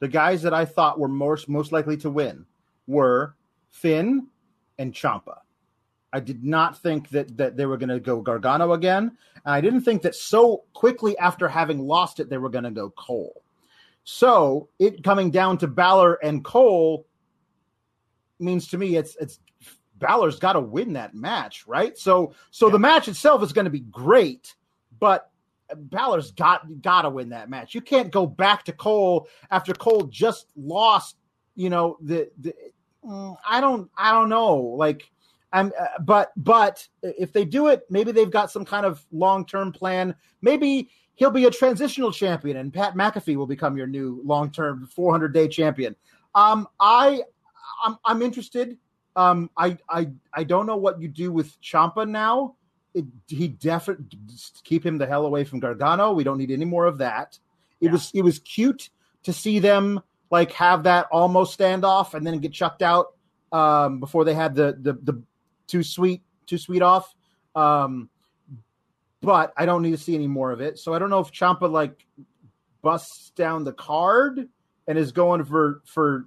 the 0.00 0.08
guys 0.08 0.42
that 0.42 0.54
I 0.54 0.64
thought 0.64 0.98
were 0.98 1.08
most 1.08 1.48
most 1.48 1.72
likely 1.72 1.96
to 1.98 2.10
win 2.10 2.46
were 2.86 3.34
Finn 3.70 4.28
and 4.78 4.92
Ciampa. 4.92 5.38
I 6.16 6.20
did 6.20 6.42
not 6.42 6.80
think 6.80 7.10
that 7.10 7.36
that 7.36 7.58
they 7.58 7.66
were 7.66 7.76
going 7.76 7.90
to 7.90 8.00
go 8.00 8.22
Gargano 8.22 8.72
again, 8.72 9.12
and 9.44 9.54
I 9.54 9.60
didn't 9.60 9.82
think 9.82 10.00
that 10.00 10.14
so 10.14 10.64
quickly 10.72 11.16
after 11.18 11.46
having 11.46 11.78
lost 11.78 12.20
it 12.20 12.30
they 12.30 12.38
were 12.38 12.48
going 12.48 12.64
to 12.64 12.70
go 12.70 12.88
Cole. 12.88 13.42
So 14.04 14.70
it 14.78 15.04
coming 15.04 15.30
down 15.30 15.58
to 15.58 15.66
Balor 15.66 16.14
and 16.22 16.42
Cole 16.42 17.06
means 18.38 18.66
to 18.68 18.78
me 18.78 18.96
it's 18.96 19.14
it's 19.16 19.40
Balor's 19.98 20.38
got 20.38 20.54
to 20.54 20.60
win 20.60 20.94
that 20.94 21.14
match, 21.14 21.66
right? 21.66 21.98
So 21.98 22.32
so 22.50 22.68
yeah. 22.68 22.72
the 22.72 22.78
match 22.78 23.08
itself 23.08 23.42
is 23.42 23.52
going 23.52 23.66
to 23.66 23.70
be 23.70 23.80
great, 23.80 24.54
but 24.98 25.30
Balor's 25.74 26.30
got 26.30 26.80
got 26.80 27.02
to 27.02 27.10
win 27.10 27.28
that 27.28 27.50
match. 27.50 27.74
You 27.74 27.82
can't 27.82 28.10
go 28.10 28.26
back 28.26 28.64
to 28.64 28.72
Cole 28.72 29.28
after 29.50 29.74
Cole 29.74 30.04
just 30.04 30.46
lost. 30.56 31.16
You 31.56 31.68
know 31.68 31.98
the 32.00 32.30
the. 32.38 32.54
Mm, 33.04 33.36
I 33.46 33.60
don't 33.60 33.90
I 33.98 34.12
don't 34.12 34.30
know 34.30 34.56
like. 34.56 35.10
I'm, 35.56 35.72
uh, 35.78 35.86
but 36.00 36.32
but 36.36 36.86
if 37.02 37.32
they 37.32 37.44
do 37.44 37.68
it, 37.68 37.82
maybe 37.90 38.12
they've 38.12 38.30
got 38.30 38.50
some 38.50 38.64
kind 38.64 38.86
of 38.86 39.04
long 39.12 39.46
term 39.46 39.72
plan. 39.72 40.14
Maybe 40.42 40.90
he'll 41.14 41.30
be 41.30 41.46
a 41.46 41.50
transitional 41.50 42.12
champion, 42.12 42.58
and 42.58 42.72
Pat 42.72 42.94
McAfee 42.94 43.36
will 43.36 43.46
become 43.46 43.76
your 43.76 43.86
new 43.86 44.20
long 44.24 44.50
term 44.50 44.86
400 44.94 45.32
day 45.32 45.48
champion. 45.48 45.96
Um, 46.34 46.68
I 46.78 47.22
I'm, 47.84 47.96
I'm 48.04 48.22
interested. 48.22 48.78
Um, 49.14 49.50
I 49.56 49.78
I 49.88 50.10
I 50.32 50.44
don't 50.44 50.66
know 50.66 50.76
what 50.76 51.00
you 51.00 51.08
do 51.08 51.32
with 51.32 51.60
Ciampa 51.60 52.08
now 52.08 52.56
it, 52.96 53.04
he 53.28 53.48
definitely 53.48 54.06
keep 54.64 54.84
him 54.84 54.96
the 54.96 55.06
hell 55.06 55.26
away 55.26 55.44
from 55.44 55.60
Gargano. 55.60 56.12
We 56.12 56.24
don't 56.24 56.38
need 56.38 56.50
any 56.50 56.64
more 56.64 56.86
of 56.86 56.98
that. 56.98 57.38
It 57.80 57.86
yeah. 57.86 57.92
was 57.92 58.10
it 58.14 58.22
was 58.22 58.38
cute 58.38 58.88
to 59.24 59.34
see 59.34 59.58
them 59.58 60.00
like 60.30 60.50
have 60.52 60.84
that 60.84 61.06
almost 61.12 61.58
standoff 61.58 62.14
and 62.14 62.26
then 62.26 62.38
get 62.38 62.54
chucked 62.54 62.80
out 62.80 63.12
um, 63.52 64.00
before 64.00 64.24
they 64.24 64.32
had 64.32 64.54
the 64.54 64.78
the 64.80 64.94
the 64.94 65.22
too 65.66 65.82
sweet 65.82 66.22
too 66.46 66.58
sweet 66.58 66.82
off. 66.82 67.14
Um, 67.54 68.08
but 69.22 69.52
I 69.56 69.66
don't 69.66 69.82
need 69.82 69.92
to 69.92 69.98
see 69.98 70.14
any 70.14 70.28
more 70.28 70.52
of 70.52 70.60
it. 70.60 70.78
So 70.78 70.94
I 70.94 70.98
don't 70.98 71.10
know 71.10 71.20
if 71.20 71.32
Ciampa 71.32 71.70
like 71.70 72.06
busts 72.82 73.30
down 73.30 73.64
the 73.64 73.72
card 73.72 74.48
and 74.86 74.98
is 74.98 75.12
going 75.12 75.44
for 75.44 75.82
for 75.84 76.26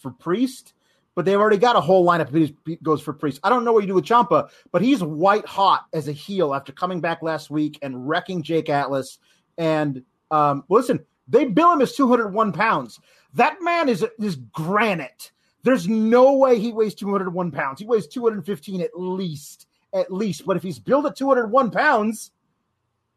for 0.00 0.10
Priest 0.10 0.74
but 1.18 1.24
they've 1.24 1.40
already 1.40 1.58
got 1.58 1.74
a 1.74 1.80
whole 1.80 2.06
lineup 2.06 2.30
that 2.30 2.80
goes 2.84 3.02
for 3.02 3.12
Priest. 3.12 3.40
I 3.42 3.48
don't 3.48 3.64
know 3.64 3.72
what 3.72 3.80
you 3.80 3.88
do 3.88 3.94
with 3.94 4.04
Ciampa, 4.04 4.50
but 4.70 4.82
he's 4.82 5.02
white 5.02 5.44
hot 5.44 5.86
as 5.92 6.06
a 6.06 6.12
heel 6.12 6.54
after 6.54 6.70
coming 6.70 7.00
back 7.00 7.22
last 7.22 7.50
week 7.50 7.76
and 7.82 8.08
wrecking 8.08 8.40
Jake 8.40 8.68
Atlas. 8.68 9.18
And 9.56 10.04
um, 10.30 10.62
listen, 10.68 11.04
they 11.26 11.46
bill 11.46 11.72
him 11.72 11.82
as 11.82 11.96
201 11.96 12.52
pounds. 12.52 13.00
That 13.34 13.56
man 13.62 13.88
is 13.88 14.06
is 14.20 14.36
granite. 14.36 15.32
There's 15.68 15.88
no 15.88 16.32
way 16.34 16.58
he 16.58 16.72
weighs 16.72 16.94
201 16.94 17.50
pounds. 17.50 17.80
He 17.80 17.86
weighs 17.86 18.06
215 18.06 18.80
at 18.80 18.90
least, 18.94 19.66
at 19.92 20.12
least. 20.12 20.46
But 20.46 20.56
if 20.56 20.62
he's 20.62 20.78
billed 20.78 21.06
at 21.06 21.16
201 21.16 21.70
pounds, 21.70 22.30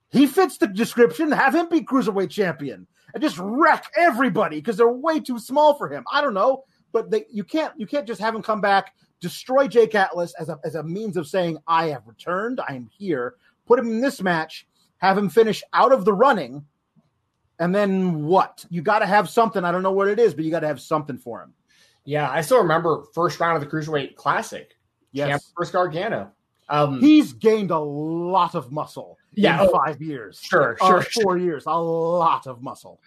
he 0.10 0.28
fits 0.28 0.58
the 0.58 0.68
description. 0.68 1.32
Have 1.32 1.56
him 1.56 1.70
be 1.70 1.82
cruiserweight 1.82 2.30
champion 2.30 2.88
and 3.14 3.24
just 3.24 3.38
wreck 3.39 3.86
everybody 3.97 4.58
because 4.58 4.78
they're 4.78 4.89
way 4.89 5.20
too 5.20 5.39
small 5.39 5.76
for 5.76 5.89
him. 5.89 6.04
I 6.12 6.22
don't 6.22 6.34
know 6.34 6.64
but 6.91 7.10
they, 7.10 7.26
you 7.32 7.43
can't 7.43 7.74
you 7.78 7.88
can't 7.88 8.08
just 8.08 8.22
have 8.22 8.36
him 8.36 8.41
come 8.41 8.62
back, 8.62 8.93
destroy 9.20 9.68
Jake 9.68 9.95
Atlas 9.95 10.34
as 10.39 10.49
a 10.49 10.60
as 10.64 10.76
a 10.76 10.84
means 10.84 11.18
of 11.18 11.28
saying 11.28 11.58
I 11.68 11.88
have 11.88 12.08
returned, 12.08 12.60
I 12.68 12.76
am 12.76 12.89
here. 12.91 13.36
Put 13.66 13.80
him 13.80 13.88
in 13.88 14.02
this 14.02 14.22
match, 14.22 14.68
have 14.97 15.18
him 15.18 15.30
finish 15.30 15.64
out 15.74 15.93
of 15.93 16.06
the 16.06 16.14
running, 16.14 16.66
and 17.60 17.74
then 17.74 18.26
what? 18.26 18.66
You 18.70 18.82
got 18.82 18.99
to 18.99 19.06
have 19.06 19.30
something. 19.30 19.64
I 19.64 19.72
don't 19.72 19.84
know 19.84 19.91
what 19.91 20.08
it 20.08 20.20
is, 20.20 20.34
but 20.34 20.43
you 20.45 20.52
got 20.52 20.62
to 20.62 20.68
have 20.68 20.82
something 20.82 21.18
for 21.18 21.41
him. 21.41 21.54
Yeah, 22.06 22.30
I 22.30 22.41
still 22.41 22.60
remember 22.60 23.04
first 23.14 23.39
round 23.39 23.62
of 23.62 23.70
the 23.70 23.76
cruiserweight 23.76 24.16
classic. 24.16 24.78
Yes, 25.12 25.52
first 25.58 25.74
Gargano. 25.74 26.32
Um, 26.70 26.99
He's 27.02 27.34
gained 27.34 27.72
a 27.72 27.80
lot 27.80 28.56
of 28.56 28.72
muscle. 28.72 29.18
Yeah, 29.34 29.62
in 29.62 29.70
oh, 29.70 29.80
five 29.86 30.02
years. 30.02 30.39
Sure, 30.41 30.78
sure, 30.80 30.99
uh, 30.99 31.04
four 31.22 31.38
years. 31.38 31.64
A 31.68 31.80
lot 31.80 32.47
of 32.47 32.62
muscle. 32.62 33.02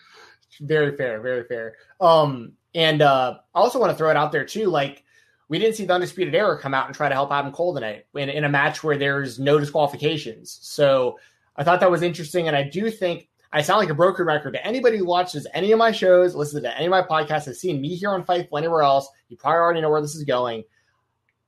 Very 0.60 0.96
fair, 0.96 1.20
very 1.20 1.44
fair. 1.44 1.74
Um, 2.00 2.52
and 2.74 3.02
uh, 3.02 3.38
I 3.54 3.58
also 3.58 3.78
want 3.78 3.90
to 3.92 3.96
throw 3.96 4.10
it 4.10 4.16
out 4.16 4.32
there 4.32 4.44
too. 4.44 4.66
Like 4.66 5.04
we 5.48 5.58
didn't 5.58 5.76
see 5.76 5.84
the 5.84 5.94
Undisputed 5.94 6.34
Era 6.34 6.58
come 6.58 6.74
out 6.74 6.86
and 6.86 6.94
try 6.94 7.08
to 7.08 7.14
help 7.14 7.32
Adam 7.32 7.52
Cole 7.52 7.74
tonight 7.74 8.06
in, 8.14 8.28
in 8.28 8.44
a 8.44 8.48
match 8.48 8.82
where 8.82 8.96
there's 8.96 9.38
no 9.38 9.58
disqualifications. 9.58 10.58
So 10.62 11.18
I 11.56 11.64
thought 11.64 11.80
that 11.80 11.90
was 11.90 12.02
interesting, 12.02 12.48
and 12.48 12.56
I 12.56 12.62
do 12.62 12.90
think 12.90 13.28
I 13.54 13.62
sound 13.62 13.78
like 13.78 13.88
a 13.88 13.94
broken 13.94 14.26
record 14.26 14.54
to 14.54 14.66
anybody 14.66 14.98
who 14.98 15.06
watches 15.06 15.46
any 15.54 15.70
of 15.70 15.78
my 15.78 15.92
shows, 15.92 16.34
listens 16.34 16.64
to 16.64 16.76
any 16.76 16.86
of 16.86 16.90
my 16.90 17.02
podcasts, 17.02 17.44
has 17.44 17.60
seen 17.60 17.80
me 17.80 17.94
here 17.94 18.10
on 18.10 18.24
Fightful 18.24 18.58
anywhere 18.58 18.82
else. 18.82 19.08
You 19.28 19.36
probably 19.36 19.58
already 19.58 19.80
know 19.80 19.90
where 19.90 20.02
this 20.02 20.16
is 20.16 20.24
going. 20.24 20.64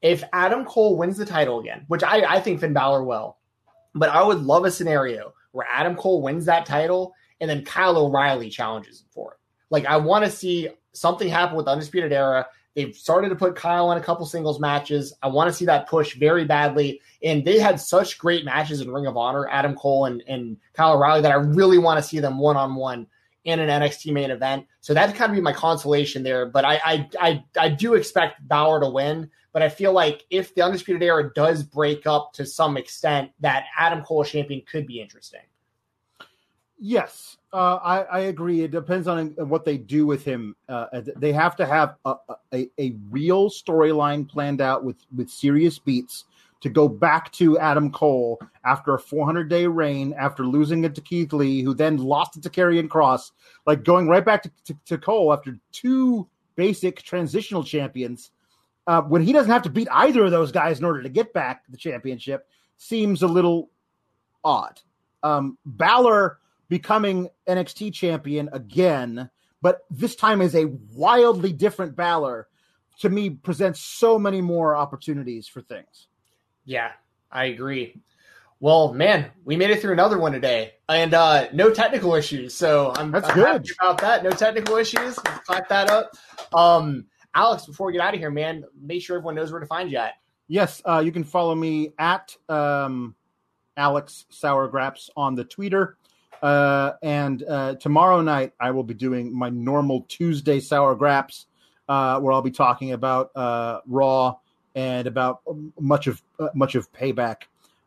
If 0.02 0.22
Adam 0.32 0.64
Cole 0.64 0.96
wins 0.96 1.16
the 1.16 1.26
title 1.26 1.58
again, 1.58 1.84
which 1.88 2.04
I, 2.04 2.36
I 2.36 2.40
think 2.40 2.60
Finn 2.60 2.72
Balor 2.72 3.02
will, 3.02 3.38
but 3.96 4.08
I 4.10 4.22
would 4.22 4.42
love 4.42 4.64
a 4.64 4.70
scenario 4.70 5.32
where 5.50 5.66
Adam 5.72 5.96
Cole 5.96 6.22
wins 6.22 6.44
that 6.44 6.64
title 6.64 7.12
and 7.40 7.50
then 7.50 7.64
Kyle 7.64 7.96
O'Reilly 7.96 8.50
challenges 8.50 9.00
him 9.00 9.08
for 9.10 9.32
it 9.32 9.38
Like 9.70 9.86
I 9.86 9.96
want 9.96 10.24
to 10.24 10.30
see 10.30 10.68
something 10.92 11.28
happen 11.28 11.56
with 11.56 11.66
Undisputed 11.66 12.12
Era. 12.12 12.46
They've 12.76 12.94
started 12.94 13.30
to 13.30 13.36
put 13.36 13.56
Kyle 13.56 13.90
in 13.90 13.98
a 13.98 14.02
couple 14.02 14.26
singles 14.26 14.60
matches. 14.60 15.14
I 15.22 15.28
want 15.28 15.48
to 15.48 15.56
see 15.56 15.64
that 15.64 15.88
push 15.88 16.14
very 16.14 16.44
badly. 16.44 17.00
And 17.22 17.42
they 17.42 17.58
had 17.58 17.80
such 17.80 18.18
great 18.18 18.44
matches 18.44 18.82
in 18.82 18.92
Ring 18.92 19.06
of 19.06 19.16
Honor, 19.16 19.48
Adam 19.48 19.74
Cole 19.74 20.04
and, 20.04 20.22
and 20.28 20.58
Kyle 20.74 20.92
O'Reilly, 20.92 21.22
that 21.22 21.32
I 21.32 21.36
really 21.36 21.78
want 21.78 21.98
to 21.98 22.06
see 22.06 22.20
them 22.20 22.38
one 22.38 22.58
on 22.58 22.74
one 22.74 23.06
in 23.44 23.60
an 23.60 23.70
NXT 23.70 24.12
main 24.12 24.30
event. 24.30 24.66
So 24.82 24.92
that'd 24.92 25.16
kind 25.16 25.30
of 25.30 25.34
be 25.34 25.40
my 25.40 25.54
consolation 25.54 26.22
there. 26.22 26.44
But 26.44 26.66
I, 26.66 26.80
I 26.84 27.08
I 27.18 27.44
I 27.58 27.68
do 27.70 27.94
expect 27.94 28.46
Balor 28.46 28.80
to 28.80 28.90
win. 28.90 29.30
But 29.54 29.62
I 29.62 29.70
feel 29.70 29.92
like 29.92 30.24
if 30.28 30.54
the 30.54 30.60
Undisputed 30.60 31.02
Era 31.02 31.32
does 31.34 31.62
break 31.62 32.06
up 32.06 32.34
to 32.34 32.44
some 32.44 32.76
extent, 32.76 33.30
that 33.40 33.64
Adam 33.78 34.02
Cole 34.02 34.22
champion 34.22 34.60
could 34.70 34.86
be 34.86 35.00
interesting. 35.00 35.40
Yes, 36.78 37.38
uh, 37.52 37.78
I, 37.82 38.02
I, 38.02 38.18
agree. 38.20 38.60
It 38.60 38.70
depends 38.70 39.08
on 39.08 39.28
what 39.48 39.64
they 39.64 39.78
do 39.78 40.04
with 40.04 40.24
him. 40.24 40.54
Uh, 40.68 40.86
they 41.16 41.32
have 41.32 41.56
to 41.56 41.64
have 41.64 41.96
a, 42.04 42.16
a, 42.52 42.68
a 42.78 42.94
real 43.10 43.48
storyline 43.48 44.28
planned 44.28 44.60
out 44.60 44.84
with, 44.84 44.96
with 45.16 45.30
serious 45.30 45.78
beats 45.78 46.24
to 46.60 46.68
go 46.68 46.88
back 46.88 47.32
to 47.32 47.58
Adam 47.58 47.90
Cole 47.90 48.38
after 48.64 48.94
a 48.94 48.98
400 48.98 49.48
day 49.48 49.66
reign, 49.66 50.14
after 50.18 50.44
losing 50.44 50.84
it 50.84 50.94
to 50.94 51.00
Keith 51.00 51.32
Lee, 51.32 51.62
who 51.62 51.72
then 51.72 51.96
lost 51.96 52.36
it 52.36 52.42
to 52.42 52.50
Karrion 52.50 52.88
Kross, 52.88 53.30
like 53.66 53.82
going 53.82 54.08
right 54.08 54.24
back 54.24 54.42
to, 54.42 54.50
to, 54.64 54.76
to 54.84 54.98
Cole 54.98 55.32
after 55.32 55.58
two 55.72 56.28
basic 56.56 57.02
transitional 57.02 57.64
champions. 57.64 58.32
Uh, 58.86 59.02
when 59.02 59.22
he 59.22 59.32
doesn't 59.32 59.50
have 59.50 59.62
to 59.62 59.70
beat 59.70 59.88
either 59.90 60.24
of 60.24 60.30
those 60.30 60.52
guys 60.52 60.78
in 60.78 60.84
order 60.84 61.02
to 61.02 61.08
get 61.08 61.32
back 61.32 61.62
the 61.70 61.76
championship, 61.76 62.48
seems 62.76 63.22
a 63.22 63.26
little 63.26 63.70
odd. 64.44 64.80
Um, 65.22 65.58
Balor 65.64 66.38
becoming 66.68 67.28
NXT 67.48 67.92
champion 67.92 68.48
again, 68.52 69.30
but 69.62 69.80
this 69.90 70.16
time 70.16 70.40
is 70.40 70.54
a 70.54 70.66
wildly 70.94 71.52
different 71.52 71.96
Balor, 71.96 72.48
to 73.00 73.08
me 73.08 73.30
presents 73.30 73.80
so 73.80 74.18
many 74.18 74.40
more 74.40 74.76
opportunities 74.76 75.48
for 75.48 75.60
things. 75.60 76.08
Yeah, 76.64 76.92
I 77.30 77.46
agree. 77.46 78.00
Well, 78.58 78.94
man, 78.94 79.30
we 79.44 79.56
made 79.56 79.70
it 79.70 79.82
through 79.82 79.92
another 79.92 80.18
one 80.18 80.32
today, 80.32 80.74
and 80.88 81.12
uh, 81.12 81.48
no 81.52 81.70
technical 81.72 82.14
issues. 82.14 82.54
So 82.54 82.92
I'm, 82.96 83.10
That's 83.10 83.28
I'm 83.28 83.34
good. 83.34 83.46
happy 83.46 83.68
about 83.78 84.00
that. 84.00 84.24
No 84.24 84.30
technical 84.30 84.76
issues. 84.76 85.14
Clap 85.16 85.68
that 85.68 85.90
up. 85.90 86.12
Um, 86.54 87.04
Alex, 87.34 87.66
before 87.66 87.88
we 87.88 87.92
get 87.92 88.00
out 88.00 88.14
of 88.14 88.20
here, 88.20 88.30
man, 88.30 88.64
make 88.80 89.02
sure 89.02 89.16
everyone 89.16 89.34
knows 89.34 89.52
where 89.52 89.60
to 89.60 89.66
find 89.66 89.90
you 89.90 89.98
at. 89.98 90.14
Yes, 90.48 90.80
uh, 90.86 91.02
you 91.04 91.12
can 91.12 91.22
follow 91.24 91.54
me 91.54 91.92
at 91.98 92.34
um, 92.48 93.14
Alex 93.76 94.24
Sour 94.30 94.68
Grapes 94.68 95.10
on 95.16 95.34
the 95.34 95.44
Twitter. 95.44 95.98
Uh, 96.42 96.92
and 97.02 97.42
uh, 97.44 97.74
tomorrow 97.76 98.20
night, 98.20 98.52
I 98.60 98.70
will 98.70 98.84
be 98.84 98.94
doing 98.94 99.36
my 99.36 99.50
normal 99.50 100.04
Tuesday 100.08 100.60
Sour 100.60 100.94
Grapes, 100.94 101.46
uh, 101.88 102.20
where 102.20 102.32
I'll 102.32 102.42
be 102.42 102.50
talking 102.50 102.92
about 102.92 103.30
uh, 103.34 103.80
Raw 103.86 104.36
and 104.74 105.06
about 105.06 105.40
much 105.80 106.06
of 106.06 106.22
uh, 106.38 106.48
much 106.54 106.74
of 106.74 106.92
Payback, 106.92 107.44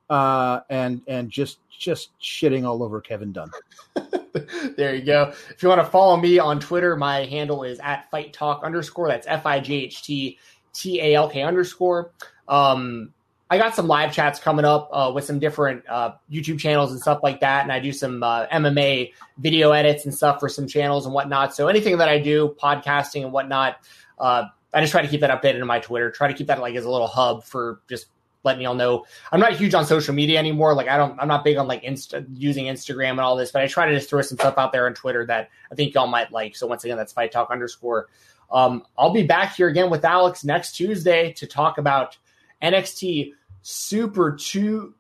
uh, 0.09 0.61
and 0.69 1.01
and 1.07 1.29
just 1.29 1.59
just 1.69 2.17
shitting 2.19 2.65
all 2.65 2.83
over 2.83 2.99
Kevin 2.99 3.31
Dunn. 3.31 3.51
there 4.75 4.95
you 4.95 5.03
go. 5.03 5.31
If 5.49 5.61
you 5.61 5.69
want 5.69 5.81
to 5.81 5.87
follow 5.87 6.17
me 6.17 6.39
on 6.39 6.59
Twitter, 6.59 6.95
my 6.95 7.25
handle 7.25 7.63
is 7.63 7.79
at 7.79 8.09
Fight 8.11 8.33
Talk 8.33 8.63
underscore. 8.63 9.07
That's 9.07 9.27
F 9.27 9.45
I 9.45 9.59
G 9.59 9.85
H 9.85 10.03
T 10.03 10.37
T 10.73 11.01
A 11.01 11.15
L 11.15 11.29
K 11.29 11.43
underscore. 11.43 12.11
Um, 12.47 13.13
I 13.51 13.57
got 13.57 13.75
some 13.75 13.87
live 13.87 14.13
chats 14.13 14.39
coming 14.39 14.63
up 14.63 14.89
uh, 14.91 15.11
with 15.13 15.25
some 15.25 15.39
different 15.39 15.83
uh, 15.89 16.13
YouTube 16.31 16.59
channels 16.59 16.91
and 16.91 17.01
stuff 17.01 17.21
like 17.23 17.39
that, 17.39 17.63
and 17.63 17.71
I 17.71 17.79
do 17.79 17.91
some 17.91 18.21
uh, 18.21 18.45
MMA 18.47 19.11
video 19.39 19.71
edits 19.71 20.05
and 20.05 20.13
stuff 20.13 20.39
for 20.39 20.47
some 20.47 20.67
channels 20.67 21.05
and 21.05 21.15
whatnot. 21.15 21.55
So 21.55 21.67
anything 21.67 21.97
that 21.97 22.09
I 22.09 22.19
do, 22.19 22.55
podcasting 22.61 23.23
and 23.23 23.31
whatnot, 23.31 23.77
uh, 24.19 24.45
I 24.71 24.81
just 24.81 24.91
try 24.91 25.01
to 25.01 25.07
keep 25.07 25.21
that 25.21 25.31
updated 25.31 25.61
in 25.61 25.67
my 25.67 25.79
Twitter. 25.79 26.11
Try 26.11 26.27
to 26.27 26.33
keep 26.33 26.45
that 26.47 26.59
like 26.59 26.75
as 26.75 26.85
a 26.85 26.91
little 26.91 27.07
hub 27.07 27.43
for 27.43 27.81
just 27.89 28.07
letting 28.43 28.61
y'all 28.61 28.75
know. 28.75 29.05
I'm 29.31 29.39
not 29.39 29.53
huge 29.53 29.73
on 29.73 29.83
social 29.83 30.13
media 30.13 30.37
anymore. 30.37 30.75
Like 30.75 30.87
I 30.87 30.97
don't, 30.97 31.19
I'm 31.19 31.27
not 31.27 31.43
big 31.43 31.57
on 31.57 31.67
like 31.67 31.83
Insta, 31.83 32.25
using 32.33 32.65
Instagram 32.65 33.11
and 33.11 33.21
all 33.21 33.35
this, 33.35 33.51
but 33.51 33.63
I 33.63 33.67
try 33.67 33.87
to 33.87 33.95
just 33.95 34.09
throw 34.09 34.21
some 34.21 34.37
stuff 34.37 34.59
out 34.59 34.71
there 34.71 34.85
on 34.85 34.93
Twitter 34.93 35.25
that 35.25 35.49
I 35.71 35.75
think 35.75 35.95
y'all 35.95 36.07
might 36.07 36.31
like. 36.31 36.55
So 36.55 36.67
once 36.67 36.83
again, 36.83 36.97
that's 36.97 37.13
Fight 37.13 37.31
Talk 37.31 37.49
underscore. 37.49 38.09
Um, 38.51 38.83
I'll 38.97 39.11
be 39.11 39.23
back 39.23 39.55
here 39.55 39.67
again 39.67 39.89
with 39.89 40.05
Alex 40.05 40.43
next 40.43 40.73
Tuesday 40.73 41.33
to 41.33 41.47
talk 41.47 41.79
about 41.79 42.17
NXT 42.61 43.33
Super 43.71 44.35
tu- 44.35 44.95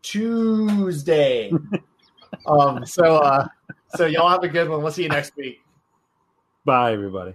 Tuesday. 0.00 1.52
um, 2.46 2.86
so, 2.86 3.18
uh, 3.18 3.46
so 3.96 4.06
y'all 4.06 4.30
have 4.30 4.42
a 4.42 4.48
good 4.48 4.66
one. 4.66 4.82
We'll 4.82 4.92
see 4.92 5.02
you 5.02 5.10
next 5.10 5.36
week. 5.36 5.60
Bye, 6.64 6.94
everybody. 6.94 7.34